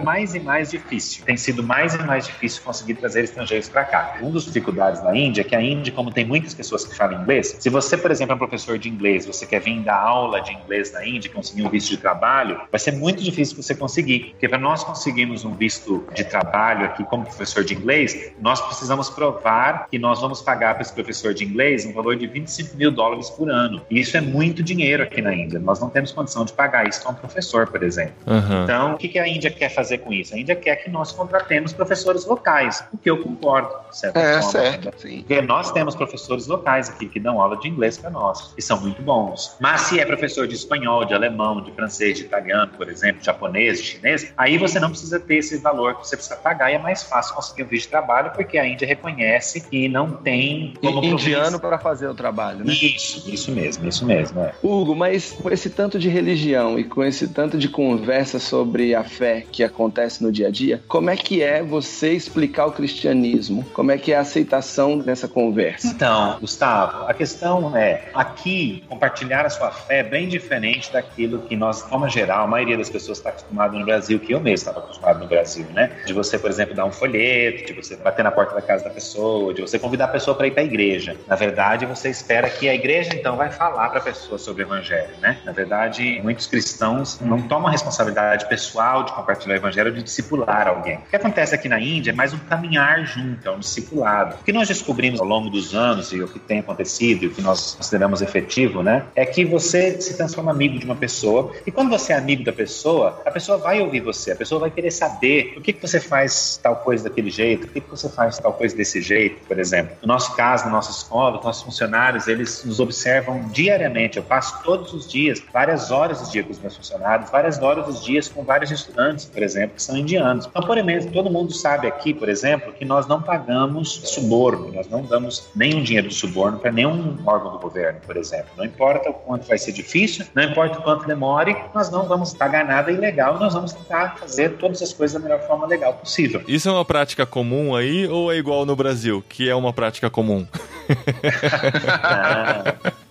mais 0.00 0.34
e 0.34 0.40
mais 0.40 0.70
difícil. 0.70 1.24
Tem 1.24 1.36
sido 1.36 1.62
mais 1.62 1.94
e 1.94 1.98
mais 1.98 2.26
difícil 2.26 2.62
conseguir 2.62 2.94
trazer 2.94 3.24
estrangeiros 3.24 3.68
para 3.68 3.84
cá. 3.84 4.18
Uma 4.20 4.32
das 4.32 4.44
dificuldades 4.44 5.02
da 5.02 5.16
Índia 5.16 5.42
é 5.42 5.44
que 5.44 5.56
a 5.56 5.62
Índia, 5.62 5.92
como 5.92 6.10
tem 6.10 6.24
muitas 6.24 6.54
pessoas 6.54 6.84
que 6.84 6.94
falam 6.94 7.22
inglês, 7.22 7.56
se 7.58 7.68
você, 7.70 7.96
por 7.96 8.10
exemplo, 8.10 8.32
é 8.32 8.34
um 8.36 8.38
professor 8.38 8.78
de 8.78 8.88
inglês, 8.88 9.26
você 9.26 9.46
quer 9.46 9.60
vir 9.60 9.80
dar 9.80 10.00
aula 10.00 10.40
de 10.40 10.52
inglês 10.52 10.92
na 10.92 11.06
Índia, 11.06 11.30
conseguir 11.30 11.62
um 11.62 11.68
visto 11.68 11.90
de 11.90 11.96
trabalho, 11.96 12.60
vai 12.70 12.78
ser 12.78 12.92
muito 12.92 13.22
difícil 13.22 13.56
você 13.56 13.74
conseguir. 13.74 14.30
Porque 14.32 14.48
para 14.48 14.58
nós 14.58 14.84
conseguirmos 14.84 15.44
um 15.44 15.54
visto 15.54 16.06
de 16.14 16.24
trabalho 16.24 16.86
aqui 16.86 17.04
como 17.04 17.24
professor 17.24 17.64
de 17.64 17.74
inglês, 17.74 18.17
nós 18.40 18.60
precisamos 18.60 19.10
provar 19.10 19.88
que 19.90 19.98
nós 19.98 20.20
vamos 20.20 20.40
pagar 20.40 20.74
para 20.74 20.82
esse 20.82 20.92
professor 20.92 21.34
de 21.34 21.44
inglês 21.44 21.84
um 21.84 21.92
valor 21.92 22.16
de 22.16 22.26
25 22.26 22.76
mil 22.76 22.90
dólares 22.90 23.30
por 23.30 23.50
ano. 23.50 23.80
E 23.90 24.00
isso 24.00 24.16
é 24.16 24.20
muito 24.20 24.62
dinheiro 24.62 25.02
aqui 25.02 25.20
na 25.20 25.34
Índia. 25.34 25.58
Nós 25.58 25.80
não 25.80 25.88
temos 25.88 26.12
condição 26.12 26.44
de 26.44 26.52
pagar 26.52 26.88
isso 26.88 27.02
para 27.02 27.12
um 27.12 27.14
professor, 27.14 27.66
por 27.66 27.82
exemplo. 27.82 28.14
Uhum. 28.26 28.64
Então, 28.64 28.94
o 28.94 28.98
que 28.98 29.18
a 29.18 29.26
Índia 29.26 29.50
quer 29.50 29.68
fazer 29.70 29.98
com 29.98 30.12
isso? 30.12 30.34
A 30.34 30.38
Índia 30.38 30.54
quer 30.54 30.76
que 30.76 30.90
nós 30.90 31.12
contratemos 31.12 31.72
professores 31.72 32.24
locais, 32.26 32.84
o 32.92 32.98
que 32.98 33.10
eu 33.10 33.22
concordo, 33.22 33.70
certo? 33.92 34.16
É, 34.16 34.40
forma, 34.42 34.50
certo, 34.50 35.00
sim. 35.00 35.18
Porque 35.18 35.40
nós 35.42 35.70
temos 35.72 35.94
professores 35.94 36.46
locais 36.46 36.88
aqui 36.88 37.06
que 37.06 37.20
dão 37.20 37.40
aula 37.40 37.56
de 37.56 37.68
inglês 37.68 37.98
para 37.98 38.10
nós, 38.10 38.54
e 38.56 38.62
são 38.62 38.80
muito 38.80 39.02
bons. 39.02 39.56
Mas 39.60 39.82
se 39.82 40.00
é 40.00 40.04
professor 40.04 40.46
de 40.46 40.54
espanhol, 40.54 41.04
de 41.04 41.14
alemão, 41.14 41.60
de 41.60 41.72
francês, 41.72 42.18
de 42.18 42.24
italiano, 42.24 42.72
por 42.76 42.88
exemplo, 42.88 43.20
de 43.20 43.26
japonês, 43.26 43.78
de 43.78 43.84
chinês, 43.84 44.32
aí 44.36 44.58
você 44.58 44.78
não 44.78 44.90
precisa 44.90 45.18
ter 45.18 45.36
esse 45.36 45.58
valor 45.58 45.94
que 45.94 46.06
você 46.06 46.16
precisa 46.16 46.36
pagar 46.36 46.70
e 46.70 46.74
é 46.74 46.78
mais 46.78 47.02
fácil 47.02 47.34
conseguir 47.34 47.64
um 47.64 47.66
visto 47.66 47.90
de 47.90 47.96
trabalho 47.98 48.30
porque 48.32 48.56
a 48.58 48.66
Índia 48.66 48.86
reconhece 48.86 49.60
que 49.60 49.88
não 49.88 50.10
tem 50.12 50.74
como 50.80 51.04
indiano 51.04 51.58
para 51.58 51.78
fazer 51.78 52.06
o 52.06 52.14
trabalho, 52.14 52.64
né? 52.64 52.72
Isso, 52.72 53.28
isso 53.28 53.50
mesmo, 53.50 53.88
isso 53.88 54.06
mesmo. 54.06 54.40
É. 54.40 54.52
Hugo, 54.62 54.94
mas 54.94 55.32
com 55.32 55.50
esse 55.50 55.70
tanto 55.70 55.98
de 55.98 56.08
religião 56.08 56.78
e 56.78 56.84
com 56.84 57.04
esse 57.04 57.28
tanto 57.28 57.58
de 57.58 57.68
conversa 57.68 58.38
sobre 58.38 58.94
a 58.94 59.02
fé 59.02 59.44
que 59.50 59.64
acontece 59.64 60.22
no 60.22 60.30
dia 60.30 60.48
a 60.48 60.50
dia, 60.50 60.82
como 60.86 61.10
é 61.10 61.16
que 61.16 61.42
é 61.42 61.62
você 61.62 62.12
explicar 62.12 62.66
o 62.66 62.72
cristianismo? 62.72 63.64
Como 63.74 63.90
é 63.90 63.98
que 63.98 64.12
é 64.12 64.16
a 64.16 64.20
aceitação 64.20 64.98
dessa 64.98 65.26
conversa? 65.26 65.88
Então, 65.88 66.38
Gustavo, 66.40 67.06
a 67.06 67.14
questão 67.14 67.76
é, 67.76 68.10
aqui, 68.14 68.84
compartilhar 68.88 69.44
a 69.44 69.50
sua 69.50 69.70
fé 69.70 69.98
é 69.98 70.02
bem 70.04 70.28
diferente 70.28 70.92
daquilo 70.92 71.40
que 71.40 71.56
nós, 71.56 71.82
como 71.82 72.08
geral, 72.08 72.44
a 72.44 72.46
maioria 72.46 72.76
das 72.76 72.88
pessoas 72.88 73.18
está 73.18 73.30
acostumada 73.30 73.76
no 73.76 73.84
Brasil, 73.84 74.20
que 74.20 74.32
eu 74.32 74.40
mesmo 74.40 74.54
estava 74.54 74.78
acostumado 74.78 75.18
no 75.18 75.26
Brasil, 75.26 75.66
né? 75.74 75.90
De 76.06 76.12
você, 76.12 76.38
por 76.38 76.50
exemplo, 76.50 76.74
dar 76.74 76.84
um 76.84 76.92
folheto, 76.92 77.66
de 77.66 77.72
você 77.72 77.87
bater 77.96 78.22
na 78.22 78.30
porta 78.30 78.54
da 78.54 78.62
casa 78.62 78.84
da 78.84 78.90
pessoa, 78.90 79.52
de 79.54 79.60
você 79.60 79.78
convidar 79.78 80.06
a 80.06 80.08
pessoa 80.08 80.36
para 80.36 80.46
ir 80.46 80.52
para 80.52 80.62
a 80.62 80.66
igreja. 80.66 81.16
Na 81.26 81.36
verdade, 81.36 81.86
você 81.86 82.08
espera 82.08 82.48
que 82.48 82.68
a 82.68 82.74
igreja, 82.74 83.10
então, 83.14 83.36
vai 83.36 83.50
falar 83.50 83.88
para 83.90 83.98
a 83.98 84.02
pessoa 84.02 84.38
sobre 84.38 84.62
o 84.62 84.66
evangelho, 84.66 85.14
né? 85.20 85.38
Na 85.44 85.52
verdade, 85.52 86.20
muitos 86.22 86.46
cristãos 86.46 87.20
não 87.20 87.40
tomam 87.42 87.68
a 87.68 87.70
responsabilidade 87.70 88.48
pessoal 88.48 89.04
de 89.04 89.12
compartilhar 89.12 89.54
o 89.54 89.56
evangelho, 89.56 89.92
de 89.92 90.02
discipular 90.02 90.68
alguém. 90.68 90.96
O 90.96 91.10
que 91.10 91.16
acontece 91.16 91.54
aqui 91.54 91.68
na 91.68 91.80
Índia 91.80 92.10
é 92.10 92.14
mais 92.14 92.32
um 92.32 92.38
caminhar 92.38 93.04
junto, 93.06 93.46
é 93.46 93.50
um 93.50 93.58
discipulado. 93.58 94.36
O 94.40 94.44
que 94.44 94.52
nós 94.52 94.68
descobrimos 94.68 95.20
ao 95.20 95.26
longo 95.26 95.50
dos 95.50 95.74
anos 95.74 96.12
e 96.12 96.20
o 96.20 96.28
que 96.28 96.38
tem 96.38 96.60
acontecido 96.60 97.24
e 97.24 97.26
o 97.28 97.30
que 97.30 97.42
nós 97.42 97.74
consideramos 97.74 98.22
efetivo, 98.22 98.82
né, 98.82 99.04
é 99.14 99.24
que 99.24 99.44
você 99.44 100.00
se 100.00 100.16
transforma 100.16 100.50
amigo 100.50 100.78
de 100.78 100.84
uma 100.84 100.96
pessoa 100.96 101.52
e 101.66 101.70
quando 101.70 101.90
você 101.90 102.12
é 102.12 102.16
amigo 102.16 102.44
da 102.44 102.52
pessoa, 102.52 103.20
a 103.24 103.30
pessoa 103.30 103.58
vai 103.58 103.80
ouvir 103.80 104.00
você, 104.00 104.32
a 104.32 104.36
pessoa 104.36 104.60
vai 104.60 104.70
querer 104.70 104.90
saber 104.90 105.54
o 105.56 105.60
que, 105.60 105.72
que 105.72 105.80
você 105.80 106.00
faz 106.00 106.58
tal 106.62 106.76
coisa 106.76 107.04
daquele 107.04 107.30
jeito? 107.30 107.68
Que 107.80 107.90
você 107.90 108.08
faz 108.08 108.38
tal 108.38 108.52
coisa 108.52 108.76
desse 108.76 109.00
jeito, 109.00 109.40
por 109.46 109.58
exemplo? 109.58 109.96
No 110.02 110.08
nosso 110.08 110.34
caso, 110.34 110.64
na 110.64 110.70
nossa 110.70 110.90
escola, 110.90 111.38
os 111.38 111.44
nossos 111.44 111.62
funcionários, 111.62 112.26
eles 112.26 112.64
nos 112.64 112.80
observam 112.80 113.48
diariamente. 113.48 114.16
Eu 114.16 114.22
passo 114.22 114.62
todos 114.62 114.92
os 114.92 115.08
dias, 115.08 115.42
várias 115.52 115.90
horas 115.90 116.20
do 116.20 116.30
dia 116.30 116.42
com 116.42 116.50
os 116.50 116.58
meus 116.58 116.76
funcionários, 116.76 117.30
várias 117.30 117.60
horas 117.60 117.86
dos 117.86 118.04
dias 118.04 118.28
com 118.28 118.42
vários 118.42 118.70
estudantes, 118.70 119.24
por 119.24 119.42
exemplo, 119.42 119.76
que 119.76 119.82
são 119.82 119.96
indianos. 119.96 120.46
Então, 120.46 120.62
por 120.62 120.78
exemplo, 120.78 121.12
todo 121.12 121.30
mundo 121.30 121.52
sabe 121.52 121.86
aqui, 121.86 122.12
por 122.12 122.28
exemplo, 122.28 122.72
que 122.72 122.84
nós 122.84 123.06
não 123.06 123.20
pagamos 123.22 124.00
suborno, 124.04 124.72
nós 124.72 124.88
não 124.88 125.02
damos 125.02 125.48
nenhum 125.54 125.82
dinheiro 125.82 126.08
de 126.08 126.14
suborno 126.14 126.58
para 126.58 126.72
nenhum 126.72 127.16
órgão 127.26 127.52
do 127.52 127.58
governo, 127.58 128.00
por 128.06 128.16
exemplo. 128.16 128.48
Não 128.56 128.64
importa 128.64 129.10
o 129.10 129.14
quanto 129.14 129.46
vai 129.46 129.58
ser 129.58 129.72
difícil, 129.72 130.26
não 130.34 130.42
importa 130.42 130.78
o 130.78 130.82
quanto 130.82 131.06
demore, 131.06 131.56
nós 131.74 131.90
não 131.90 132.06
vamos 132.06 132.34
pagar 132.34 132.64
nada 132.64 132.90
ilegal, 132.90 133.38
nós 133.38 133.54
vamos 133.54 133.72
tentar 133.72 134.16
fazer 134.18 134.56
todas 134.56 134.82
as 134.82 134.92
coisas 134.92 135.20
da 135.20 135.28
melhor 135.28 135.46
forma 135.46 135.66
legal 135.66 135.94
possível. 135.94 136.42
Isso 136.46 136.68
é 136.68 136.72
uma 136.72 136.84
prática 136.84 137.26
comum 137.26 137.67
aí 137.74 138.06
ou 138.06 138.32
é 138.32 138.36
igual 138.36 138.64
no 138.64 138.76
Brasil, 138.76 139.22
que 139.28 139.48
é 139.48 139.54
uma 139.54 139.72
prática 139.72 140.08
comum? 140.10 140.46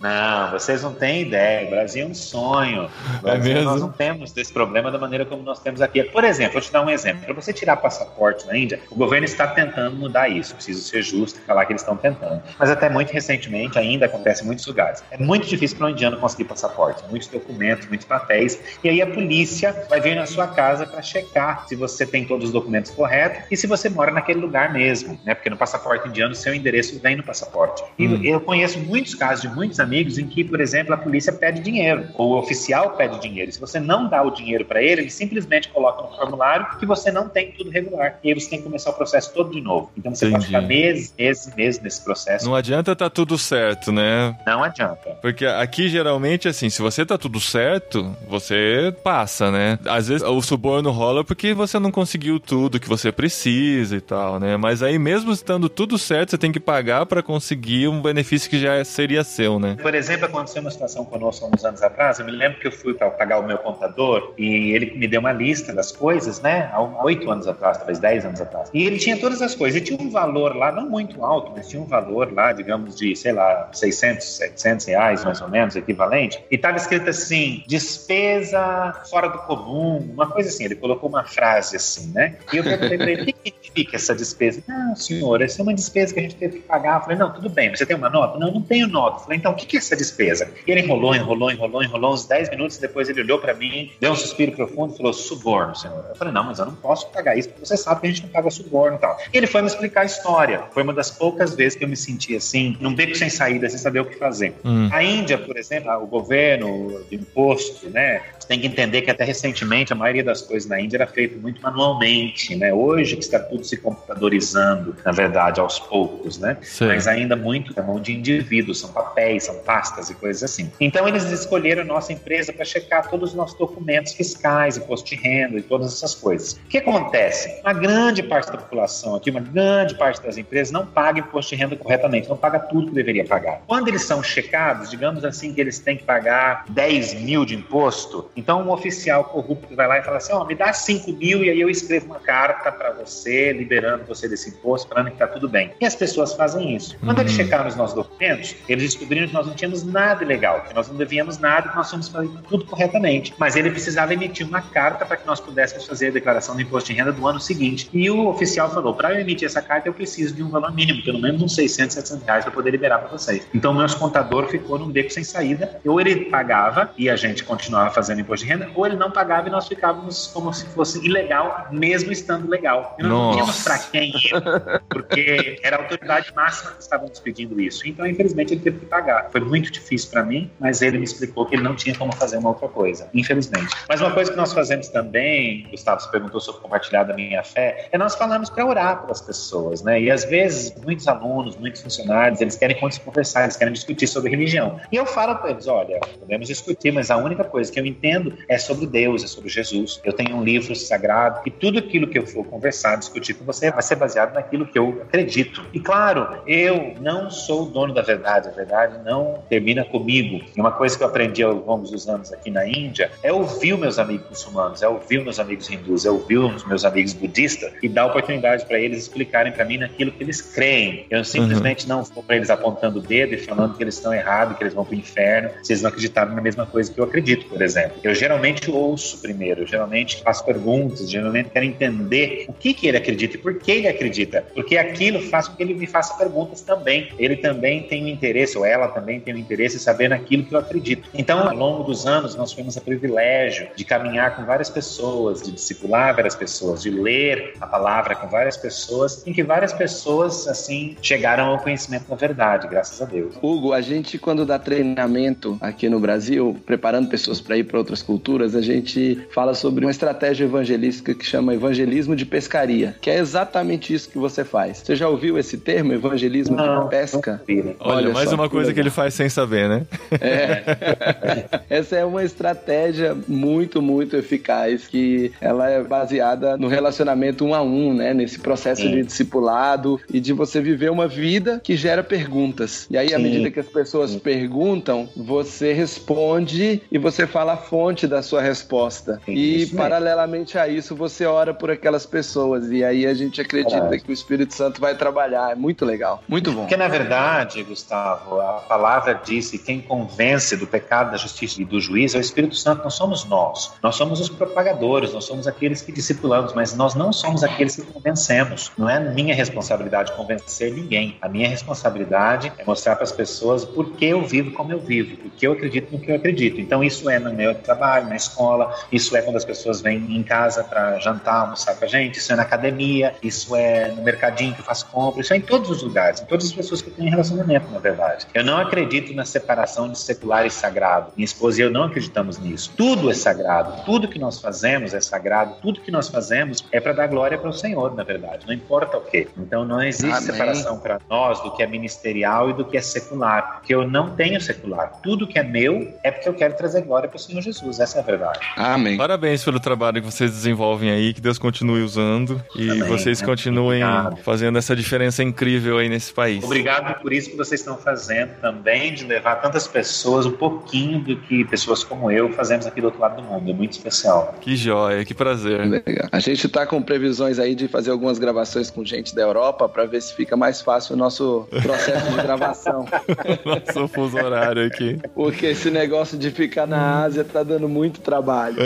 não, 0.10 0.50
vocês 0.50 0.82
não 0.82 0.92
têm 0.94 1.22
ideia. 1.22 1.66
O 1.66 1.70
Brasil 1.70 2.04
é 2.04 2.08
um 2.08 2.14
sonho. 2.14 2.90
Brasil, 3.22 3.56
é? 3.56 3.62
Nós 3.62 3.80
não 3.80 3.90
temos 3.90 4.36
esse 4.36 4.52
problema 4.52 4.90
da 4.90 4.98
maneira 4.98 5.24
como 5.24 5.42
nós 5.42 5.60
temos 5.60 5.80
aqui. 5.80 6.02
Por 6.02 6.24
exemplo, 6.24 6.54
vou 6.54 6.62
te 6.62 6.72
dar 6.72 6.82
um 6.82 6.90
exemplo. 6.90 7.24
Para 7.24 7.34
você 7.34 7.52
tirar 7.52 7.76
passaporte 7.76 8.46
na 8.46 8.56
Índia, 8.56 8.80
o 8.90 8.94
governo 8.94 9.24
está 9.24 9.46
tentando 9.46 9.96
mudar 9.96 10.28
isso. 10.28 10.54
Preciso 10.54 10.82
ser 10.82 11.02
justo 11.02 11.38
e 11.38 11.42
falar 11.42 11.64
que 11.66 11.72
eles 11.72 11.82
estão 11.82 11.96
tentando. 11.96 12.42
Mas 12.58 12.70
até 12.70 12.88
muito 12.88 13.12
recentemente 13.12 13.78
ainda 13.78 14.06
acontece 14.06 14.42
em 14.42 14.46
muitos 14.46 14.66
lugares. 14.66 15.02
É 15.10 15.18
muito 15.18 15.46
difícil 15.46 15.76
para 15.76 15.86
um 15.86 15.90
indiano 15.90 16.16
conseguir 16.16 16.44
passaporte. 16.44 17.02
Muitos 17.08 17.28
documentos, 17.28 17.86
muitos 17.88 18.06
papéis. 18.06 18.58
E 18.82 18.88
aí 18.88 19.02
a 19.02 19.06
polícia 19.06 19.74
vai 19.88 20.00
vir 20.00 20.16
na 20.16 20.26
sua 20.26 20.46
casa 20.46 20.86
para 20.86 21.02
checar 21.02 21.66
se 21.68 21.76
você 21.76 22.06
tem 22.06 22.24
todos 22.24 22.46
os 22.46 22.52
documentos 22.52 22.90
corretos 22.90 23.42
e 23.50 23.56
se 23.56 23.66
você 23.66 23.88
mora 23.88 24.10
naquele 24.10 24.40
lugar 24.40 24.72
mesmo, 24.72 25.18
né? 25.24 25.34
Porque 25.34 25.50
no 25.50 25.56
passaporte 25.56 26.08
indiano 26.08 26.34
seu 26.34 26.54
endereço 26.54 26.98
vem 27.00 27.16
no 27.16 27.22
passaporte. 27.22 27.67
E 27.98 28.06
hum. 28.06 28.20
eu 28.22 28.40
conheço 28.40 28.78
muitos 28.78 29.14
casos 29.14 29.42
de 29.42 29.54
muitos 29.54 29.80
amigos 29.80 30.18
em 30.18 30.26
que, 30.26 30.44
por 30.44 30.60
exemplo, 30.60 30.94
a 30.94 30.96
polícia 30.96 31.32
pede 31.32 31.60
dinheiro 31.60 32.08
ou 32.14 32.32
o 32.32 32.38
oficial 32.38 32.90
pede 32.96 33.20
dinheiro. 33.20 33.50
Se 33.52 33.60
você 33.60 33.80
não 33.80 34.08
dá 34.08 34.22
o 34.22 34.30
dinheiro 34.30 34.64
para 34.64 34.82
ele, 34.82 35.02
ele 35.02 35.10
simplesmente 35.10 35.68
coloca 35.68 36.02
no 36.02 36.16
formulário 36.16 36.66
que 36.78 36.86
você 36.86 37.10
não 37.10 37.28
tem 37.28 37.52
tudo 37.52 37.70
regular. 37.70 38.18
E 38.22 38.28
aí 38.28 38.40
você 38.40 38.50
tem 38.50 38.58
que 38.58 38.64
começar 38.64 38.90
o 38.90 38.94
processo 38.94 39.32
todo 39.32 39.50
de 39.50 39.60
novo. 39.60 39.90
Então 39.96 40.14
você 40.14 40.26
Entendi. 40.26 40.34
pode 40.34 40.46
ficar 40.46 40.60
meses, 40.62 41.14
meses, 41.18 41.54
meses 41.54 41.80
nesse 41.80 42.04
processo. 42.04 42.46
Não 42.46 42.54
adianta 42.54 42.94
tá 42.94 43.10
tudo 43.10 43.36
certo, 43.38 43.92
né? 43.92 44.36
Não 44.46 44.62
adianta. 44.62 45.10
Porque 45.20 45.46
aqui 45.46 45.88
geralmente 45.88 46.48
assim, 46.48 46.70
se 46.70 46.80
você 46.80 47.04
tá 47.04 47.18
tudo 47.18 47.40
certo, 47.40 48.16
você 48.28 48.94
passa, 49.02 49.50
né? 49.50 49.78
Às 49.86 50.08
vezes 50.08 50.26
o 50.26 50.40
suborno 50.42 50.90
rola 50.90 51.24
porque 51.24 51.54
você 51.54 51.78
não 51.78 51.90
conseguiu 51.90 52.40
tudo 52.40 52.80
que 52.80 52.88
você 52.88 53.10
precisa 53.12 53.96
e 53.96 54.00
tal, 54.00 54.38
né? 54.38 54.56
Mas 54.56 54.82
aí 54.82 54.98
mesmo 54.98 55.32
estando 55.32 55.68
tudo 55.68 55.98
certo, 55.98 56.30
você 56.30 56.38
tem 56.38 56.52
que 56.52 56.60
pagar 56.60 57.06
para 57.06 57.22
conseguir 57.22 57.57
um 57.88 58.00
benefício 58.00 58.48
que 58.48 58.58
já 58.58 58.84
seria 58.84 59.24
seu, 59.24 59.58
né? 59.58 59.76
Por 59.80 59.94
exemplo, 59.94 60.26
aconteceu 60.26 60.60
uma 60.60 60.70
situação 60.70 61.04
conosco 61.04 61.44
há 61.44 61.48
uns 61.54 61.64
anos 61.64 61.82
atrás. 61.82 62.18
Eu 62.18 62.26
me 62.26 62.32
lembro 62.32 62.58
que 62.58 62.66
eu 62.66 62.72
fui 62.72 62.94
para 62.94 63.10
pagar 63.10 63.38
o 63.40 63.46
meu 63.46 63.58
contador 63.58 64.34
e 64.38 64.72
ele 64.72 64.96
me 64.96 65.06
deu 65.06 65.20
uma 65.20 65.32
lista 65.32 65.72
das 65.72 65.92
coisas, 65.92 66.40
né? 66.40 66.70
Há 66.72 67.04
oito 67.04 67.30
anos 67.30 67.46
atrás, 67.46 67.78
talvez 67.78 67.98
dez 67.98 68.24
anos 68.24 68.40
atrás. 68.40 68.70
E 68.72 68.84
ele 68.84 68.98
tinha 68.98 69.16
todas 69.16 69.42
as 69.42 69.54
coisas. 69.54 69.80
E 69.80 69.84
tinha 69.84 70.00
um 70.00 70.10
valor 70.10 70.56
lá, 70.56 70.72
não 70.72 70.88
muito 70.88 71.24
alto, 71.24 71.52
mas 71.54 71.68
tinha 71.68 71.82
um 71.82 71.86
valor 71.86 72.32
lá, 72.32 72.52
digamos, 72.52 72.96
de, 72.96 73.14
sei 73.14 73.32
lá, 73.32 73.68
600, 73.72 74.24
700 74.24 74.86
reais, 74.86 75.24
mais 75.24 75.40
ou 75.40 75.48
menos, 75.48 75.76
equivalente. 75.76 76.42
E 76.50 76.54
estava 76.54 76.76
escrito 76.76 77.08
assim: 77.10 77.62
despesa 77.66 79.02
fora 79.10 79.28
do 79.28 79.38
comum, 79.38 79.98
uma 80.12 80.30
coisa 80.30 80.48
assim. 80.48 80.64
Ele 80.64 80.76
colocou 80.76 81.08
uma 81.08 81.24
frase 81.24 81.76
assim, 81.76 82.12
né? 82.12 82.36
E 82.52 82.56
eu 82.56 82.64
perguntei 82.64 82.98
para 82.98 83.10
ele: 83.10 83.22
o 83.22 83.26
que 83.26 83.34
significa 83.44 83.96
essa 83.96 84.14
despesa? 84.14 84.62
Não, 84.66 84.94
senhor, 84.96 85.42
essa 85.42 85.60
é 85.60 85.62
uma 85.62 85.74
despesa 85.74 86.14
que 86.14 86.20
a 86.20 86.22
gente 86.22 86.36
teve 86.36 86.58
que 86.58 86.64
pagar. 86.64 86.98
Eu 86.98 87.02
falei: 87.02 87.18
não, 87.18 87.32
tudo 87.32 87.47
bem, 87.48 87.74
você 87.74 87.86
tem 87.86 87.96
uma 87.96 88.08
nota? 88.08 88.38
Não, 88.38 88.52
não 88.52 88.62
tenho 88.62 88.88
nota. 88.88 89.18
Eu 89.18 89.24
falei: 89.24 89.38
então, 89.38 89.52
o 89.52 89.54
que 89.54 89.76
é 89.76 89.78
essa 89.78 89.96
despesa? 89.96 90.50
E 90.66 90.70
ele 90.70 90.80
enrolou, 90.80 91.14
enrolou, 91.14 91.50
enrolou, 91.50 91.82
enrolou 91.82 92.14
uns 92.14 92.26
10 92.26 92.50
minutos. 92.50 92.78
Depois 92.78 93.08
ele 93.08 93.20
olhou 93.20 93.38
para 93.38 93.54
mim, 93.54 93.90
deu 94.00 94.12
um 94.12 94.16
suspiro 94.16 94.52
profundo 94.52 94.94
e 94.94 94.96
falou: 94.96 95.12
suborno, 95.12 95.74
senhor. 95.74 96.04
Eu 96.08 96.16
falei: 96.16 96.32
não, 96.32 96.44
mas 96.44 96.58
eu 96.58 96.66
não 96.66 96.74
posso 96.74 97.08
pagar 97.10 97.36
isso, 97.36 97.48
porque 97.48 97.66
você 97.66 97.76
sabe 97.76 98.00
que 98.00 98.06
a 98.06 98.10
gente 98.10 98.22
não 98.22 98.30
paga 98.30 98.50
suborno 98.50 98.96
e 98.96 99.00
tal. 99.00 99.18
E 99.32 99.36
ele 99.36 99.46
foi 99.46 99.60
me 99.60 99.68
explicar 99.68 100.02
a 100.02 100.04
história. 100.04 100.62
Foi 100.72 100.82
uma 100.82 100.92
das 100.92 101.10
poucas 101.10 101.54
vezes 101.54 101.76
que 101.76 101.84
eu 101.84 101.88
me 101.88 101.96
senti 101.96 102.36
assim, 102.36 102.76
num 102.80 102.94
beco 102.94 103.14
sem 103.14 103.28
saída, 103.28 103.68
sem 103.68 103.78
saber 103.78 104.00
o 104.00 104.04
que 104.04 104.16
fazer. 104.16 104.54
Hum. 104.64 104.88
A 104.92 105.02
Índia, 105.02 105.38
por 105.38 105.56
exemplo, 105.56 105.92
o 105.92 106.06
governo 106.06 107.04
de 107.10 107.16
imposto, 107.16 107.88
né? 107.90 108.22
Você 108.38 108.48
tem 108.48 108.60
que 108.60 108.66
entender 108.66 109.02
que 109.02 109.10
até 109.10 109.24
recentemente 109.24 109.92
a 109.92 109.96
maioria 109.96 110.24
das 110.24 110.42
coisas 110.42 110.68
na 110.68 110.80
Índia 110.80 110.96
era 110.98 111.06
feito 111.06 111.38
muito 111.38 111.60
manualmente, 111.62 112.54
né? 112.54 112.72
Hoje 112.72 113.16
que 113.16 113.22
está 113.22 113.38
tudo 113.38 113.64
se 113.64 113.76
computadorizando, 113.76 114.96
na 115.04 115.12
verdade, 115.12 115.60
aos 115.60 115.78
poucos, 115.78 116.38
né? 116.38 116.56
Sim. 116.62 116.86
Mas 116.86 117.06
ainda 117.06 117.36
muito 117.38 117.74
na 117.74 117.82
mão 117.82 118.00
de 118.00 118.12
indivíduos, 118.14 118.80
são 118.80 118.92
papéis, 118.92 119.44
são 119.44 119.54
pastas 119.56 120.10
e 120.10 120.14
coisas 120.14 120.42
assim. 120.42 120.70
Então 120.80 121.06
eles 121.06 121.24
escolheram 121.24 121.82
a 121.82 121.84
nossa 121.84 122.12
empresa 122.12 122.52
para 122.52 122.64
checar 122.64 123.08
todos 123.08 123.30
os 123.30 123.36
nossos 123.36 123.58
documentos 123.58 124.12
fiscais, 124.12 124.76
imposto 124.76 125.08
de 125.08 125.16
renda 125.16 125.58
e 125.58 125.62
todas 125.62 125.92
essas 125.94 126.14
coisas. 126.14 126.52
O 126.52 126.68
que 126.68 126.78
acontece? 126.78 127.60
Uma 127.62 127.72
grande 127.72 128.22
parte 128.22 128.50
da 128.50 128.58
população 128.58 129.14
aqui, 129.14 129.30
uma 129.30 129.40
grande 129.40 129.94
parte 129.96 130.22
das 130.22 130.36
empresas 130.36 130.72
não 130.72 130.86
paga 130.86 131.20
imposto 131.20 131.54
de 131.54 131.60
renda 131.60 131.76
corretamente, 131.76 132.28
não 132.28 132.36
paga 132.36 132.58
tudo 132.58 132.88
que 132.88 132.94
deveria 132.94 133.24
pagar. 133.24 133.62
Quando 133.66 133.88
eles 133.88 134.02
são 134.02 134.22
checados, 134.22 134.90
digamos 134.90 135.24
assim 135.24 135.52
que 135.52 135.60
eles 135.60 135.78
têm 135.78 135.96
que 135.96 136.04
pagar 136.04 136.64
10 136.70 137.14
mil 137.14 137.44
de 137.44 137.54
imposto, 137.54 138.30
então 138.36 138.62
um 138.62 138.70
oficial 138.70 139.24
corrupto 139.24 139.74
vai 139.74 139.86
lá 139.86 139.98
e 139.98 140.02
fala 140.02 140.16
assim, 140.18 140.32
ó, 140.32 140.42
oh, 140.42 140.44
me 140.44 140.54
dá 140.54 140.72
5 140.72 141.12
mil 141.12 141.44
e 141.44 141.50
aí 141.50 141.60
eu 141.60 141.70
escrevo 141.70 142.06
uma 142.06 142.20
carta 142.20 142.70
para 142.72 142.92
você, 142.92 143.52
liberando 143.52 144.04
você 144.04 144.28
desse 144.28 144.50
imposto, 144.50 144.88
falando 144.88 145.10
que 145.10 145.18
tá 145.18 145.26
tudo 145.26 145.48
bem. 145.48 145.72
E 145.80 145.86
as 145.86 145.94
pessoas 145.94 146.34
fazem 146.34 146.74
isso. 146.74 146.96
Quando 147.04 147.17
uhum. 147.18 147.28
eles 147.28 147.32
checaram 147.34 147.68
os 147.68 147.76
nossos 147.76 147.94
documentos, 147.94 148.56
eles 148.68 148.84
descobriram 148.84 149.26
que 149.26 149.34
nós 149.34 149.46
não 149.46 149.54
tínhamos 149.54 149.82
nada 149.84 150.24
ilegal, 150.24 150.62
que 150.62 150.74
nós 150.74 150.88
não 150.88 150.96
devíamos 150.96 151.38
nada, 151.38 151.68
que 151.68 151.76
nós 151.76 151.88
tínhamos 151.88 152.08
fazer 152.08 152.30
tudo 152.48 152.64
corretamente. 152.64 153.34
Mas 153.38 153.56
ele 153.56 153.70
precisava 153.70 154.12
emitir 154.14 154.46
uma 154.46 154.62
carta 154.62 155.04
para 155.04 155.16
que 155.16 155.26
nós 155.26 155.40
pudéssemos 155.40 155.86
fazer 155.86 156.08
a 156.08 156.10
declaração 156.10 156.54
do 156.54 156.62
imposto 156.62 156.92
de 156.92 156.98
renda 156.98 157.12
do 157.12 157.26
ano 157.26 157.40
seguinte. 157.40 157.88
E 157.92 158.10
o 158.10 158.28
oficial 158.28 158.70
falou: 158.72 158.94
para 158.94 159.14
eu 159.14 159.20
emitir 159.20 159.46
essa 159.46 159.62
carta, 159.62 159.88
eu 159.88 159.94
preciso 159.94 160.34
de 160.34 160.42
um 160.42 160.48
valor 160.48 160.72
mínimo, 160.72 161.02
pelo 161.02 161.20
menos 161.20 161.42
uns 161.42 161.54
600, 161.54 161.94
700 161.94 162.24
reais 162.24 162.44
para 162.44 162.52
poder 162.52 162.70
liberar 162.70 162.98
para 162.98 163.08
vocês. 163.08 163.46
Então, 163.54 163.74
meu 163.74 163.88
contador 163.98 164.48
ficou 164.48 164.78
num 164.78 164.90
beco 164.90 165.10
sem 165.10 165.24
saída. 165.24 165.80
Ou 165.84 166.00
ele 166.00 166.26
pagava 166.26 166.90
e 166.96 167.08
a 167.08 167.16
gente 167.16 167.44
continuava 167.44 167.90
fazendo 167.90 168.20
imposto 168.20 168.44
de 168.44 168.52
renda, 168.52 168.70
ou 168.74 168.86
ele 168.86 168.96
não 168.96 169.10
pagava 169.10 169.48
e 169.48 169.50
nós 169.50 169.66
ficávamos 169.66 170.26
como 170.28 170.52
se 170.52 170.66
fosse 170.66 171.04
ilegal, 171.04 171.68
mesmo 171.70 172.12
estando 172.12 172.48
legal. 172.48 172.96
E 172.98 173.02
nós 173.02 173.10
não 173.10 173.30
tínhamos 173.32 173.62
para 173.62 173.78
quem 173.78 174.10
ir, 174.10 174.82
porque 174.88 175.60
era 175.62 175.76
a 175.76 175.80
autoridade 175.80 176.32
máxima 176.34 176.72
que 176.72 176.82
estava 176.82 177.07
nos 177.08 177.20
pedindo 177.20 177.60
isso. 177.60 177.86
Então, 177.86 178.06
infelizmente, 178.06 178.54
ele 178.54 178.60
teve 178.60 178.80
que 178.80 178.86
pagar. 178.86 179.30
Foi 179.30 179.40
muito 179.40 179.70
difícil 179.70 180.10
para 180.10 180.24
mim, 180.24 180.50
mas 180.58 180.82
ele 180.82 180.98
me 180.98 181.04
explicou 181.04 181.46
que 181.46 181.54
ele 181.54 181.62
não 181.62 181.74
tinha 181.74 181.94
como 181.96 182.14
fazer 182.14 182.38
uma 182.38 182.50
outra 182.50 182.68
coisa, 182.68 183.08
infelizmente. 183.14 183.74
Mas 183.88 184.00
uma 184.00 184.12
coisa 184.12 184.30
que 184.30 184.36
nós 184.36 184.52
fazemos 184.52 184.88
também, 184.88 185.66
Gustavo, 185.70 186.00
você 186.00 186.10
perguntou 186.10 186.40
sobre 186.40 186.60
compartilhar 186.60 187.04
da 187.04 187.14
minha 187.14 187.42
fé, 187.42 187.88
é 187.90 187.98
nós 187.98 188.14
falamos 188.14 188.50
para 188.50 188.64
orar 188.66 189.02
pelas 189.02 189.20
pessoas, 189.20 189.82
né? 189.82 190.00
E 190.00 190.10
às 190.10 190.24
vezes, 190.24 190.74
muitos 190.82 191.06
alunos, 191.08 191.56
muitos 191.56 191.82
funcionários, 191.82 192.40
eles 192.40 192.56
querem 192.56 192.78
conversar, 192.78 193.44
eles 193.44 193.56
querem 193.56 193.72
discutir 193.72 194.06
sobre 194.06 194.30
religião. 194.30 194.80
E 194.92 194.96
eu 194.96 195.06
falo 195.06 195.36
para 195.36 195.50
eles: 195.50 195.66
olha, 195.66 195.98
podemos 196.18 196.46
discutir, 196.46 196.92
mas 196.92 197.10
a 197.10 197.16
única 197.16 197.44
coisa 197.44 197.70
que 197.70 197.78
eu 197.78 197.86
entendo 197.86 198.34
é 198.48 198.58
sobre 198.58 198.86
Deus, 198.86 199.24
é 199.24 199.26
sobre 199.26 199.48
Jesus. 199.48 200.00
Eu 200.04 200.12
tenho 200.12 200.36
um 200.36 200.42
livro 200.42 200.74
sagrado 200.74 201.40
e 201.46 201.50
tudo 201.50 201.78
aquilo 201.78 202.06
que 202.06 202.18
eu 202.18 202.26
for 202.26 202.44
conversar, 202.44 202.96
discutir 202.96 203.34
com 203.34 203.44
você, 203.44 203.70
vai 203.70 203.82
ser 203.82 203.96
baseado 203.96 204.34
naquilo 204.34 204.66
que 204.66 204.78
eu 204.78 205.02
acredito. 205.02 205.64
E 205.72 205.80
claro, 205.80 206.42
eu 206.46 206.94
não 207.00 207.30
sou 207.30 207.64
o 207.64 207.66
dono 207.66 207.94
da 207.94 208.02
verdade, 208.02 208.48
a 208.48 208.52
verdade 208.52 208.98
não 209.04 209.42
termina 209.48 209.84
comigo. 209.84 210.44
E 210.56 210.60
uma 210.60 210.72
coisa 210.72 210.96
que 210.96 211.02
eu 211.02 211.08
aprendi 211.08 211.42
ao 211.42 211.54
longo 211.54 211.86
dos 211.88 212.08
anos 212.08 212.32
aqui 212.32 212.50
na 212.50 212.66
Índia 212.66 213.10
é 213.22 213.32
ouvir 213.32 213.76
meus 213.76 213.98
amigos 213.98 214.28
muçulmanos, 214.30 214.82
é 214.82 214.88
ouvir 214.88 215.22
meus 215.22 215.38
amigos 215.38 215.68
hindus, 215.70 216.04
é 216.04 216.10
ouvir 216.10 216.38
os 216.38 216.64
meus 216.64 216.84
amigos 216.84 217.12
budistas 217.12 217.72
e 217.82 217.88
dar 217.88 218.06
oportunidade 218.06 218.64
para 218.66 218.78
eles 218.78 219.02
explicarem 219.02 219.52
para 219.52 219.64
mim 219.64 219.78
naquilo 219.78 220.12
que 220.12 220.22
eles 220.22 220.40
creem. 220.40 221.06
Eu 221.10 221.24
simplesmente 221.24 221.88
uhum. 221.88 221.96
não 221.96 222.04
vou 222.04 222.22
para 222.22 222.36
eles 222.36 222.50
apontando 222.50 222.98
o 222.98 223.02
dedo 223.02 223.34
e 223.34 223.38
falando 223.38 223.76
que 223.76 223.82
eles 223.82 223.94
estão 223.94 224.12
errados, 224.12 224.56
que 224.56 224.62
eles 224.62 224.74
vão 224.74 224.84
para 224.84 224.94
o 224.94 224.98
inferno, 224.98 225.50
se 225.62 225.72
eles 225.72 225.82
não 225.82 225.88
acreditarem 225.88 226.34
na 226.34 226.40
mesma 226.40 226.66
coisa 226.66 226.92
que 226.92 226.98
eu 226.98 227.04
acredito, 227.04 227.46
por 227.46 227.60
exemplo. 227.62 227.98
Eu 228.02 228.14
geralmente 228.14 228.70
ouço 228.70 229.18
primeiro, 229.18 229.62
eu 229.62 229.66
geralmente 229.66 230.22
faço 230.22 230.44
perguntas, 230.44 231.10
geralmente 231.10 231.50
quero 231.50 231.64
entender 231.64 232.46
o 232.48 232.52
que, 232.52 232.74
que 232.74 232.86
ele 232.86 232.96
acredita 232.96 233.36
e 233.36 233.38
por 233.38 233.58
que 233.58 233.70
ele 233.70 233.88
acredita, 233.88 234.44
porque 234.54 234.76
aquilo 234.76 235.20
faz 235.20 235.48
com 235.48 235.56
que 235.56 235.62
ele 235.62 235.74
me 235.74 235.86
faça 235.86 236.14
perguntas 236.14 236.60
também 236.60 236.87
também, 236.88 237.08
ele 237.18 237.36
também 237.36 237.82
tem 237.82 238.04
um 238.04 238.08
interesse, 238.08 238.56
ou 238.56 238.64
ela 238.64 238.88
também 238.88 239.20
tem 239.20 239.34
um 239.34 239.38
interesse 239.38 239.76
em 239.76 239.78
saber 239.78 240.08
naquilo 240.08 240.44
que 240.44 240.54
eu 240.54 240.58
acredito. 240.58 241.08
Então, 241.12 241.46
ao 241.46 241.54
longo 241.54 241.82
dos 241.84 242.06
anos, 242.06 242.34
nós 242.34 242.50
tivemos 242.50 242.76
o 242.76 242.80
privilégio 242.80 243.68
de 243.76 243.84
caminhar 243.84 244.34
com 244.34 244.44
várias 244.44 244.70
pessoas, 244.70 245.42
de 245.42 245.52
discipular 245.52 246.14
várias 246.16 246.34
pessoas, 246.34 246.82
de 246.82 246.90
ler 246.90 247.54
a 247.60 247.66
palavra 247.66 248.14
com 248.14 248.26
várias 248.26 248.56
pessoas, 248.56 249.26
em 249.26 249.32
que 249.32 249.42
várias 249.42 249.72
pessoas, 249.72 250.48
assim, 250.48 250.96
chegaram 251.02 251.46
ao 251.46 251.58
conhecimento 251.58 252.08
da 252.08 252.16
verdade, 252.16 252.66
graças 252.68 253.00
a 253.02 253.04
Deus. 253.04 253.34
Hugo, 253.42 253.72
a 253.72 253.80
gente, 253.80 254.18
quando 254.18 254.46
dá 254.46 254.58
treinamento 254.58 255.58
aqui 255.60 255.88
no 255.88 256.00
Brasil, 256.00 256.56
preparando 256.64 257.08
pessoas 257.08 257.40
para 257.40 257.56
ir 257.56 257.64
para 257.64 257.78
outras 257.78 258.02
culturas, 258.02 258.54
a 258.54 258.62
gente 258.62 259.26
fala 259.30 259.52
sobre 259.54 259.84
uma 259.84 259.90
estratégia 259.90 260.44
evangelística 260.44 261.14
que 261.14 261.24
chama 261.24 261.54
evangelismo 261.54 262.16
de 262.16 262.24
pescaria, 262.24 262.96
que 263.00 263.10
é 263.10 263.18
exatamente 263.18 263.92
isso 263.92 264.08
que 264.08 264.18
você 264.18 264.44
faz. 264.44 264.78
Você 264.78 264.96
já 264.96 265.08
ouviu 265.08 265.38
esse 265.38 265.58
termo, 265.58 265.92
evangelismo 265.92 266.56
Não, 266.56 266.64
de 266.64 266.77
pesca? 266.86 267.42
Olha, 267.80 267.96
Olha 267.96 268.12
mais 268.12 268.28
só, 268.28 268.34
uma 268.34 268.48
coisa 268.48 268.72
que 268.72 268.80
ele 268.80 268.90
faz 268.90 269.14
sem 269.14 269.28
saber, 269.28 269.68
né? 269.68 269.86
É. 270.20 271.44
Essa 271.78 271.96
é 271.96 272.04
uma 272.04 272.22
estratégia 272.22 273.16
muito, 273.26 273.82
muito 273.82 274.16
eficaz 274.16 274.86
que 274.86 275.32
ela 275.40 275.68
é 275.68 275.82
baseada 275.82 276.56
no 276.56 276.68
relacionamento 276.68 277.44
um 277.44 277.54
a 277.54 277.62
um, 277.62 277.94
né? 277.94 278.14
Nesse 278.14 278.38
processo 278.38 278.82
Sim. 278.82 278.90
de 278.90 279.04
discipulado 279.04 280.00
e 280.12 280.20
de 280.20 280.32
você 280.32 280.60
viver 280.60 280.90
uma 280.90 281.08
vida 281.08 281.60
que 281.62 281.76
gera 281.76 282.02
perguntas. 282.02 282.86
E 282.90 282.96
aí, 282.96 283.12
à 283.12 283.16
Sim. 283.16 283.22
medida 283.22 283.50
que 283.50 283.60
as 283.60 283.66
pessoas 283.66 284.14
perguntam, 284.16 285.08
você 285.16 285.72
responde 285.72 286.82
e 286.90 286.98
você 286.98 287.26
fala 287.26 287.54
a 287.54 287.56
fonte 287.56 288.06
da 288.06 288.22
sua 288.22 288.40
resposta. 288.40 289.20
Sim, 289.24 289.32
e 289.32 289.66
paralelamente 289.66 290.58
a 290.58 290.68
isso, 290.68 290.94
você 290.94 291.26
ora 291.26 291.52
por 291.54 291.70
aquelas 291.70 292.06
pessoas. 292.06 292.70
E 292.70 292.84
aí 292.84 293.06
a 293.06 293.14
gente 293.14 293.40
acredita 293.40 293.80
Verdade. 293.80 294.02
que 294.02 294.10
o 294.10 294.14
Espírito 294.14 294.54
Santo 294.54 294.80
vai 294.80 294.96
trabalhar. 294.96 295.52
É 295.52 295.54
muito 295.54 295.84
legal. 295.84 296.22
Muito 296.28 296.52
bom. 296.52 296.66
Porque, 296.68 296.76
na 296.76 296.86
verdade, 296.86 297.62
Gustavo, 297.62 298.42
a 298.42 298.60
palavra 298.68 299.14
diz 299.14 299.50
que 299.50 299.56
quem 299.56 299.80
convence 299.80 300.54
do 300.54 300.66
pecado, 300.66 301.12
da 301.12 301.16
justiça 301.16 301.62
e 301.62 301.64
do 301.64 301.80
juízo 301.80 302.18
é 302.18 302.20
o 302.20 302.20
Espírito 302.20 302.54
Santo, 302.56 302.82
não 302.82 302.90
somos 302.90 303.24
nós. 303.24 303.72
Nós 303.82 303.96
somos 303.96 304.20
os 304.20 304.28
propagadores, 304.28 305.14
nós 305.14 305.24
somos 305.24 305.46
aqueles 305.46 305.80
que 305.80 305.90
discipulamos, 305.90 306.52
mas 306.52 306.76
nós 306.76 306.94
não 306.94 307.10
somos 307.10 307.42
aqueles 307.42 307.76
que 307.76 307.90
convencemos. 307.90 308.70
Não 308.76 308.86
é 308.86 309.00
minha 309.00 309.34
responsabilidade 309.34 310.12
convencer 310.12 310.70
ninguém. 310.70 311.16
A 311.22 311.28
minha 311.30 311.48
responsabilidade 311.48 312.52
é 312.58 312.64
mostrar 312.66 312.96
para 312.96 313.04
as 313.04 313.12
pessoas 313.12 313.64
por 313.64 313.92
que 313.92 314.04
eu 314.04 314.20
vivo 314.26 314.50
como 314.50 314.70
eu 314.70 314.78
vivo, 314.78 315.16
por 315.16 315.30
que 315.30 315.46
eu 315.46 315.52
acredito 315.52 315.90
no 315.90 315.98
que 315.98 316.10
eu 316.10 316.16
acredito. 316.16 316.60
Então, 316.60 316.84
isso 316.84 317.08
é 317.08 317.18
no 317.18 317.32
meu 317.32 317.54
trabalho, 317.54 318.08
na 318.08 318.16
escola, 318.16 318.76
isso 318.92 319.16
é 319.16 319.22
quando 319.22 319.36
as 319.36 319.44
pessoas 319.46 319.80
vêm 319.80 320.14
em 320.14 320.22
casa 320.22 320.62
para 320.62 320.98
jantar, 320.98 321.44
almoçar 321.44 321.76
com 321.76 321.86
a 321.86 321.88
gente, 321.88 322.18
isso 322.18 322.30
é 322.30 322.36
na 322.36 322.42
academia, 322.42 323.14
isso 323.22 323.56
é 323.56 323.88
no 323.88 324.02
mercadinho 324.02 324.52
que 324.52 324.60
eu 324.60 324.64
faço 324.66 324.84
compra, 324.88 325.22
isso 325.22 325.32
é 325.32 325.38
em 325.38 325.40
todos 325.40 325.70
os 325.70 325.82
lugares, 325.82 326.20
em 326.20 326.26
todas 326.26 326.44
as 326.44 326.57
pessoas 326.58 326.82
que 326.82 326.90
tenho 326.90 327.08
relacionamento, 327.08 327.70
na 327.70 327.78
verdade. 327.78 328.26
Eu 328.34 328.44
não 328.44 328.58
acredito 328.58 329.14
na 329.14 329.24
separação 329.24 329.90
de 329.90 329.98
secular 329.98 330.44
e 330.44 330.50
sagrado. 330.50 331.12
Minha 331.16 331.24
esposa 331.24 331.60
e 331.60 331.64
eu 331.64 331.70
não 331.70 331.84
acreditamos 331.84 332.38
nisso. 332.38 332.72
Tudo 332.76 333.10
é 333.10 333.14
sagrado, 333.14 333.84
tudo 333.84 334.08
que 334.08 334.18
nós 334.18 334.40
fazemos 334.40 334.92
é 334.92 335.00
sagrado, 335.00 335.54
tudo 335.62 335.80
que 335.80 335.90
nós 335.90 336.08
fazemos 336.08 336.64
é 336.72 336.80
para 336.80 336.92
dar 336.92 337.06
glória 337.06 337.38
para 337.38 337.48
o 337.48 337.52
Senhor, 337.52 337.94
na 337.94 338.02
verdade, 338.02 338.46
não 338.46 338.52
importa 338.52 338.96
o 338.96 339.00
quê. 339.00 339.28
Então 339.38 339.64
não 339.64 339.82
existe 339.82 340.16
Amém. 340.16 340.22
separação 340.22 340.78
para 340.78 340.98
nós 341.08 341.40
do 341.42 341.52
que 341.52 341.62
é 341.62 341.66
ministerial 341.66 342.50
e 342.50 342.52
do 342.52 342.64
que 342.64 342.76
é 342.76 342.80
secular, 342.80 343.58
porque 343.58 343.74
eu 343.74 343.88
não 343.88 344.10
tenho 344.10 344.40
secular. 344.40 345.00
Tudo 345.02 345.26
que 345.26 345.38
é 345.38 345.42
meu 345.42 345.94
é 346.02 346.10
porque 346.10 346.28
eu 346.28 346.34
quero 346.34 346.54
trazer 346.54 346.82
glória 346.82 347.08
para 347.08 347.16
o 347.16 347.20
Senhor 347.20 347.40
Jesus, 347.40 347.78
essa 347.78 347.98
é 347.98 348.00
a 348.00 348.04
verdade. 348.04 348.40
Amém. 348.56 348.96
Parabéns 348.96 349.44
pelo 349.44 349.60
trabalho 349.60 350.02
que 350.02 350.10
vocês 350.10 350.30
desenvolvem 350.30 350.90
aí, 350.90 351.14
que 351.14 351.20
Deus 351.20 351.38
continue 351.38 351.82
usando 351.82 352.42
e 352.56 352.68
Amém. 352.70 352.82
vocês 352.88 353.22
continuem 353.22 353.84
Obrigado. 353.84 354.16
fazendo 354.18 354.58
essa 354.58 354.74
diferença 354.74 355.22
incrível 355.22 355.78
aí 355.78 355.88
nesse 355.88 356.12
país. 356.12 356.42
Obrigado 356.48 357.00
por 357.00 357.12
isso 357.12 357.30
que 357.30 357.36
vocês 357.36 357.60
estão 357.60 357.76
fazendo 357.76 358.40
também, 358.40 358.94
de 358.94 359.04
levar 359.04 359.36
tantas 359.36 359.66
pessoas, 359.66 360.26
um 360.26 360.32
pouquinho 360.32 361.00
do 361.00 361.16
que 361.16 361.44
pessoas 361.44 361.84
como 361.84 362.10
eu 362.10 362.32
fazemos 362.32 362.66
aqui 362.66 362.80
do 362.80 362.86
outro 362.86 363.00
lado 363.00 363.16
do 363.16 363.22
mundo. 363.22 363.50
É 363.50 363.54
muito 363.54 363.72
especial. 363.72 364.34
Que 364.40 364.56
joia, 364.56 365.04
que 365.04 365.14
prazer. 365.14 365.60
Legal. 365.66 366.08
A 366.10 366.20
gente 366.20 366.48
tá 366.48 366.66
com 366.66 366.82
previsões 366.82 367.38
aí 367.38 367.54
de 367.54 367.68
fazer 367.68 367.90
algumas 367.90 368.18
gravações 368.18 368.70
com 368.70 368.84
gente 368.84 369.14
da 369.14 369.22
Europa 369.22 369.68
para 369.68 369.84
ver 369.84 370.00
se 370.02 370.14
fica 370.14 370.36
mais 370.36 370.60
fácil 370.60 370.94
o 370.94 370.98
nosso 370.98 371.46
processo 371.62 372.10
de 372.10 372.16
gravação. 372.16 372.86
Nosso 373.44 373.88
fuso 373.88 374.16
horário 374.16 374.66
aqui. 374.66 374.98
Porque 375.14 375.46
esse 375.46 375.70
negócio 375.70 376.18
de 376.18 376.30
ficar 376.30 376.66
na 376.66 377.04
Ásia 377.04 377.24
tá 377.24 377.42
dando 377.42 377.68
muito 377.68 378.00
trabalho. 378.00 378.56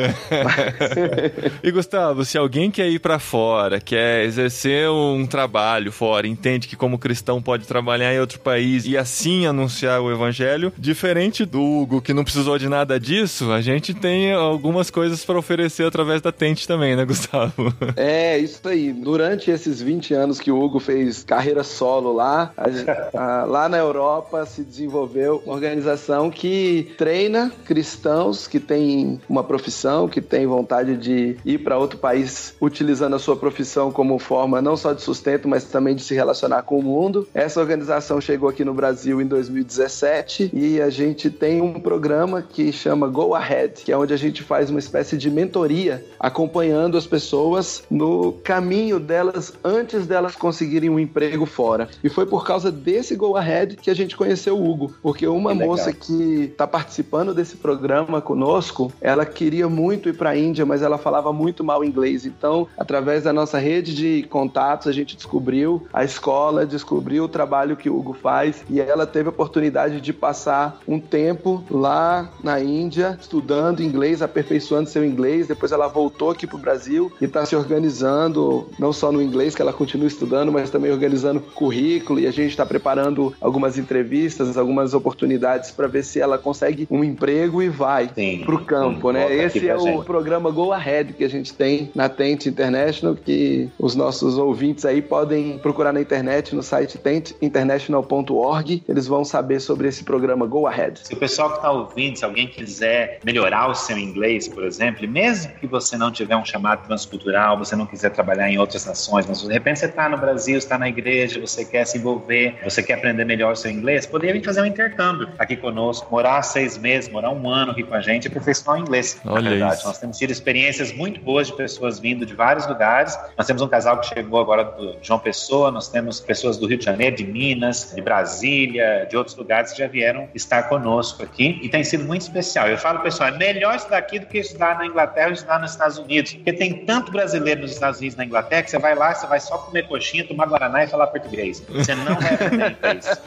E 1.63 1.71
Gustavo, 1.71 2.25
se 2.25 2.37
alguém 2.37 2.71
quer 2.71 2.89
ir 2.89 2.99
pra 2.99 3.19
fora, 3.19 3.81
quer 3.81 4.25
exercer 4.25 4.89
um 4.91 5.27
trabalho 5.27 5.93
fora, 5.93 6.27
entende 6.27 6.69
que 6.69 6.77
como 6.77 6.99
cristão 6.99 7.43
pode 7.43 7.62
trabalhar 7.67 8.15
em 8.15 8.21
outro 8.21 8.41
país 8.41 8.85
e 8.87 8.97
assim 8.97 9.47
anunciar 9.47 10.01
o 10.01 10.11
evangelho, 10.11 10.73
diferente 10.79 11.45
do 11.45 11.63
Hugo 11.63 12.01
que 12.03 12.13
não 12.15 12.25
precisou 12.25 12.59
de 12.59 12.69
nada 12.69 12.99
disso, 12.99 13.51
a 13.53 13.61
gente 13.61 13.95
tem 13.95 14.33
algumas 14.33 14.91
coisas 14.91 15.25
pra 15.25 15.39
oferecer 15.39 15.85
através 15.87 16.21
da 16.21 16.33
Tente 16.33 16.67
também, 16.67 16.97
né, 16.97 17.05
Gustavo? 17.05 17.73
É, 17.97 18.39
isso 18.39 18.61
aí. 18.67 18.93
Durante 18.93 19.51
esses 19.51 19.81
20 19.81 20.15
anos 20.15 20.41
que 20.41 20.51
o 20.51 20.61
Hugo 20.61 20.79
fez 20.81 21.23
carreira 21.23 21.63
solo 21.63 22.13
lá, 22.13 22.53
a- 22.57 23.19
a- 23.19 23.45
lá 23.45 23.69
na 23.69 23.79
Europa 23.79 24.45
se 24.47 24.63
desenvolveu 24.63 25.43
uma 25.45 25.55
organização 25.55 26.31
que 26.31 26.93
treina 26.97 27.53
cristãos 27.65 28.47
que 28.47 28.61
têm 28.61 29.21
uma 29.29 29.43
profissão, 29.45 30.09
que 30.09 30.21
têm 30.21 30.47
vontade 30.47 30.97
de 30.97 31.37
ir 31.45 31.59
para 31.59 31.77
outro 31.79 31.99
país 31.99 32.55
utilizando 32.61 33.17
a 33.17 33.19
sua 33.19 33.37
profissão 33.37 33.91
como 33.91 34.19
forma 34.19 34.63
não 34.63 34.77
só 34.77 34.93
de 34.93 35.03
sustento, 35.03 35.49
mas 35.49 35.65
também 35.65 35.95
de 35.95 36.03
se 36.03 36.15
relacionar 36.15 36.63
com 36.63 36.79
o 36.79 36.83
mundo. 36.83 37.29
Essa 37.35 37.52
organização 37.61 38.21
chegou 38.21 38.49
aqui 38.49 38.65
no 38.65 38.75
Brasil 38.75 39.21
em 39.21 39.27
2017 39.27 40.51
e 40.53 40.81
a 40.81 40.91
gente 40.91 41.31
tem 41.31 41.61
um 41.61 41.81
programa 41.81 42.43
que 42.43 42.73
chama 42.73 43.09
Go 43.09 43.35
Ahead, 43.35 43.83
que 43.85 43.93
é 43.93 43.97
onde 43.97 44.13
a 44.13 44.17
gente 44.17 44.43
faz 44.43 44.71
uma 44.71 44.79
espécie 44.79 45.17
de 45.17 45.31
mentoria 45.31 46.05
acompanhando 46.19 46.97
as 46.97 47.07
pessoas 47.07 47.83
no 47.91 48.33
caminho 48.33 48.99
delas 48.99 49.53
antes 49.65 50.07
delas 50.07 50.35
conseguirem 50.37 50.91
um 50.91 50.99
emprego 50.99 51.47
fora. 51.47 51.89
E 52.03 52.09
foi 52.09 52.27
por 52.27 52.45
causa 52.45 52.71
desse 52.71 53.15
Go 53.17 53.37
Ahead 53.37 53.77
que 53.77 53.91
a 53.91 53.95
gente 53.95 54.17
conheceu 54.17 54.57
o 54.57 54.71
Hugo, 54.71 54.95
porque 55.03 55.27
uma 55.27 55.53
Que 55.53 55.65
moça 55.65 55.93
que 55.93 56.45
está 56.45 56.67
participando 56.67 57.35
desse 57.35 57.57
programa 57.57 58.21
conosco, 58.21 58.93
ela 59.01 59.25
queria 59.25 59.69
muito 59.69 60.09
ir 60.09 60.15
para 60.15 60.31
a 60.31 60.39
Índia, 60.39 60.65
mas 60.65 60.83
ela 60.83 60.99
falava 60.99 61.33
muito 61.33 61.63
mal 61.63 61.85
inglês. 61.85 62.27
Então, 62.27 62.67
através 62.77 63.25
da 63.25 63.33
nossa 63.33 63.59
rede 63.59 63.95
de 63.95 64.23
contatos, 64.25 64.87
a 64.87 64.93
gente 64.93 65.17
descobriu 65.17 65.87
a 65.93 66.05
escola, 66.05 66.67
descobriu 66.67 67.25
o 67.25 67.29
trabalho 67.29 67.42
que 67.77 67.91
o 67.91 67.97
Hugo 67.97 68.13
faz 68.13 68.65
e 68.71 68.81
ela 68.81 69.07
teve 69.07 69.29
a 69.29 69.31
oportunidade 69.31 70.01
de 70.01 70.13
passar 70.13 70.81
um 70.87 70.99
tempo 70.99 71.65
lá 71.71 72.31
na 72.43 72.61
Índia 72.61 73.19
estudando 73.21 73.83
inglês, 73.83 74.23
aperfeiçoando 74.23 74.89
seu 74.89 75.05
inglês. 75.05 75.47
Depois 75.47 75.73
ela 75.73 75.89
voltou 75.89 76.31
aqui 76.31 76.47
para 76.47 76.57
o 76.57 76.61
Brasil 76.61 77.13
e 77.21 77.25
está 77.25 77.45
se 77.45 77.57
organizando, 77.57 78.69
não 78.79 78.93
só 78.93 79.11
no 79.11 79.21
inglês, 79.21 79.55
que 79.55 79.63
ela 79.63 79.73
continua 79.73 80.07
estudando, 80.07 80.53
mas 80.53 80.71
também 80.71 80.91
organizando 80.91 81.41
currículo 81.41 82.21
e 82.21 82.27
a 82.27 82.31
gente 82.31 82.51
está 82.51 82.65
preparando 82.65 83.35
algumas 83.41 83.79
entrevistas, 83.79 84.57
algumas 84.57 84.95
oportunidades 84.95 85.71
para 85.71 85.87
ver 85.87 86.05
se 86.05 86.21
ela 86.21 86.39
consegue 86.39 86.87
um 86.91 87.03
emprego 87.03 87.63
e 87.63 87.69
vai 87.69 88.11
Sim. 88.15 88.43
pro 88.45 88.65
campo, 88.65 89.09
Sim, 89.09 89.15
né? 89.15 89.35
Esse 89.35 89.69
é 89.69 89.77
o 89.77 90.03
programa 90.03 90.51
Go 90.51 90.73
Ahead 90.73 91.13
que 91.13 91.25
a 91.25 91.29
gente 91.29 91.53
tem 91.53 91.91
na 91.95 92.09
Tente 92.09 92.49
International, 92.49 93.15
que 93.15 93.69
os 93.79 93.95
nossos 93.95 94.39
ouvintes 94.39 94.85
aí 94.85 95.03
podem 95.03 95.59
procurar 95.59 95.93
na 95.93 96.01
internet, 96.01 96.55
no 96.55 96.63
site 96.63 96.99
tenteinternational.org, 97.35 98.83
eles 98.89 99.07
vão 99.07 99.25
saber 99.25 99.61
sobre 99.61 99.89
esse 99.89 100.05
programa 100.05 100.47
Go 100.47 100.67
Ahead. 100.67 101.01
Se 101.05 101.15
o 101.15 101.17
pessoal 101.17 101.51
que 101.51 101.57
está 101.57 101.71
ouvindo, 101.71 102.17
se 102.17 102.25
alguém 102.25 102.47
quiser 102.47 103.21
melhorar 103.25 103.69
o 103.69 103.75
seu 103.75 103.99
inglês, 103.99 104.49
por 104.49 104.65
exemplo, 104.65 105.05
e 105.05 105.07
mesmo 105.07 105.53
que 105.55 105.67
você 105.67 105.97
não 105.97 106.11
tiver 106.11 106.37
um 106.37 106.45
chamado 106.45 106.87
transcultural, 106.87 107.59
você 107.59 107.77
não 107.77 107.87
quiser 107.87 108.11
trabalhar 108.11 108.51
em 108.51 108.59
outras 108.59 108.87
nações, 108.87 109.27
mas 109.27 109.41
de 109.41 109.53
repente 109.53 109.81
você 109.81 109.87
está 109.87 110.09
no 110.09 110.17
Brasil, 110.17 110.59
está 110.59 110.79
na 110.79 110.89
igreja, 110.89 111.41
você 111.41 111.65
quer 111.65 111.87
se 111.87 111.99
envolver, 111.99 112.59
você 112.65 112.83
quer 112.83 112.95
aprender 112.95 113.25
melhor 113.25 113.53
o 113.53 113.57
seu 113.57 113.71
inglês, 113.71 114.07
poderia 114.07 114.35
vir 114.35 114.45
fazer 114.45 114.63
um 114.63 114.67
intercâmbio 114.67 115.29
aqui 115.39 115.57
conosco, 115.57 116.09
morar 116.11 116.43
seis 116.43 116.77
meses, 116.79 117.11
morar 117.11 117.31
um 117.31 117.49
ano 117.49 117.73
aqui 117.73 117.83
com 117.83 117.95
a 117.95 118.01
gente 118.01 118.25
e 118.25 118.29
aperfeiçoar 118.29 118.79
o 118.79 118.81
inglês. 118.81 119.21
na 119.25 119.33
Olha 119.33 119.51
verdade. 119.51 119.77
isso. 119.77 119.87
Nós 119.87 119.99
temos 119.99 120.19
tido 120.19 120.31
experiências 120.31 120.93
muito 120.93 121.21
boas 121.21 121.47
de 121.47 121.57
pessoas 121.57 121.99
vindo 121.99 122.27
de 122.27 122.35
vários 122.35 122.67
lugares. 122.67 123.19
Nós 123.37 123.47
temos 123.47 123.63
um 123.63 123.69
casal 123.69 124.01
que 124.01 124.07
chegou 124.09 124.41
agora 124.41 124.65
do 124.65 124.97
João 125.03 125.19
Pessoa, 125.19 125.71
nós 125.71 125.89
temos 125.89 126.21
pessoas 126.21 126.57
do 126.57 126.67
Rio 126.67 126.79
de 126.79 126.85
Janeiro, 126.85 127.17
de 127.23 127.31
Minas, 127.31 127.93
de 127.95 128.01
Brasília, 128.01 129.07
de 129.09 129.17
outros 129.17 129.37
lugares 129.37 129.73
que 129.73 129.79
já 129.79 129.87
vieram 129.87 130.29
estar 130.35 130.65
conosco 130.65 131.23
aqui 131.23 131.59
e 131.63 131.69
tem 131.69 131.85
sido 131.85 132.05
muito 132.05 132.23
especial. 132.23 132.69
Eu 132.69 132.79
falo, 132.79 133.01
pessoal, 133.01 133.31
é 133.31 133.39
melhor 133.39 133.75
estudar 133.75 133.99
aqui 133.99 134.19
do 134.19 134.27
que 134.27 134.39
estudar 134.39 134.79
na 134.79 134.87
Inglaterra 134.87 135.29
ou 135.29 135.33
estudar 135.33 135.61
nos 135.61 135.73
Estados 135.73 135.99
Unidos, 135.99 136.35
porque 136.35 136.53
tem 136.53 136.85
tanto 136.85 137.13
brasileiro 137.13 137.63
nos 137.63 137.73
Estados 137.73 138.01
Unidos 138.01 138.15
e 138.15 138.19
na 138.19 138.25
Inglaterra 138.25 138.63
que 138.63 138.71
você 138.71 138.79
vai 138.79 138.95
lá, 138.95 139.15
você 139.15 139.27
vai 139.27 139.41
só 139.41 139.59
comer 139.59 139.87
coxinha, 139.87 140.27
tomar 140.27 140.47
guaraná 140.47 140.85
e 140.85 140.87
falar 140.87 141.07
português. 141.09 141.63
Você 141.69 141.95
não 141.95 142.15
vai 142.17 142.35
aprender 142.35 142.73
inglês. 142.73 143.23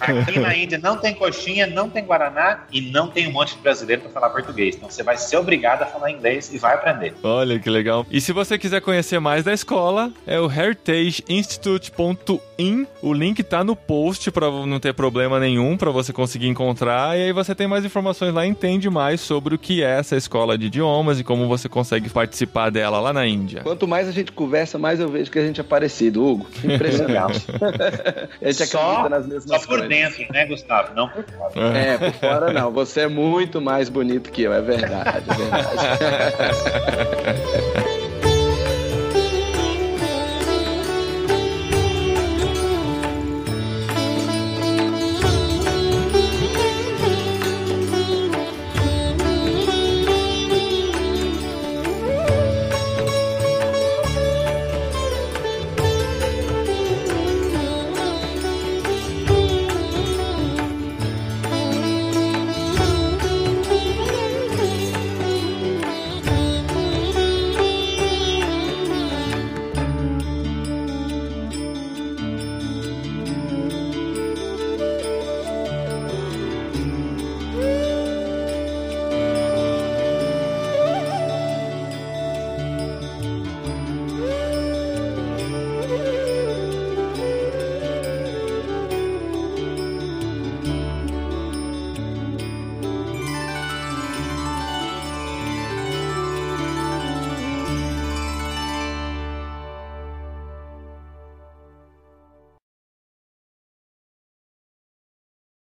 Aqui 0.00 0.38
na 0.38 0.56
Índia 0.56 0.78
não 0.78 0.96
tem 0.96 1.14
coxinha, 1.14 1.66
não 1.66 1.88
tem 1.88 2.04
guaraná 2.04 2.64
e 2.70 2.80
não 2.80 3.08
tem 3.08 3.28
um 3.28 3.32
monte 3.32 3.56
de 3.56 3.62
brasileiro 3.62 4.02
para 4.02 4.10
falar 4.10 4.30
português. 4.30 4.76
Então 4.76 4.90
você 4.90 5.02
vai 5.02 5.16
ser 5.16 5.36
obrigado 5.36 5.82
a 5.82 5.86
falar 5.86 6.10
inglês 6.10 6.52
e 6.52 6.58
vai 6.58 6.74
aprender. 6.74 7.14
Olha 7.22 7.58
que 7.58 7.70
legal. 7.70 8.06
E 8.10 8.20
se 8.20 8.32
você 8.32 8.58
quiser 8.58 8.80
conhecer 8.80 9.18
mais 9.18 9.44
da 9.44 9.52
escola, 9.52 10.12
é 10.26 10.40
o 10.40 10.50
heritageinstitute.in. 10.50 12.86
O 13.00 13.12
link 13.12 13.31
link 13.32 13.42
tá 13.42 13.64
no 13.64 13.74
post 13.74 14.30
para 14.30 14.50
não 14.50 14.78
ter 14.78 14.92
problema 14.92 15.40
nenhum, 15.40 15.76
para 15.76 15.90
você 15.90 16.12
conseguir 16.12 16.48
encontrar. 16.48 17.18
E 17.18 17.22
aí 17.22 17.32
você 17.32 17.54
tem 17.54 17.66
mais 17.66 17.82
informações 17.84 18.34
lá, 18.34 18.46
entende 18.46 18.90
mais 18.90 19.22
sobre 19.22 19.54
o 19.54 19.58
que 19.58 19.82
é 19.82 19.98
essa 19.98 20.16
escola 20.16 20.58
de 20.58 20.66
idiomas 20.66 21.18
e 21.18 21.24
como 21.24 21.48
você 21.48 21.68
consegue 21.68 22.10
participar 22.10 22.70
dela 22.70 23.00
lá 23.00 23.12
na 23.12 23.26
Índia. 23.26 23.62
Quanto 23.62 23.88
mais 23.88 24.06
a 24.06 24.12
gente 24.12 24.30
conversa, 24.32 24.78
mais 24.78 25.00
eu 25.00 25.08
vejo 25.08 25.30
que 25.30 25.38
a 25.38 25.46
gente 25.46 25.60
é 25.60 25.64
parecido, 25.64 26.22
Hugo. 26.24 26.46
Impressionante. 26.62 27.46
a 28.42 28.52
gente 28.52 28.66
só, 28.66 28.78
acredita 28.78 29.08
nas 29.08 29.26
mesmas 29.26 29.44
Só 29.44 29.58
por 29.66 29.78
coisas. 29.78 29.88
dentro, 29.88 30.26
né, 30.30 30.44
Gustavo? 30.44 30.94
Não 30.94 31.08
por 31.08 31.24
fora. 31.24 31.78
É, 31.78 31.98
por 31.98 32.12
fora 32.12 32.52
não. 32.52 32.70
Você 32.70 33.00
é 33.00 33.08
muito 33.08 33.60
mais 33.62 33.88
bonito 33.88 34.30
que 34.30 34.42
eu, 34.42 34.52
é 34.52 34.60
verdade, 34.60 35.24
é 35.30 35.34
verdade. 35.34 35.72